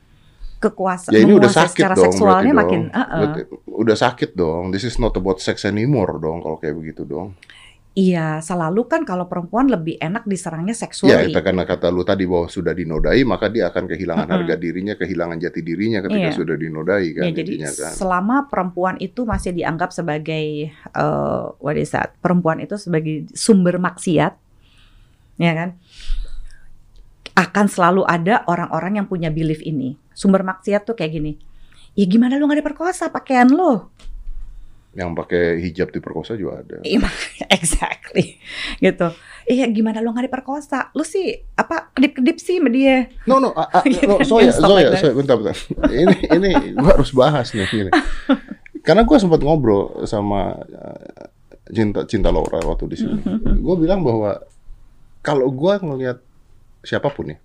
kekuasaan 0.65 1.13
ya 1.13 1.21
ini 1.21 1.33
udah 1.37 1.53
sakit 1.53 1.77
secara 1.77 1.95
dong 1.95 2.05
seksualnya 2.09 2.53
berarti 2.53 2.63
makin 2.65 2.81
dong. 2.83 2.97
uh-uh. 2.97 3.19
Berarti 3.21 3.41
udah 3.69 3.97
sakit 3.97 4.31
dong. 4.33 4.63
This 4.73 4.85
is 4.85 4.97
not 4.97 5.13
about 5.15 5.39
sex 5.39 5.63
anymore 5.65 6.17
dong 6.17 6.41
kalau 6.41 6.57
kayak 6.57 6.75
begitu 6.75 7.05
dong. 7.05 7.37
Iya, 7.95 8.43
selalu 8.43 8.91
kan 8.91 9.07
kalau 9.07 9.31
perempuan 9.31 9.71
lebih 9.71 9.95
enak 10.03 10.27
diserangnya 10.27 10.75
Ya, 10.75 10.83
seksually. 10.83 11.31
itu 11.31 11.39
karena 11.39 11.63
kata 11.63 11.95
lu 11.95 12.03
tadi 12.03 12.27
bahwa 12.27 12.51
sudah 12.51 12.75
dinodai, 12.75 13.23
maka 13.23 13.47
dia 13.47 13.71
akan 13.71 13.87
kehilangan 13.87 14.27
Mm-mm. 14.27 14.35
harga 14.43 14.55
dirinya, 14.59 14.95
kehilangan 14.99 15.39
jati 15.39 15.61
dirinya 15.63 16.03
ketika 16.03 16.27
Iya. 16.27 16.35
sudah 16.35 16.57
dinodai 16.59 17.07
kan 17.15 17.23
Ya, 17.23 17.39
jadi 17.39 17.51
intinya 17.55 17.71
kan. 17.71 17.93
selama 17.95 18.37
perempuan 18.51 18.99
itu 18.99 19.23
masih 19.23 19.55
dianggap 19.55 19.95
sebagai 19.95 20.75
eh 20.75 21.43
what 21.63 21.79
is 21.79 21.95
that? 21.95 22.19
Perempuan 22.19 22.59
itu 22.59 22.75
sebagai 22.75 23.31
sumber 23.31 23.79
maksiat, 23.79 24.35
ya 25.39 25.53
kan? 25.55 25.79
Akan 27.35 27.67
selalu 27.67 28.07
ada 28.07 28.47
orang-orang 28.47 29.03
yang 29.03 29.07
punya 29.11 29.29
belief 29.29 29.59
ini. 29.67 29.99
Sumber 30.15 30.47
maksiat 30.47 30.87
tuh 30.87 30.95
kayak 30.95 31.19
gini. 31.19 31.33
Ya 31.95 32.07
gimana 32.07 32.39
lu 32.39 32.47
gak 32.51 32.63
diperkosa 32.63 33.11
pakaian 33.11 33.51
lu? 33.51 33.91
Yang 34.95 35.11
pakai 35.19 35.59
hijab 35.59 35.91
diperkosa 35.91 36.39
juga 36.39 36.63
ada. 36.63 36.79
Iya, 36.87 37.03
exactly. 37.59 38.39
Gitu. 38.79 39.09
Iya 39.51 39.67
gimana 39.71 39.99
lu 39.99 40.15
gak 40.15 40.31
diperkosa? 40.31 40.95
Lu 40.95 41.03
sih 41.03 41.35
apa 41.59 41.91
kedip-kedip 41.95 42.39
sih 42.39 42.63
sama 42.63 42.71
dia? 42.71 43.11
No 43.27 43.43
no, 43.43 43.51
a, 43.55 43.67
a, 43.67 43.79
no 44.07 44.19
like 44.19 44.91
that. 44.95 45.03
Zoya, 45.03 45.15
bentar 45.15 45.35
bentar. 45.39 45.55
Ini 45.91 46.17
ini 46.35 46.51
gua 46.79 46.99
harus 46.99 47.11
bahas 47.11 47.51
nih 47.51 47.67
ini. 47.87 47.91
Karena 48.87 49.03
gua 49.03 49.19
sempat 49.19 49.43
ngobrol 49.43 50.07
sama 50.07 50.55
uh, 50.55 51.27
cinta 51.71 52.07
cinta 52.07 52.31
Laura 52.31 52.63
waktu 52.63 52.91
di 52.91 52.97
sini. 52.99 53.19
Mm-hmm. 53.23 53.63
Gua 53.63 53.75
bilang 53.79 54.01
bahwa 54.03 54.43
kalau 55.23 55.51
gua 55.55 55.79
ngelihat 55.83 56.19
siapa 56.85 57.11
pun 57.11 57.35
ya 57.35 57.39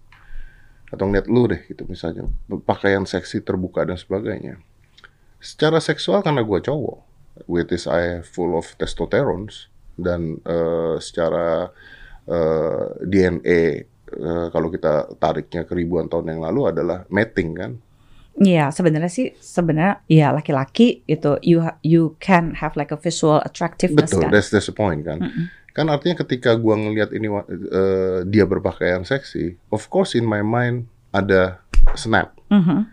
atau 0.90 1.06
ngeliat 1.06 1.28
lu 1.30 1.46
deh 1.46 1.62
gitu 1.70 1.86
misalnya 1.86 2.26
pakaian 2.66 3.06
seksi 3.06 3.46
terbuka 3.46 3.86
dan 3.86 3.98
sebagainya. 3.98 4.58
Secara 5.40 5.78
seksual 5.80 6.26
karena 6.26 6.42
gua 6.42 6.60
cowok 6.60 6.98
with 7.46 7.70
his 7.72 7.86
eye 7.86 8.26
full 8.26 8.58
of 8.58 8.66
testosterone 8.76 9.48
dan 9.96 10.42
eh, 10.44 10.96
secara 11.00 11.70
eh, 12.26 12.86
DNA 13.06 13.62
eh, 14.10 14.48
kalau 14.50 14.74
kita 14.74 15.14
tariknya 15.22 15.64
ke 15.64 15.74
ribuan 15.78 16.10
tahun 16.10 16.36
yang 16.36 16.42
lalu 16.44 16.74
adalah 16.74 17.06
mating 17.14 17.50
kan. 17.54 17.72
Iya, 18.40 18.72
sebenarnya 18.72 19.12
sih 19.12 19.36
sebenarnya 19.36 20.00
ya 20.08 20.32
laki-laki 20.32 21.04
itu 21.06 21.36
you 21.44 21.60
you 21.84 22.16
can 22.24 22.56
have 22.56 22.74
like 22.80 22.90
a 22.90 23.00
visual 23.00 23.44
attractiveness 23.44 24.16
Betul, 24.16 24.26
kan. 24.26 24.32
that's 24.32 24.50
that's 24.50 24.72
the 24.72 24.76
point 24.76 25.04
kan. 25.04 25.20
Mm-mm. 25.20 25.52
Kan 25.80 25.88
artinya 25.88 26.20
ketika 26.28 26.60
gua 26.60 26.76
ngelihat 26.76 27.16
ini 27.16 27.32
eh, 27.32 28.28
dia 28.28 28.44
berpakaian 28.44 29.08
seksi, 29.08 29.56
of 29.72 29.88
course 29.88 30.12
in 30.12 30.28
my 30.28 30.44
mind 30.44 30.92
ada 31.16 31.64
snap. 31.96 32.36
Mhm. 32.52 32.84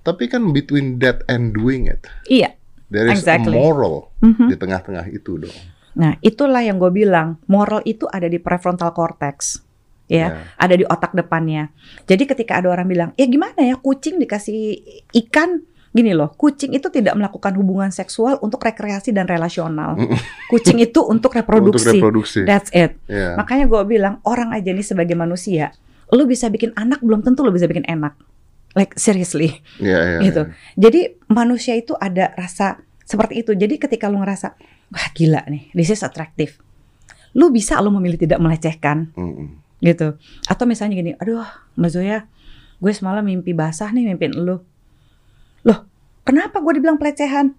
Tapi 0.00 0.24
kan 0.32 0.48
between 0.48 0.96
that 1.04 1.20
and 1.28 1.52
doing 1.52 1.84
it, 1.84 2.08
Iya. 2.32 2.56
there 2.88 3.04
is 3.12 3.20
Exactly. 3.20 3.52
a 3.52 3.60
moral 3.60 4.08
Mhm. 4.24 4.48
di 4.48 4.56
tengah-tengah 4.56 5.04
itu 5.12 5.36
dong. 5.36 5.58
Nah, 6.00 6.16
itulah 6.24 6.64
yang 6.64 6.80
gue 6.80 6.88
bilang, 6.88 7.36
moral 7.44 7.84
itu 7.84 8.08
ada 8.08 8.24
di 8.24 8.40
prefrontal 8.40 8.96
cortex. 8.96 9.60
Ya, 10.08 10.16
Ya. 10.16 10.28
ada 10.56 10.74
di 10.74 10.82
otak 10.88 11.12
depannya. 11.12 11.70
Jadi 12.08 12.24
ketika 12.24 12.58
ada 12.58 12.72
orang 12.72 12.88
bilang, 12.88 13.10
"Ya 13.20 13.28
gimana 13.28 13.62
ya 13.62 13.76
kucing 13.76 14.16
dikasih 14.18 14.80
ikan?" 15.12 15.62
Gini 15.90 16.14
loh, 16.14 16.30
kucing 16.38 16.70
itu 16.70 16.86
tidak 16.86 17.18
melakukan 17.18 17.50
hubungan 17.58 17.90
seksual 17.90 18.38
untuk 18.46 18.62
rekreasi 18.62 19.10
dan 19.10 19.26
relasional. 19.26 19.98
Kucing 20.46 20.78
itu 20.78 21.02
untuk 21.02 21.34
reproduksi. 21.38 21.90
Untuk 21.90 21.98
reproduksi. 21.98 22.40
That's 22.46 22.70
it. 22.70 22.94
Ya. 23.10 23.34
Makanya 23.34 23.66
gue 23.66 23.82
bilang, 23.90 24.22
orang 24.22 24.54
aja 24.54 24.70
nih 24.70 24.86
sebagai 24.86 25.18
manusia, 25.18 25.74
lu 26.14 26.30
bisa 26.30 26.46
bikin 26.46 26.70
anak 26.78 27.02
belum 27.02 27.26
tentu 27.26 27.42
lu 27.42 27.50
bisa 27.50 27.66
bikin 27.66 27.82
enak. 27.90 28.14
Like 28.70 28.94
seriously 28.94 29.58
Ya, 29.82 29.98
ya, 29.98 30.18
gitu. 30.30 30.42
ya. 30.46 30.54
Jadi 30.78 31.18
manusia 31.26 31.74
itu 31.74 31.98
ada 31.98 32.30
rasa 32.38 32.78
seperti 33.02 33.42
itu. 33.42 33.58
Jadi 33.58 33.82
ketika 33.82 34.06
lu 34.06 34.22
ngerasa 34.22 34.54
wah 34.94 35.08
gila 35.10 35.42
nih, 35.50 35.74
this 35.74 35.90
is 35.90 36.06
attractive. 36.06 36.54
Lu 37.34 37.50
bisa 37.50 37.82
lu 37.82 37.90
memilih 37.90 38.14
tidak 38.14 38.38
melecehkan 38.38 39.10
Mm-mm. 39.18 39.58
gitu. 39.82 40.14
Atau 40.46 40.70
misalnya 40.70 40.94
gini, 40.94 41.10
aduh 41.18 41.42
Mbak 41.74 41.90
Zoya, 41.90 42.30
gue 42.78 42.92
semalam 42.94 43.26
mimpi 43.26 43.50
basah 43.50 43.90
nih 43.90 44.06
mimpin 44.06 44.38
lu. 44.38 44.62
Kenapa 46.30 46.56
gue 46.58 46.72
dibilang 46.72 46.94
pelecehan? 46.94 47.50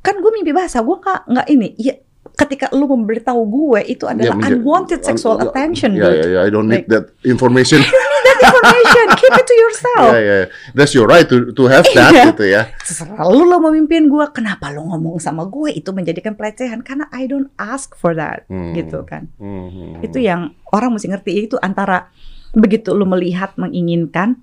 Kan 0.00 0.14
gue 0.16 0.30
mimpi 0.30 0.50
basah, 0.50 0.80
gue 0.80 0.96
nggak 0.96 1.20
nggak 1.26 1.46
ini. 1.50 1.68
Iya, 1.76 1.94
ketika 2.32 2.70
lu 2.70 2.86
memberitahu 2.86 3.42
gue 3.42 3.80
itu 3.86 4.06
adalah 4.06 4.24
Ya, 4.24 4.32
menja- 4.32 4.56
unwanted 4.56 5.00
sexual 5.02 5.36
un- 5.36 5.44
attention, 5.44 5.92
Ya, 5.92 6.06
dude. 6.06 6.16
ya, 6.16 6.26
ya, 6.30 6.38
I 6.40 6.48
don't 6.48 6.64
need 6.64 6.86
Like- 6.86 6.88
that 6.88 7.04
information. 7.22 7.82
That 8.20 8.36
information, 8.46 9.06
keep 9.16 9.32
it 9.32 9.46
to 9.48 9.56
yourself. 9.56 10.12
Ya, 10.12 10.20
ya, 10.20 10.36
that's 10.70 10.92
your 10.92 11.04
right 11.04 11.24
to 11.24 11.50
to 11.50 11.64
have 11.66 11.88
that 11.90 12.12
Iya. 12.12 12.24
gitu 12.30 12.44
ya. 12.46 12.68
Terserah 12.78 13.24
lu 13.26 13.42
lo 13.42 13.56
memimpin 13.58 14.06
gue, 14.06 14.24
kenapa 14.30 14.68
lu 14.70 14.84
ngomong 14.84 15.16
sama 15.16 15.44
gue 15.44 15.72
itu 15.72 15.88
menjadikan 15.90 16.36
pelecehan? 16.36 16.80
Karena 16.80 17.08
I 17.10 17.24
don't 17.24 17.48
ask 17.56 17.96
for 17.96 18.12
that, 18.14 18.44
Hmm. 18.46 18.76
gitu 18.76 19.02
kan. 19.02 19.32
Hmm. 19.36 19.98
Itu 20.00 20.20
yang 20.20 20.52
orang 20.68 20.94
mesti 20.94 21.08
ngerti 21.08 21.32
itu 21.42 21.56
antara 21.58 22.12
begitu 22.52 22.92
lu 22.92 23.04
melihat 23.04 23.56
menginginkan, 23.56 24.36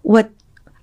what 0.00 0.28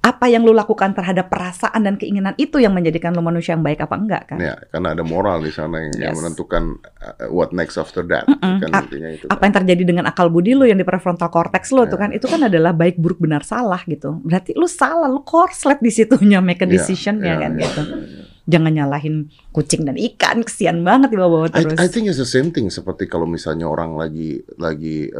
apa 0.07 0.31
yang 0.31 0.47
lu 0.47 0.55
lakukan 0.55 0.95
terhadap 0.95 1.27
perasaan 1.27 1.83
dan 1.83 1.99
keinginan 1.99 2.31
itu 2.39 2.63
yang 2.63 2.71
menjadikan 2.71 3.11
lu 3.11 3.19
manusia 3.19 3.51
yang 3.51 3.63
baik 3.65 3.83
apa 3.83 3.95
enggak 3.99 4.23
kan? 4.31 4.39
Ya, 4.39 4.55
karena 4.71 4.95
ada 4.95 5.03
moral 5.03 5.43
di 5.43 5.51
sana 5.51 5.83
yang, 5.83 5.91
yang 5.99 6.13
Yes. 6.15 6.19
menentukan 6.23 6.63
uh, 6.79 7.27
what 7.27 7.51
next 7.51 7.75
after 7.75 8.07
that. 8.07 8.23
Mm-mm. 8.23 8.63
Kan 8.63 8.71
A- 8.71 8.87
intinya 8.87 9.09
itu. 9.11 9.27
Apa 9.27 9.43
yang 9.43 9.55
terjadi 9.59 9.83
dengan 9.83 10.07
akal 10.07 10.31
budi 10.31 10.55
lu 10.55 10.63
yang 10.63 10.79
di 10.79 10.87
prefrontal 10.87 11.27
cortex 11.27 11.75
lu 11.75 11.83
tuh 11.83 11.99
Ya. 11.99 12.07
kan 12.07 12.15
itu 12.15 12.23
kan 12.23 12.39
adalah 12.39 12.71
baik 12.71 12.95
buruk 12.95 13.19
benar 13.19 13.43
salah 13.43 13.83
gitu. 13.83 14.23
Berarti 14.23 14.55
lu 14.55 14.63
salah, 14.65 15.11
lu 15.11 15.19
korslet 15.21 15.83
di 15.83 15.91
situnya 15.91 16.39
make 16.39 16.63
a 16.63 16.65
Ya, 16.65 16.71
decision 16.71 17.19
ya, 17.19 17.35
ya, 17.35 17.43
kan 17.43 17.51
ya, 17.53 17.67
gitu. 17.67 17.81
ya, 17.83 17.97
ya. 17.99 18.23
Jangan 18.47 18.71
nyalahin 18.71 19.15
kucing 19.51 19.83
dan 19.83 19.99
ikan, 19.99 20.39
kesian 20.39 20.79
banget 20.79 21.11
dibawa-bawa 21.11 21.51
I, 21.51 21.67
terus. 21.67 21.75
I 21.83 21.87
think 21.91 22.07
it's 22.07 22.15
the 22.15 22.23
same 22.23 22.55
thing 22.55 22.71
seperti 22.71 23.03
kalau 23.03 23.27
misalnya 23.27 23.67
orang 23.67 23.99
lagi 23.99 24.39
lagi 24.55 25.11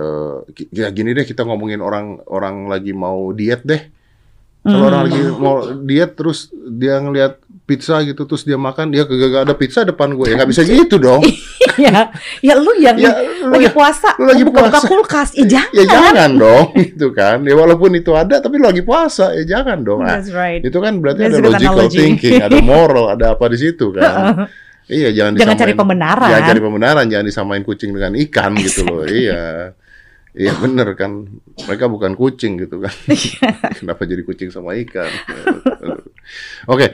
ki- 0.48 0.72
ya 0.72 0.88
gini 0.90 1.12
deh 1.12 1.28
kita 1.28 1.44
ngomongin 1.44 1.84
orang 1.84 2.24
orang 2.24 2.72
lagi 2.72 2.96
mau 2.96 3.36
diet 3.36 3.68
deh. 3.68 3.97
Kalau 4.60 4.78
Hmm. 4.78 4.88
orang 4.88 5.02
lagi 5.04 5.22
mau 5.34 5.56
diet 5.80 6.12
terus 6.14 6.38
dia 6.52 6.98
ngelihat 6.98 7.38
pizza 7.64 8.00
gitu 8.00 8.24
terus 8.24 8.42
dia 8.42 8.56
makan 8.56 8.90
dia 8.90 9.04
kagak 9.04 9.44
ada 9.44 9.54
pizza 9.54 9.84
depan 9.84 10.12
gue 10.12 10.24
ya 10.26 10.36
nggak 10.36 10.50
bisa 10.50 10.64
gitu 10.64 10.96
dong. 10.98 11.20
ya, 11.78 12.10
ya 12.40 12.54
lu 12.54 12.72
yang 12.76 12.96
Ya, 12.96 13.12
lu 13.40 13.54
lagi 13.54 13.68
ya- 13.68 13.72
puasa, 13.72 14.16
lu 14.16 14.26
lagi 14.26 14.44
buka-buka 14.44 14.78
puasa. 14.78 14.88
kulkas, 14.88 15.30
ya 15.34 15.46
jangan. 15.46 15.72
ya 15.74 15.84
jangan 15.86 16.30
dong 16.34 16.66
gitu 16.82 17.08
kan. 17.12 17.38
Ya 17.42 17.54
walaupun 17.54 17.92
itu 17.94 18.12
ada 18.12 18.38
tapi 18.38 18.56
lu 18.56 18.66
lagi 18.66 18.82
puasa 18.82 19.32
ya 19.34 19.44
jangan 19.46 19.82
dong. 19.82 20.00
Nah, 20.02 20.16
That's 20.16 20.32
right. 20.32 20.60
itu 20.60 20.78
kan 20.78 20.98
berarti 20.98 21.22
That's 21.22 21.38
ada 21.38 21.48
logical 21.50 21.76
analogy. 21.78 21.98
thinking, 21.98 22.40
ada 22.42 22.58
moral, 22.66 23.06
ada 23.10 23.26
apa 23.34 23.46
di 23.48 23.58
situ 23.58 23.92
kan. 23.92 24.48
Iya, 24.86 25.12
jangan 25.12 25.32
Jangan 25.36 25.48
cari 25.54 25.68
disamain- 25.68 25.78
pembenaran. 25.78 26.30
Ya, 26.30 26.38
cari 26.42 26.60
pembenaran, 26.62 27.06
jangan 27.06 27.26
disamain 27.26 27.62
kucing 27.62 27.92
dengan 27.92 28.16
ikan 28.18 28.52
gitu 28.58 28.84
loh. 28.84 29.04
Iya. 29.04 29.76
Iya 30.38 30.54
bener 30.62 30.94
kan, 30.94 31.42
mereka 31.66 31.90
bukan 31.90 32.14
kucing 32.14 32.62
gitu 32.62 32.78
kan. 32.78 32.94
Kenapa 33.82 34.06
jadi 34.06 34.22
kucing 34.22 34.54
sama 34.54 34.78
ikan? 34.86 35.10
Oke, 36.72 36.94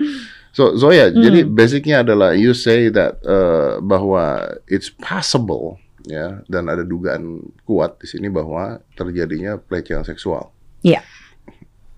so 0.55 0.79
Zoya, 0.79 1.11
Hmm. 1.11 1.19
jadi 1.19 1.39
basicnya 1.43 2.07
adalah 2.07 2.31
you 2.31 2.55
say 2.55 2.87
that 2.87 3.19
uh, 3.27 3.83
bahwa 3.83 4.47
it's 4.71 4.87
possible 4.87 5.75
ya, 6.07 6.39
dan 6.47 6.71
ada 6.71 6.87
dugaan 6.87 7.43
kuat 7.67 7.99
di 7.99 8.07
sini 8.07 8.31
bahwa 8.31 8.79
terjadinya 8.95 9.59
pelecehan 9.59 10.07
seksual. 10.07 10.47
Iya. 10.79 11.03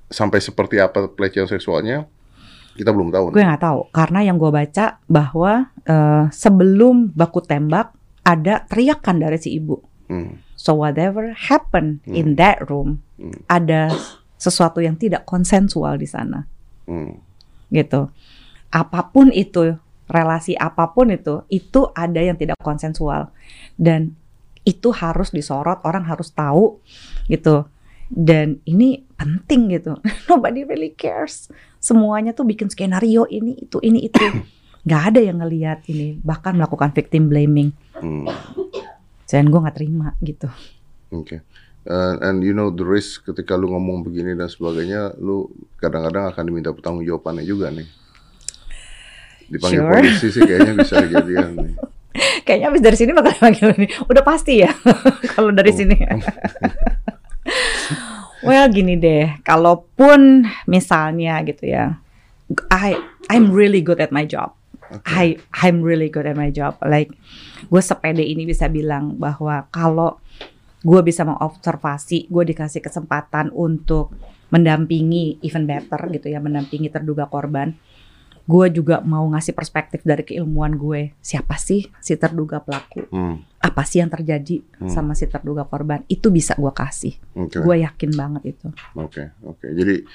Sampai 0.10 0.42
seperti 0.42 0.82
apa 0.82 1.10
pelecehan 1.14 1.46
seksualnya, 1.46 2.10
kita 2.74 2.90
belum 2.90 3.14
tahu. 3.14 3.38
Gue 3.38 3.46
nggak 3.46 3.62
tahu 3.62 3.90
karena 3.94 4.20
yang 4.26 4.42
gue 4.42 4.50
baca 4.50 4.98
bahwa 5.06 5.70
eh, 5.86 6.26
sebelum 6.34 7.14
baku 7.14 7.46
tembak 7.46 7.94
ada 8.26 8.66
teriakan 8.66 9.22
dari 9.22 9.38
si 9.38 9.54
ibu. 9.62 9.78
Hmm. 10.10 10.42
So 10.66 10.74
whatever 10.74 11.38
happened 11.38 12.02
in 12.10 12.42
that 12.42 12.66
room 12.66 13.06
Hmm. 13.22 13.38
ada 13.46 13.94
sesuatu 14.36 14.82
yang 14.82 14.98
tidak 14.98 15.30
konsensual 15.30 15.96
di 15.96 16.10
sana, 16.10 16.50
Hmm. 16.90 17.22
gitu. 17.70 18.10
Apa 18.74 19.14
pun 19.14 19.30
itu 19.30 19.78
relasi 20.06 20.58
apa 20.58 20.90
pun 20.90 21.14
itu 21.14 21.46
itu 21.50 21.86
ada 21.94 22.18
yang 22.18 22.38
tidak 22.38 22.58
konsensual 22.62 23.30
dan 23.78 24.14
itu 24.62 24.90
harus 24.90 25.30
disorot 25.30 25.82
orang 25.82 26.06
harus 26.06 26.30
tahu 26.30 26.78
gitu 27.26 27.66
dan 28.06 28.62
ini 28.66 29.02
penting 29.18 29.74
gitu 29.74 29.98
nobody 30.30 30.62
really 30.62 30.94
cares 30.94 31.50
semuanya 31.82 32.38
tuh 32.38 32.46
bikin 32.46 32.70
skenario 32.70 33.26
ini 33.26 33.66
itu 33.66 33.82
ini 33.82 34.06
itu 34.06 34.22
nggak 34.86 35.04
ada 35.10 35.20
yang 35.26 35.42
ngelihat 35.42 35.82
ini 35.90 36.22
bahkan 36.22 36.54
melakukan 36.54 36.94
victim 36.94 37.26
blaming 37.26 37.74
Hmm. 37.96 38.28
Dan 39.28 39.50
gue 39.50 39.60
nggak 39.60 39.76
terima 39.76 40.14
gitu 40.20 40.48
Oke. 41.10 41.42
Uh, 41.86 42.18
and 42.20 42.42
you 42.42 42.50
know 42.50 42.74
the 42.74 42.82
risk 42.82 43.24
ketika 43.24 43.54
lu 43.54 43.70
ngomong 43.70 44.02
begini 44.02 44.34
dan 44.34 44.50
sebagainya, 44.50 45.14
lu 45.22 45.46
kadang-kadang 45.78 46.34
akan 46.34 46.44
diminta 46.44 46.74
pertanggungjawabannya 46.74 47.46
juga 47.46 47.70
nih. 47.70 47.86
Dipanggil 49.46 49.80
Sure. 49.86 49.94
polisi 49.94 50.28
sih 50.34 50.42
kayaknya 50.42 50.74
bisa 50.82 50.96
kejadian 50.98 51.50
nih. 51.56 51.74
kayaknya 52.50 52.68
abis 52.74 52.82
dari 52.82 52.98
sini 52.98 53.12
bakal 53.14 53.38
panggil 53.38 53.70
ini 53.78 53.86
udah 54.08 54.24
pasti 54.26 54.66
ya 54.66 54.74
kalau 55.38 55.54
dari 55.54 55.70
Oh. 55.72 55.78
sini 55.78 55.96
well 58.46 58.66
gini 58.70 58.96
deh 58.96 59.36
kalaupun 59.42 60.46
misalnya 60.66 61.42
gitu 61.44 61.70
ya 61.70 62.00
I 62.70 62.96
I'm 63.28 63.52
really 63.52 63.82
good 63.82 64.00
at 64.00 64.10
my 64.10 64.24
job 64.24 64.54
I 65.04 65.36
I'm 65.56 65.82
really 65.82 66.08
good 66.08 66.26
at 66.26 66.34
my 66.34 66.50
job 66.50 66.78
like 66.82 67.10
gue 67.64 67.82
sepede 67.82 68.22
ini 68.22 68.46
bisa 68.46 68.68
bilang 68.68 69.18
bahwa 69.18 69.66
kalau 69.70 70.22
gue 70.80 71.02
bisa 71.02 71.26
mengobservasi 71.26 72.30
gue 72.30 72.44
dikasih 72.46 72.80
kesempatan 72.80 73.50
untuk 73.50 74.14
mendampingi 74.50 75.42
even 75.42 75.66
better 75.66 75.98
gitu 76.10 76.30
ya 76.30 76.38
mendampingi 76.38 76.88
terduga 76.88 77.26
korban 77.26 77.74
gue 78.46 78.66
juga 78.70 79.02
mau 79.02 79.26
ngasih 79.26 79.58
perspektif 79.58 80.06
dari 80.06 80.22
keilmuan 80.22 80.78
gue 80.78 81.18
siapa 81.18 81.58
sih 81.58 81.90
si 81.98 82.14
terduga 82.14 82.62
pelaku 82.62 83.10
Hmm. 83.10 83.42
apa 83.58 83.82
sih 83.82 83.98
yang 83.98 84.14
terjadi 84.14 84.62
Hmm. 84.78 84.86
sama 84.88 85.18
si 85.18 85.26
terduga 85.26 85.66
korban 85.66 86.06
itu 86.06 86.30
bisa 86.30 86.54
gue 86.54 86.70
kasih 86.70 87.18
Oke. 87.34 87.58
gue 87.58 87.76
yakin 87.82 88.12
banget 88.14 88.54
itu 88.54 88.70
Oke, 88.94 89.34
oke. 89.42 89.66
Jadi 89.66 90.06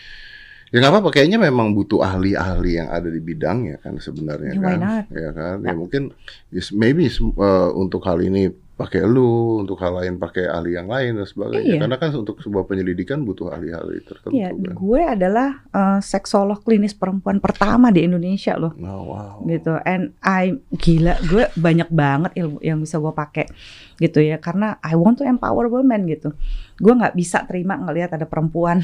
ya 0.71 0.77
nggak 0.77 0.93
apa-apa. 0.93 1.11
Kayaknya 1.11 1.39
memang 1.43 1.71
butuh 1.71 2.01
ahli-ahli 2.01 2.73
yang 2.77 2.89
ada 2.89 3.07
di 3.07 3.19
bidangnya 3.19 3.77
kan 3.77 3.97
sebenarnya 3.97 4.55
Ya, 4.55 4.61
why 4.61 4.71
kan. 4.71 4.81
not? 4.81 5.05
Ya 5.11 5.31
kan. 5.31 5.57
Ya. 5.61 5.67
Ya 5.67 5.75
mungkin 5.75 6.03
yes, 6.49 6.71
maybe 6.71 7.07
uh, 7.07 7.71
untuk 7.73 8.03
hal 8.03 8.19
ini 8.19 8.49
pakai 8.73 9.05
lu, 9.05 9.61
untuk 9.61 9.77
hal 9.77 9.93
lain 9.93 10.17
pakai 10.17 10.49
ahli 10.49 10.73
yang 10.73 10.89
lain 10.89 11.13
dan 11.13 11.29
sebagainya. 11.29 11.69
Iya. 11.69 11.81
Karena 11.85 11.97
kan 11.97 12.17
untuk 12.17 12.41
sebuah 12.41 12.65
penyelidikan 12.65 13.21
butuh 13.21 13.53
ahli-ahli 13.53 14.01
tertentu 14.01 14.33
Iya, 14.33 14.57
kan. 14.57 14.73
gue 14.73 15.01
adalah 15.05 15.49
eh, 15.69 16.01
seksolog 16.01 16.65
klinis 16.65 16.97
perempuan 16.97 17.39
pertama 17.39 17.93
di 17.93 18.09
Indonesia 18.09 18.57
loh 18.57 18.73
Oh, 18.81 19.05
wow. 19.07 19.45
gitu 19.45 19.77
and 19.85 20.17
I 20.19 20.57
gila 20.73 21.13
gue 21.23 21.53
banyak 21.53 21.93
banget 21.93 22.33
ilmu 22.37 22.57
yang 22.61 22.81
bisa 22.81 22.97
gue 22.97 23.13
pakai 23.13 23.53
gitu 24.01 24.19
ya 24.19 24.37
karena 24.37 24.81
I 24.81 24.97
want 24.97 25.17
to 25.17 25.25
empower 25.25 25.69
women 25.69 26.09
gitu 26.09 26.33
gue 26.77 26.93
nggak 26.93 27.13
bisa 27.13 27.45
terima 27.45 27.77
ngelihat 27.77 28.11
ada 28.13 28.25
perempuan 28.25 28.81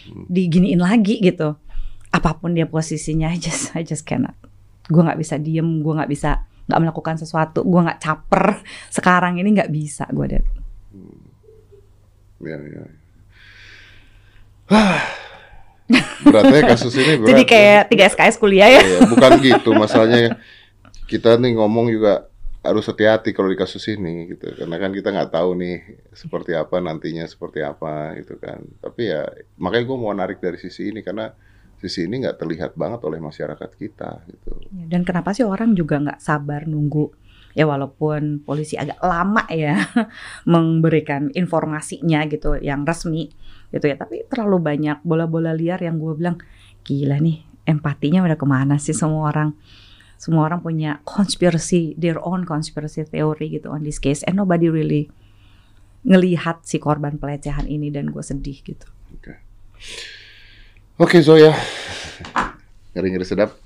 Hmm. 0.00 0.24
diginiin 0.26 0.78
lagi 0.78 1.18
gitu 1.18 1.58
apa 2.08 2.32
pun 2.32 2.50
dia 2.50 2.64
posisinya 2.64 3.28
I 3.28 3.38
just 3.38 3.70
I 3.72 3.82
just 3.82 4.02
cannot 4.02 4.32
gue 4.86 4.96
nggak 4.96 5.14
bisa 5.16 5.36
diem 5.36 5.66
gue 5.78 5.92
nggak 5.92 6.08
bisa 6.08 6.40
nggak 6.64 6.80
melakukan 6.80 7.14
sesuatu 7.16 7.60
gue 7.60 7.80
nggak 7.80 7.98
caper 7.98 8.62
sekarang 8.88 9.36
ini 9.36 9.50
nggak 9.52 9.68
bisa 9.68 10.06
gue 10.08 10.26
deh 10.30 10.44
Ya, 12.40 12.56
ya. 12.56 12.84
Beratnya 16.22 16.62
kasus 16.68 16.94
ini 16.94 17.18
berat. 17.18 17.28
jadi 17.28 17.42
ya. 17.42 17.48
kayak 17.48 17.80
tiga 17.88 18.04
SKS 18.06 18.36
kuliah 18.38 18.68
ya 18.70 18.80
Iya, 18.80 18.98
bukan 19.04 19.30
gitu 19.42 19.70
masalahnya 19.74 20.38
kita 21.04 21.34
nih 21.36 21.52
ngomong 21.52 21.90
juga 21.90 22.29
harus 22.60 22.84
hati-hati 22.84 23.32
kalau 23.32 23.48
di 23.48 23.56
kasus 23.56 23.88
ini 23.88 24.28
gitu. 24.36 24.52
Karena 24.52 24.76
kan 24.76 24.92
kita 24.92 25.08
nggak 25.08 25.32
tahu 25.32 25.50
nih 25.56 25.76
seperti 26.12 26.52
apa 26.52 26.76
nantinya 26.84 27.24
seperti 27.24 27.64
apa 27.64 28.12
gitu 28.20 28.36
kan. 28.36 28.60
Tapi 28.84 29.08
ya 29.08 29.24
makanya 29.56 29.84
gue 29.88 29.96
mau 29.96 30.12
narik 30.12 30.44
dari 30.44 30.60
sisi 30.60 30.92
ini 30.92 31.00
karena 31.00 31.32
sisi 31.80 32.04
ini 32.04 32.20
nggak 32.20 32.36
terlihat 32.36 32.72
banget 32.76 33.00
oleh 33.08 33.16
masyarakat 33.16 33.70
kita 33.80 34.10
gitu. 34.28 34.50
Ya, 34.76 34.84
dan 34.92 35.08
kenapa 35.08 35.32
sih 35.32 35.48
orang 35.48 35.72
juga 35.72 35.96
nggak 36.04 36.20
sabar 36.20 36.68
nunggu? 36.68 37.16
Ya 37.56 37.66
walaupun 37.66 38.46
polisi 38.46 38.78
agak 38.78 39.00
lama 39.02 39.42
ya 39.50 39.74
memberikan 40.52 41.32
informasinya 41.32 42.28
gitu 42.28 42.60
yang 42.60 42.84
resmi 42.84 43.32
gitu 43.72 43.88
ya. 43.88 43.96
Tapi 43.96 44.28
terlalu 44.28 44.60
banyak 44.60 45.00
bola-bola 45.00 45.56
liar 45.56 45.80
yang 45.80 45.96
gue 45.96 46.12
bilang 46.12 46.36
gila 46.84 47.16
nih 47.16 47.40
empatinya 47.64 48.20
udah 48.24 48.36
ke 48.36 48.46
mana 48.48 48.76
sih 48.76 48.96
semua 48.96 49.32
orang 49.32 49.56
semua 50.20 50.44
orang 50.44 50.60
punya 50.60 51.00
conspiracy 51.08 51.96
their 51.96 52.20
own 52.20 52.44
conspiracy 52.44 53.00
theory 53.08 53.56
gitu 53.56 53.72
on 53.72 53.80
this 53.88 53.96
case. 53.96 54.20
And 54.28 54.36
nobody 54.36 54.68
really 54.68 55.08
ngelihat 56.04 56.60
si 56.68 56.76
korban 56.76 57.16
pelecehan 57.16 57.64
ini 57.64 57.88
dan 57.88 58.12
gue 58.12 58.20
sedih 58.20 58.60
gitu. 58.60 58.84
Oke. 59.16 59.40
Oke 61.00 61.24
Zoya. 61.24 61.56
Ngeri-ngeri 62.92 63.24
sedap. 63.24 63.56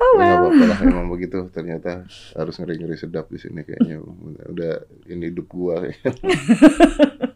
Oh 0.00 0.16
Ya, 0.16 0.40
well. 0.40 0.48
apa-apa 0.48 0.64
lah 0.64 0.78
emang 0.80 1.12
begitu. 1.12 1.44
Ternyata 1.52 2.08
harus 2.34 2.54
ngeri-ngeri 2.56 2.96
sedap 2.96 3.28
di 3.28 3.36
sini 3.36 3.60
kayaknya. 3.68 4.00
Udah, 4.48 4.80
ini 5.12 5.28
hidup 5.28 5.44
gua. 5.52 5.84
kayaknya. 5.84 6.12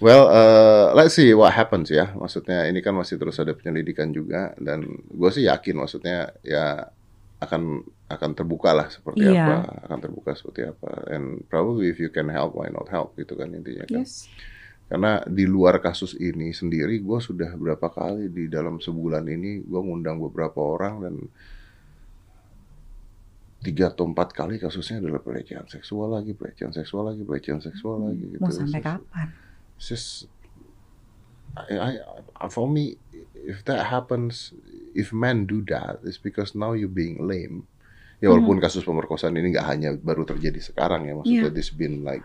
well 0.00 0.26
uh, 0.28 0.96
let's 0.96 1.14
see 1.14 1.30
what 1.36 1.52
happens 1.52 1.92
ya 1.92 2.12
maksudnya 2.16 2.66
ini 2.66 2.80
kan 2.80 2.96
masih 2.96 3.20
terus 3.20 3.36
ada 3.38 3.52
penyelidikan 3.52 4.10
juga 4.10 4.56
dan 4.56 4.84
gue 4.90 5.30
sih 5.32 5.46
yakin 5.46 5.76
maksudnya 5.80 6.32
ya 6.40 6.88
akan 7.40 7.84
akan 8.10 8.30
terbuka 8.36 8.74
lah 8.76 8.88
seperti 8.92 9.24
Iya. 9.24 9.44
apa 9.46 9.56
akan 9.88 9.98
terbuka 10.02 10.30
seperti 10.36 10.66
apa 10.66 11.08
and 11.14 11.44
probably 11.48 11.88
if 11.88 11.96
you 12.02 12.12
can 12.12 12.28
help 12.28 12.52
why 12.56 12.68
not 12.68 12.88
help 12.90 13.16
gitu 13.16 13.36
kan 13.38 13.52
intinya 13.54 13.86
kan 13.88 14.02
yes 14.04 14.26
karena 14.90 15.22
di 15.22 15.46
luar 15.46 15.78
kasus 15.78 16.18
ini 16.18 16.50
sendiri, 16.50 16.98
gue 16.98 17.18
sudah 17.22 17.54
berapa 17.54 17.94
kali 17.94 18.26
di 18.26 18.50
dalam 18.50 18.82
sebulan 18.82 19.22
ini 19.22 19.62
gue 19.62 19.78
ngundang 19.86 20.18
beberapa 20.18 20.58
orang 20.58 20.94
dan 21.06 21.14
tiga 23.62 23.94
atau 23.94 24.10
empat 24.10 24.34
kali 24.34 24.58
kasusnya 24.58 24.98
adalah 24.98 25.22
pelecehan 25.22 25.70
seksual 25.70 26.10
lagi, 26.10 26.34
pelecehan 26.34 26.74
seksual 26.74 27.12
lagi, 27.12 27.22
pelecehan 27.22 27.62
seksual 27.62 28.02
lagi. 28.10 28.34
Gitu. 28.34 28.42
mau 28.42 28.50
sampai 28.50 28.82
kapan 28.82 29.28
it's 29.80 29.88
just, 29.88 30.28
I, 31.56 32.04
I, 32.36 32.48
for 32.52 32.68
me, 32.68 33.00
if 33.32 33.64
that 33.64 33.88
happens, 33.88 34.52
if 34.92 35.08
men 35.08 35.48
do 35.48 35.64
that, 35.72 36.04
it's 36.04 36.20
because 36.20 36.52
now 36.52 36.76
you 36.76 36.84
being 36.84 37.24
lame. 37.24 37.64
Ya 38.20 38.28
walaupun 38.28 38.60
kasus 38.60 38.84
pemerkosaan 38.84 39.32
ini 39.40 39.56
nggak 39.56 39.64
hanya 39.64 39.96
baru 39.96 40.28
terjadi 40.28 40.60
sekarang 40.60 41.08
ya, 41.08 41.16
maksudnya 41.16 41.48
Iya. 41.48 41.56
this 41.56 41.72
been 41.72 42.04
like 42.04 42.20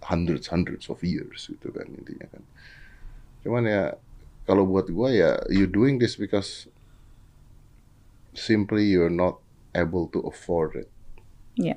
hundreds 0.00 0.48
hundreds 0.48 0.88
of 0.88 1.04
years 1.04 1.52
gitu 1.52 1.68
kan 1.68 1.84
intinya 1.92 2.24
kan. 2.32 2.40
Cuman 3.44 3.68
ya 3.68 3.92
kalau 4.48 4.64
buat 4.64 4.88
gua 4.88 5.12
ya 5.12 5.36
you 5.52 5.68
doing 5.68 6.00
this 6.00 6.16
because 6.16 6.72
simply 8.32 8.88
you're 8.88 9.12
not 9.12 9.36
able 9.76 10.08
to 10.08 10.24
afford 10.24 10.80
it. 10.80 10.88
Iya. 11.60 11.76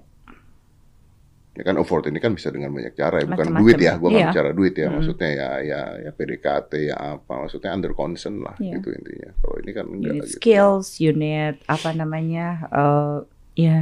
Ya 1.51 1.67
kan 1.67 1.75
afford 1.75 2.07
ini 2.07 2.23
kan 2.23 2.31
bisa 2.31 2.47
dengan 2.47 2.71
banyak 2.71 2.95
cara 2.95 3.19
ya, 3.19 3.27
bukan 3.27 3.59
duit 3.59 3.75
ya, 3.75 3.99
gua 3.99 4.07
nggak 4.07 4.23
Iya. 4.23 4.31
bicara 4.31 4.49
duit 4.55 4.71
ya, 4.71 4.87
maksudnya 4.87 5.29
ya 5.35 5.49
ya 5.59 5.81
ya 5.99 6.11
PDKT 6.15 6.71
ya 6.87 6.95
apa, 7.19 7.43
maksudnya 7.43 7.75
under 7.75 7.91
concern 7.91 8.39
lah 8.39 8.55
Iya. 8.55 8.79
gitu 8.79 8.95
intinya. 8.95 9.35
Kalau 9.35 9.55
ini 9.59 9.71
kan 9.75 9.85
enggak 9.85 10.13
need 10.15 10.23
gitu. 10.23 10.35
skills, 10.39 10.87
you 11.03 11.11
need 11.11 11.59
apa 11.67 11.91
namanya, 11.91 12.47
eh 12.71 13.17
ya 13.59 13.77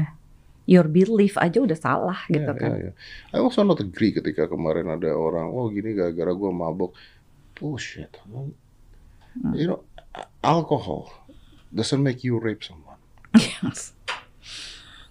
your 0.65 0.85
belief 0.85 1.37
aja 1.37 1.61
udah 1.61 1.77
salah 1.77 2.19
gitu 2.25 2.41
Ya, 2.41 2.57
kan. 2.57 2.69
ya, 2.73 2.89
ya. 2.89 2.93
I 3.33 3.37
also 3.37 3.61
not 3.61 3.77
agree 3.77 4.13
ketika 4.13 4.49
kemarin 4.49 4.89
ada 4.89 5.13
orang, 5.13 5.53
oh 5.53 5.69
gini 5.69 5.93
gara-gara 5.93 6.33
gua 6.33 6.49
mabok. 6.49 6.97
Bullshit. 7.53 8.17
Hmm. 8.25 8.49
You 9.53 9.67
know, 9.67 9.79
alcohol 10.41 11.05
doesn't 11.69 12.01
make 12.01 12.25
you 12.25 12.41
rape 12.41 12.65
someone. 12.65 12.97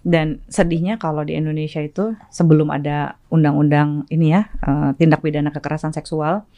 Dan 0.09 0.41
sedihnya 0.49 0.97
kalau 0.97 1.21
di 1.21 1.37
Indonesia 1.37 1.77
itu 1.77 2.17
sebelum 2.33 2.73
ada 2.73 3.21
undang-undang 3.29 4.09
ini 4.09 4.33
ya 4.33 4.49
eh, 4.65 4.89
tindak 4.97 5.21
pidana 5.21 5.53
kekerasan 5.53 5.93
seksual, 5.93 6.49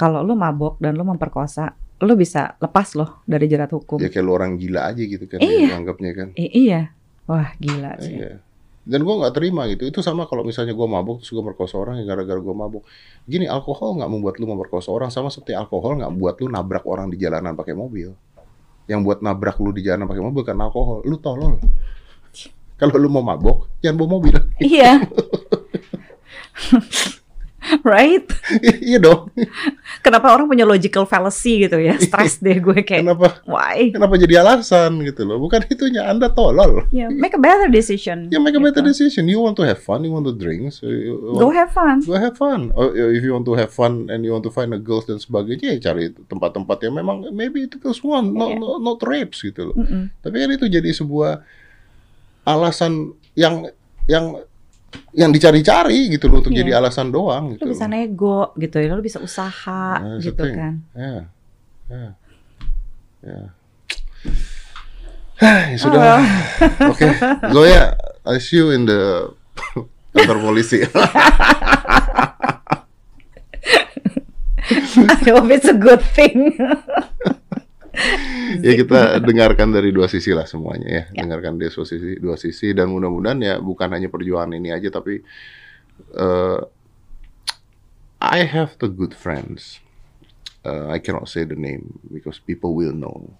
kalau 0.00 0.24
lu 0.24 0.32
mabok 0.32 0.80
dan 0.80 0.96
lu 0.96 1.04
memperkosa, 1.04 1.76
lu 2.00 2.16
bisa 2.16 2.56
lepas 2.56 2.96
loh 2.96 3.20
dari 3.28 3.52
jerat 3.52 3.68
hukum. 3.68 4.00
Ya 4.00 4.08
kayak 4.08 4.24
lu 4.24 4.32
orang 4.32 4.56
gila 4.56 4.88
aja 4.88 5.02
gitu 5.04 5.28
kan, 5.28 5.44
Iya. 5.44 5.76
anggapnya 5.76 6.12
kan. 6.16 6.28
I- 6.40 6.52
iya, 6.56 6.88
wah 7.28 7.52
gila 7.60 8.00
sih. 8.00 8.16
Iya. 8.16 8.40
Dan 8.86 9.02
gua 9.02 9.18
nggak 9.26 9.34
terima 9.34 9.66
gitu. 9.68 9.82
Itu 9.84 10.00
sama 10.00 10.24
kalau 10.30 10.46
misalnya 10.46 10.72
gua 10.72 10.88
mabuk 10.88 11.20
terus 11.20 11.34
gua 11.36 11.52
merkosa 11.52 11.76
orang 11.76 12.00
ya 12.00 12.08
gara-gara 12.08 12.38
gua 12.40 12.54
mabuk. 12.54 12.86
Gini 13.28 13.44
alkohol 13.44 13.98
nggak 14.00 14.08
membuat 14.08 14.40
lu 14.40 14.48
memperkosa 14.48 14.88
orang 14.88 15.12
sama 15.12 15.28
seperti 15.28 15.52
alkohol 15.52 16.00
nggak 16.00 16.12
buat 16.16 16.40
lu 16.40 16.48
nabrak 16.48 16.86
orang 16.88 17.12
di 17.12 17.20
jalanan 17.20 17.52
pakai 17.52 17.76
mobil. 17.76 18.14
Yang 18.88 19.00
buat 19.04 19.18
nabrak 19.20 19.58
lu 19.60 19.74
di 19.74 19.82
jalanan 19.84 20.06
pakai 20.08 20.22
mobil 20.24 20.42
kan 20.46 20.56
alkohol. 20.62 21.02
Lu 21.04 21.18
tolol. 21.20 21.60
Kalau 22.76 22.96
lu 22.96 23.08
mau 23.08 23.24
mabuk, 23.24 23.72
jangan 23.80 23.96
bawa 23.96 24.08
mobil. 24.20 24.36
Iya. 24.60 25.00
right? 27.82 28.22
iya 28.78 28.98
dong. 29.02 29.32
Kenapa 29.98 30.30
orang 30.30 30.46
punya 30.46 30.62
logical 30.62 31.02
fallacy 31.02 31.66
gitu 31.66 31.82
ya? 31.82 31.98
Stress 31.98 32.38
deh 32.38 32.62
gue 32.62 32.84
kayak, 32.86 33.02
Kenapa 33.02 33.42
why? 33.42 33.90
kenapa 33.90 34.14
jadi 34.14 34.44
alasan 34.44 35.02
gitu 35.02 35.26
loh? 35.26 35.42
Bukan 35.42 35.66
itunya 35.66 36.06
Anda 36.06 36.30
tolol. 36.30 36.86
Yeah, 36.94 37.10
make 37.10 37.34
a 37.34 37.42
better 37.42 37.66
decision. 37.66 38.30
You 38.30 38.38
make 38.38 38.54
a 38.54 38.62
better 38.62 38.84
gitu. 38.84 38.92
decision. 38.94 39.26
You 39.26 39.42
want 39.42 39.58
to 39.58 39.66
have 39.66 39.82
fun, 39.82 40.06
you 40.06 40.14
want 40.14 40.30
to 40.30 40.36
drink, 40.36 40.70
so 40.70 40.86
you 40.86 41.34
Go 41.34 41.50
have 41.50 41.74
fun. 41.74 42.06
Go 42.06 42.14
have 42.14 42.38
fun. 42.38 42.70
Or 42.78 42.94
if 42.94 43.24
you 43.24 43.34
want 43.34 43.46
to 43.50 43.54
have 43.58 43.72
fun 43.74 44.12
and 44.12 44.22
you 44.22 44.30
want 44.30 44.46
to 44.46 44.52
find 44.54 44.70
a 44.70 44.78
girls 44.78 45.10
dan 45.10 45.18
sebagainya, 45.18 45.74
ya 45.76 45.90
cari 45.90 46.12
tempat-tempat 46.14 46.78
yang 46.86 46.94
memang 47.02 47.26
maybe 47.34 47.66
itu 47.66 47.82
girls 47.82 47.98
want, 48.04 48.30
not, 48.30 48.54
Iya. 48.54 48.62
not, 48.62 48.78
not 48.78 48.98
rapes 49.02 49.42
gitu 49.42 49.74
loh. 49.74 49.76
Mm-mm. 49.76 50.12
Tapi 50.22 50.36
kan 50.38 50.50
itu 50.54 50.70
jadi 50.70 50.90
sebuah 50.94 51.42
alasan 52.46 53.10
yang 53.34 53.66
yang 54.06 54.38
yang 55.12 55.28
dicari-cari 55.28 56.08
gitu 56.08 56.30
loh 56.30 56.40
untuk 56.40 56.54
Iya. 56.54 56.62
jadi 56.62 56.70
alasan 56.78 57.10
doang 57.10 57.52
gitu. 57.52 57.66
Lu 57.66 57.74
bisa 57.74 57.84
nego 57.84 58.54
gitu 58.56 58.78
ya, 58.78 58.94
lu 58.94 59.02
bisa 59.02 59.18
usaha 59.18 59.98
Nah, 59.98 60.16
gitu 60.22 60.38
thing. 60.40 60.54
kan. 60.56 60.74
Ya, 60.94 61.14
ya, 61.90 62.06
ya. 63.20 63.40
ya 65.68 65.76
sudah. 65.76 66.00
Oh. 66.00 66.22
Oke, 66.96 67.08
Zoya, 67.50 67.92
I 68.24 68.38
see 68.38 68.56
you 68.56 68.70
in 68.72 68.86
the 68.86 69.34
kantor 70.16 70.38
polisi. 70.40 70.80
I 75.06 75.30
hope 75.30 75.50
it's 75.50 75.68
a 75.68 75.74
good 75.76 76.00
thing. 76.02 76.56
ya 78.66 78.72
kita 78.76 79.18
dengarkan 79.20 79.72
dari 79.72 79.90
dua 79.90 80.06
sisi 80.06 80.30
lah 80.32 80.44
semuanya 80.44 80.88
ya, 80.88 81.02
Ya. 81.12 81.22
dengarkan 81.24 81.56
dari 81.56 81.72
dua 81.72 81.86
sisi 81.86 82.10
dua 82.20 82.36
sisi. 82.36 82.70
Dan 82.72 82.92
mudah-mudahan 82.92 83.38
ya 83.40 83.54
bukan 83.58 83.88
hanya 83.92 84.08
perjuangan 84.08 84.52
ini 84.54 84.70
aja 84.72 84.88
tapi 84.88 85.20
eh, 86.14 86.60
I 88.20 88.38
have 88.48 88.76
the 88.80 88.88
good 88.88 89.12
friends. 89.12 89.80
Uh, 90.66 90.90
I 90.90 90.98
cannot 90.98 91.30
say 91.30 91.46
the 91.46 91.54
name 91.54 92.02
because 92.10 92.42
people 92.42 92.74
will 92.74 92.90
know. 92.90 93.30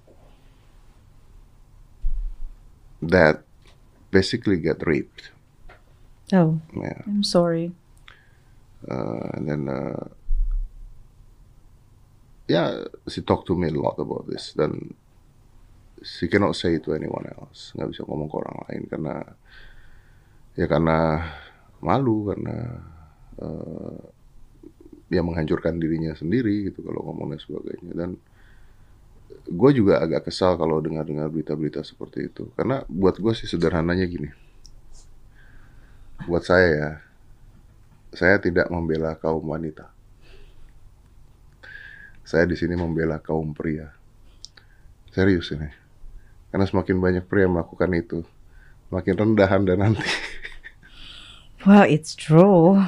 That 3.03 3.43
basically 4.11 4.57
get 4.63 4.87
raped. 4.87 5.31
Oh, 6.33 6.61
yeah. 6.71 7.03
I'm 7.07 7.23
sorry. 7.27 7.73
uh, 8.87 9.35
and 9.35 9.49
then 9.51 9.67
uh, 9.69 10.07
yeah, 12.47 12.87
she 13.11 13.23
talked 13.23 13.47
to 13.51 13.55
me 13.55 13.69
a 13.69 13.75
lot 13.75 13.99
about 13.99 14.27
this. 14.27 14.55
Dan 14.55 14.95
she 16.03 16.29
cannot 16.29 16.55
say 16.55 16.79
it 16.79 16.85
to 16.87 16.95
anyone 16.95 17.27
else, 17.27 17.75
nggak 17.75 17.91
bisa 17.91 18.03
ngomong 18.07 18.29
ke 18.31 18.37
orang 18.37 18.57
lain 18.69 18.83
karena 18.87 19.15
ya 20.57 20.67
karena 20.69 20.99
malu 21.83 22.33
karena 22.33 22.57
uh, 23.43 24.01
dia 25.07 25.23
menghancurkan 25.23 25.79
dirinya 25.79 26.15
sendiri 26.19 26.71
gitu 26.71 26.83
kalau 26.83 27.07
ngomong 27.11 27.35
dan 27.35 27.41
sebagainya. 27.41 27.93
Dan 27.95 28.11
gue 29.47 29.71
juga 29.75 30.03
agak 30.03 30.31
kesal 30.31 30.59
kalau 30.59 30.83
dengar-dengar 30.83 31.31
berita-berita 31.31 31.83
seperti 31.87 32.31
itu. 32.31 32.51
Karena 32.59 32.83
buat 32.87 33.19
gue 33.19 33.33
sih 33.35 33.47
sederhananya 33.47 34.07
gini. 34.07 34.31
Buat 36.27 36.45
saya 36.49 36.69
ya 36.73 36.91
saya 38.17 38.41
tidak 38.41 38.73
membela 38.73 39.15
kaum 39.21 39.45
wanita. 39.45 39.96
Saya 42.27 42.43
di 42.43 42.59
sini 42.59 42.75
membela 42.75 43.23
kaum 43.23 43.55
pria. 43.55 43.87
Serius 45.15 45.55
ini. 45.55 45.71
Karena 46.51 46.67
semakin 46.67 46.99
banyak 46.99 47.25
pria 47.31 47.47
melakukan 47.47 47.87
itu, 47.95 48.27
makin 48.91 49.15
rendah 49.15 49.51
Anda 49.51 49.75
nanti. 49.79 50.03
Well, 51.67 51.83
it's 51.83 52.15
true. 52.15 52.79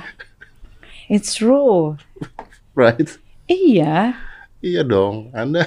It's 1.10 1.34
true. 1.34 1.98
right? 2.78 3.10
Iya. 3.50 4.14
Iya 4.62 4.82
dong. 4.86 5.34
Anda 5.34 5.66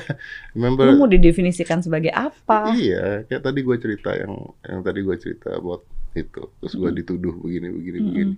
Lu 0.55 0.63
remember 0.63 0.87
mau 0.95 1.11
didefinisikan 1.11 1.83
sebagai 1.83 2.11
apa? 2.15 2.71
Iya, 2.71 3.27
kayak 3.27 3.43
tadi 3.43 3.59
gue 3.67 3.77
cerita 3.83 4.15
yang 4.15 4.35
yang 4.63 4.79
tadi 4.79 4.99
gue 5.03 5.15
cerita 5.19 5.59
buat 5.59 5.83
itu, 6.15 6.43
terus 6.59 6.73
gue 6.75 6.91
dituduh 7.03 7.35
begini 7.39 7.67
begini 7.71 7.99
begini. 7.99 8.33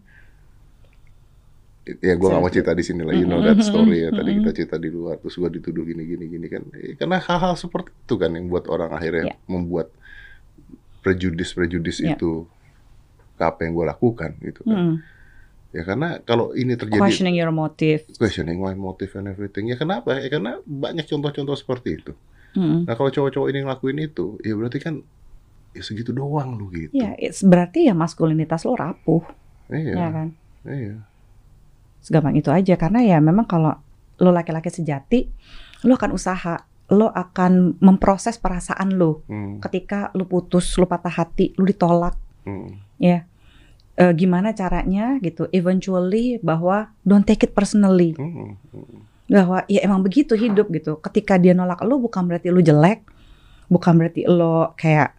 Ya 1.83 2.15
gue 2.15 2.23
gak 2.25 2.39
mau 2.39 2.47
cerita 2.47 2.71
di 2.71 2.79
sini 2.79 3.03
lah, 3.03 3.11
you 3.11 3.27
know 3.27 3.39
that 3.39 3.59
story 3.59 4.07
ya. 4.07 4.09
Tadi 4.09 4.39
kita 4.39 4.51
cerita 4.53 4.77
di 4.79 4.87
luar, 4.87 5.19
terus 5.19 5.35
gue 5.35 5.51
dituduh 5.51 5.83
gini 5.83 6.07
gini 6.07 6.25
gini 6.27 6.47
kan. 6.47 6.63
Eh, 6.71 6.95
Karena 6.95 7.19
hal-hal 7.19 7.53
seperti 7.53 7.91
itu 7.91 8.15
kan 8.15 8.31
yang 8.31 8.47
buat 8.47 8.65
orang 8.67 8.89
akhirnya 8.89 9.29
Iya. 9.29 9.35
membuat 9.45 9.91
prejudis-prejudis 11.01 11.97
Iya. 11.99 12.15
itu 12.15 12.47
ke 13.33 13.43
apa 13.43 13.59
yang 13.61 13.75
gue 13.75 13.85
lakukan 13.85 14.31
gitu 14.39 14.63
kan. 14.63 14.79
Mm. 14.79 14.95
Ya 15.73 15.81
karena 15.83 16.21
kalau 16.21 16.53
ini 16.53 16.77
terjadi 16.77 17.01
Questioning 17.01 17.35
your 17.35 17.49
motive. 17.49 18.05
questioning 18.15 18.61
my 18.61 18.71
motive 18.71 19.11
and 19.13 19.27
everything. 19.27 19.67
Ya 19.67 19.75
kenapa? 19.75 20.15
Ya 20.15 20.29
karena 20.29 20.61
banyak 20.63 21.03
contoh-contoh 21.03 21.57
seperti 21.57 21.99
itu. 21.99 22.13
Mm. 22.53 22.87
Nah 22.87 22.93
kalau 22.93 23.09
cowok-cowok 23.09 23.47
ini 23.49 23.59
ngelakuin 23.65 23.99
itu, 23.99 24.37
ya 24.39 24.53
berarti 24.53 24.79
kan 24.79 25.01
ya 25.73 25.81
segitu 25.81 26.13
doang 26.13 26.55
lu 26.55 26.69
gitu. 26.69 26.93
Ya, 26.93 27.17
it's 27.17 27.41
berarti 27.41 27.89
ya 27.89 27.97
maskulinitas 27.97 28.61
lo 28.61 28.77
rapuh, 28.77 29.25
Iya, 29.67 29.93
ya 29.97 30.07
kan? 30.13 30.27
iya. 30.63 30.95
Segampang 32.03 32.35
itu 32.35 32.51
aja 32.51 32.75
karena 32.75 32.99
ya 32.99 33.17
memang 33.23 33.47
kalau 33.47 33.73
lo 34.19 34.29
laki-laki 34.29 34.67
sejati, 34.67 35.31
lo 35.87 35.95
akan 35.95 36.11
usaha, 36.11 36.67
lo 36.91 37.07
akan 37.09 37.79
memproses 37.79 38.35
perasaan 38.37 38.93
lo 38.93 39.23
Hmm, 39.25 39.63
ketika 39.63 40.11
lo 40.13 40.27
putus, 40.27 40.75
lo 40.75 40.85
patah 40.85 41.09
hati, 41.09 41.55
lo 41.55 41.63
ditolak, 41.63 42.13
hmm, 42.43 42.99
ya. 42.99 43.23
Eh, 43.93 44.09
gimana 44.13 44.51
caranya 44.51 45.21
gitu? 45.21 45.45
Eventually 45.53 46.41
bahwa 46.41 46.91
don't 47.05 47.23
take 47.23 47.45
it 47.45 47.53
personally. 47.55 48.17
hmm, 48.19 48.57
hmm. 48.73 48.99
bahwa 49.29 49.63
ya 49.71 49.79
emang 49.81 50.03
begitu 50.03 50.35
hidup 50.35 50.67
gitu. 50.69 50.99
Ketika 50.99 51.39
dia 51.39 51.55
nolak 51.55 51.79
lo 51.87 51.97
bukan 51.97 52.27
berarti 52.27 52.51
lo 52.51 52.59
jelek, 52.59 53.05
bukan 53.71 53.93
berarti 53.95 54.27
lo 54.27 54.75
kayak 54.75 55.15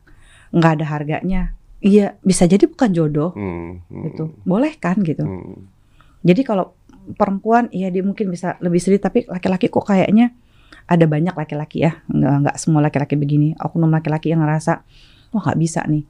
nggak 0.52 0.72
ada 0.78 0.86
harganya. 0.86 1.42
Iya 1.80 2.16
bisa 2.20 2.48
jadi 2.48 2.64
bukan 2.64 2.90
jodoh 2.92 3.30
Hmm, 3.32 3.80
hmm, 3.88 4.02
gitu. 4.10 4.24
Boleh 4.42 4.74
kan 4.76 5.00
gitu. 5.02 5.24
hmm. 5.24 5.73
Jadi 6.24 6.40
kalau 6.42 6.72
perempuan 7.14 7.68
iya 7.68 7.92
dia 7.92 8.00
mungkin 8.00 8.32
bisa 8.32 8.56
lebih 8.64 8.80
sedih 8.80 8.96
tapi 8.96 9.28
laki-laki 9.28 9.68
kok 9.68 9.84
kayaknya 9.84 10.32
ada 10.88 11.04
banyak 11.04 11.36
laki-laki 11.36 11.84
ya. 11.84 12.00
Nggak 12.08 12.34
nggak 12.44 12.56
semua 12.56 12.80
laki-laki 12.80 13.14
begini. 13.20 13.52
Oknum 13.60 13.92
laki-laki 13.92 14.32
yang 14.32 14.40
ngerasa 14.40 14.80
wah 15.36 15.42
nggak 15.44 15.60
bisa 15.60 15.84
nih. 15.84 16.04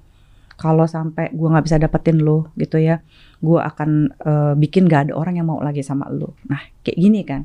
Kalau 0.55 0.87
sampai 0.87 1.35
gua 1.35 1.59
nggak 1.59 1.67
bisa 1.67 1.77
dapetin 1.83 2.23
lo 2.23 2.55
gitu 2.55 2.79
ya 2.79 3.03
gua 3.43 3.67
akan 3.67 4.15
eh, 4.15 4.55
bikin 4.55 4.87
gak 4.87 5.11
ada 5.11 5.13
orang 5.19 5.43
yang 5.43 5.51
mau 5.51 5.59
lagi 5.59 5.83
sama 5.83 6.07
lo. 6.09 6.39
Nah 6.47 6.63
kayak 6.87 6.99
gini 6.99 7.21
kan 7.27 7.43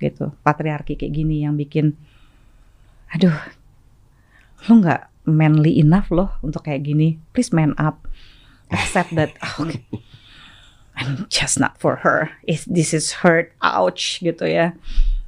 gitu. 0.00 0.32
Patriarki 0.40 0.96
kayak 0.96 1.12
gini 1.12 1.44
yang 1.44 1.54
bikin 1.60 1.92
aduh 3.12 3.36
lo 4.68 4.72
nggak 4.80 5.10
manly 5.28 5.76
enough 5.80 6.08
loh 6.08 6.40
untuk 6.40 6.64
kayak 6.64 6.84
gini. 6.84 7.20
Please 7.36 7.52
man 7.52 7.76
up. 7.76 8.08
Accept 8.72 9.12
that. 9.14 9.36
Oh, 9.60 9.68
I'm 10.96 11.26
just 11.32 11.56
not 11.58 11.78
for 11.78 12.02
her. 12.02 12.30
If 12.44 12.64
this 12.66 12.92
is 12.92 13.24
hurt, 13.24 13.54
ouch 13.62 14.20
gitu 14.20 14.44
ya. 14.44 14.76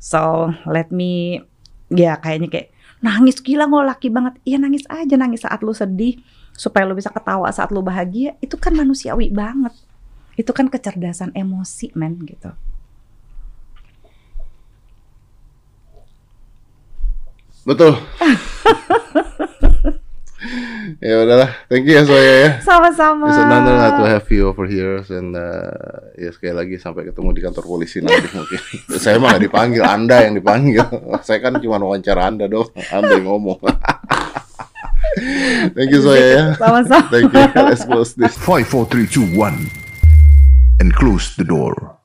So 0.02 0.52
let 0.66 0.90
me, 0.90 1.42
ya 1.88 2.18
kayaknya 2.18 2.48
kayak 2.50 2.68
nangis 3.02 3.38
gila 3.40 3.66
lo 3.66 3.82
laki 3.86 4.10
banget. 4.10 4.38
Iya 4.42 4.58
nangis 4.62 4.84
aja 4.90 5.14
nangis 5.14 5.46
saat 5.46 5.62
lu 5.62 5.74
sedih 5.74 6.18
supaya 6.52 6.84
lu 6.84 6.98
bisa 6.98 7.08
ketawa 7.08 7.48
saat 7.54 7.70
lu 7.70 7.80
bahagia. 7.80 8.36
Itu 8.42 8.58
kan 8.58 8.74
manusiawi 8.74 9.30
banget. 9.32 9.72
Itu 10.36 10.50
kan 10.50 10.68
kecerdasan 10.68 11.32
emosi 11.36 11.92
men 11.94 12.20
gitu. 12.24 12.50
Betul. 17.62 17.94
ya 21.04 21.22
udahlah, 21.22 21.50
thank 21.70 21.86
you 21.86 21.94
ya 21.94 22.02
Soya 22.02 22.34
ya. 22.42 22.50
Sama-sama. 22.62 23.30
It's 23.30 23.38
an 23.38 23.52
honor 23.52 23.94
to 23.98 24.04
have 24.10 24.26
you 24.30 24.50
over 24.50 24.66
here 24.66 24.98
and 25.14 25.38
uh, 25.38 26.10
ya 26.18 26.34
sekali 26.34 26.54
lagi 26.54 26.74
sampai 26.82 27.06
ketemu 27.06 27.30
di 27.34 27.40
kantor 27.42 27.64
polisi 27.66 28.02
nanti 28.02 28.26
mungkin. 28.36 28.58
Saya 28.98 29.22
mah 29.22 29.34
nggak 29.34 29.42
dipanggil, 29.46 29.82
Anda 29.86 30.16
yang 30.26 30.34
dipanggil. 30.42 30.86
Saya 31.26 31.38
kan 31.38 31.62
cuma 31.62 31.78
wawancara 31.78 32.26
Anda 32.26 32.50
dong, 32.50 32.70
Anda 32.90 33.22
yang 33.22 33.26
ngomong. 33.30 33.60
Thank 35.76 35.90
you 35.94 36.00
Soya 36.02 36.26
ya. 36.26 36.44
Sama-sama. 36.58 37.06
Thank 37.12 37.30
you. 37.30 37.46
Let's 37.62 37.84
close 37.86 38.18
this. 38.18 38.34
5, 38.34 38.66
4, 38.66 38.86
3, 38.86 39.06
2, 39.06 39.38
1. 39.38 40.80
And 40.82 40.90
close 40.90 41.38
the 41.38 41.46
door. 41.46 42.01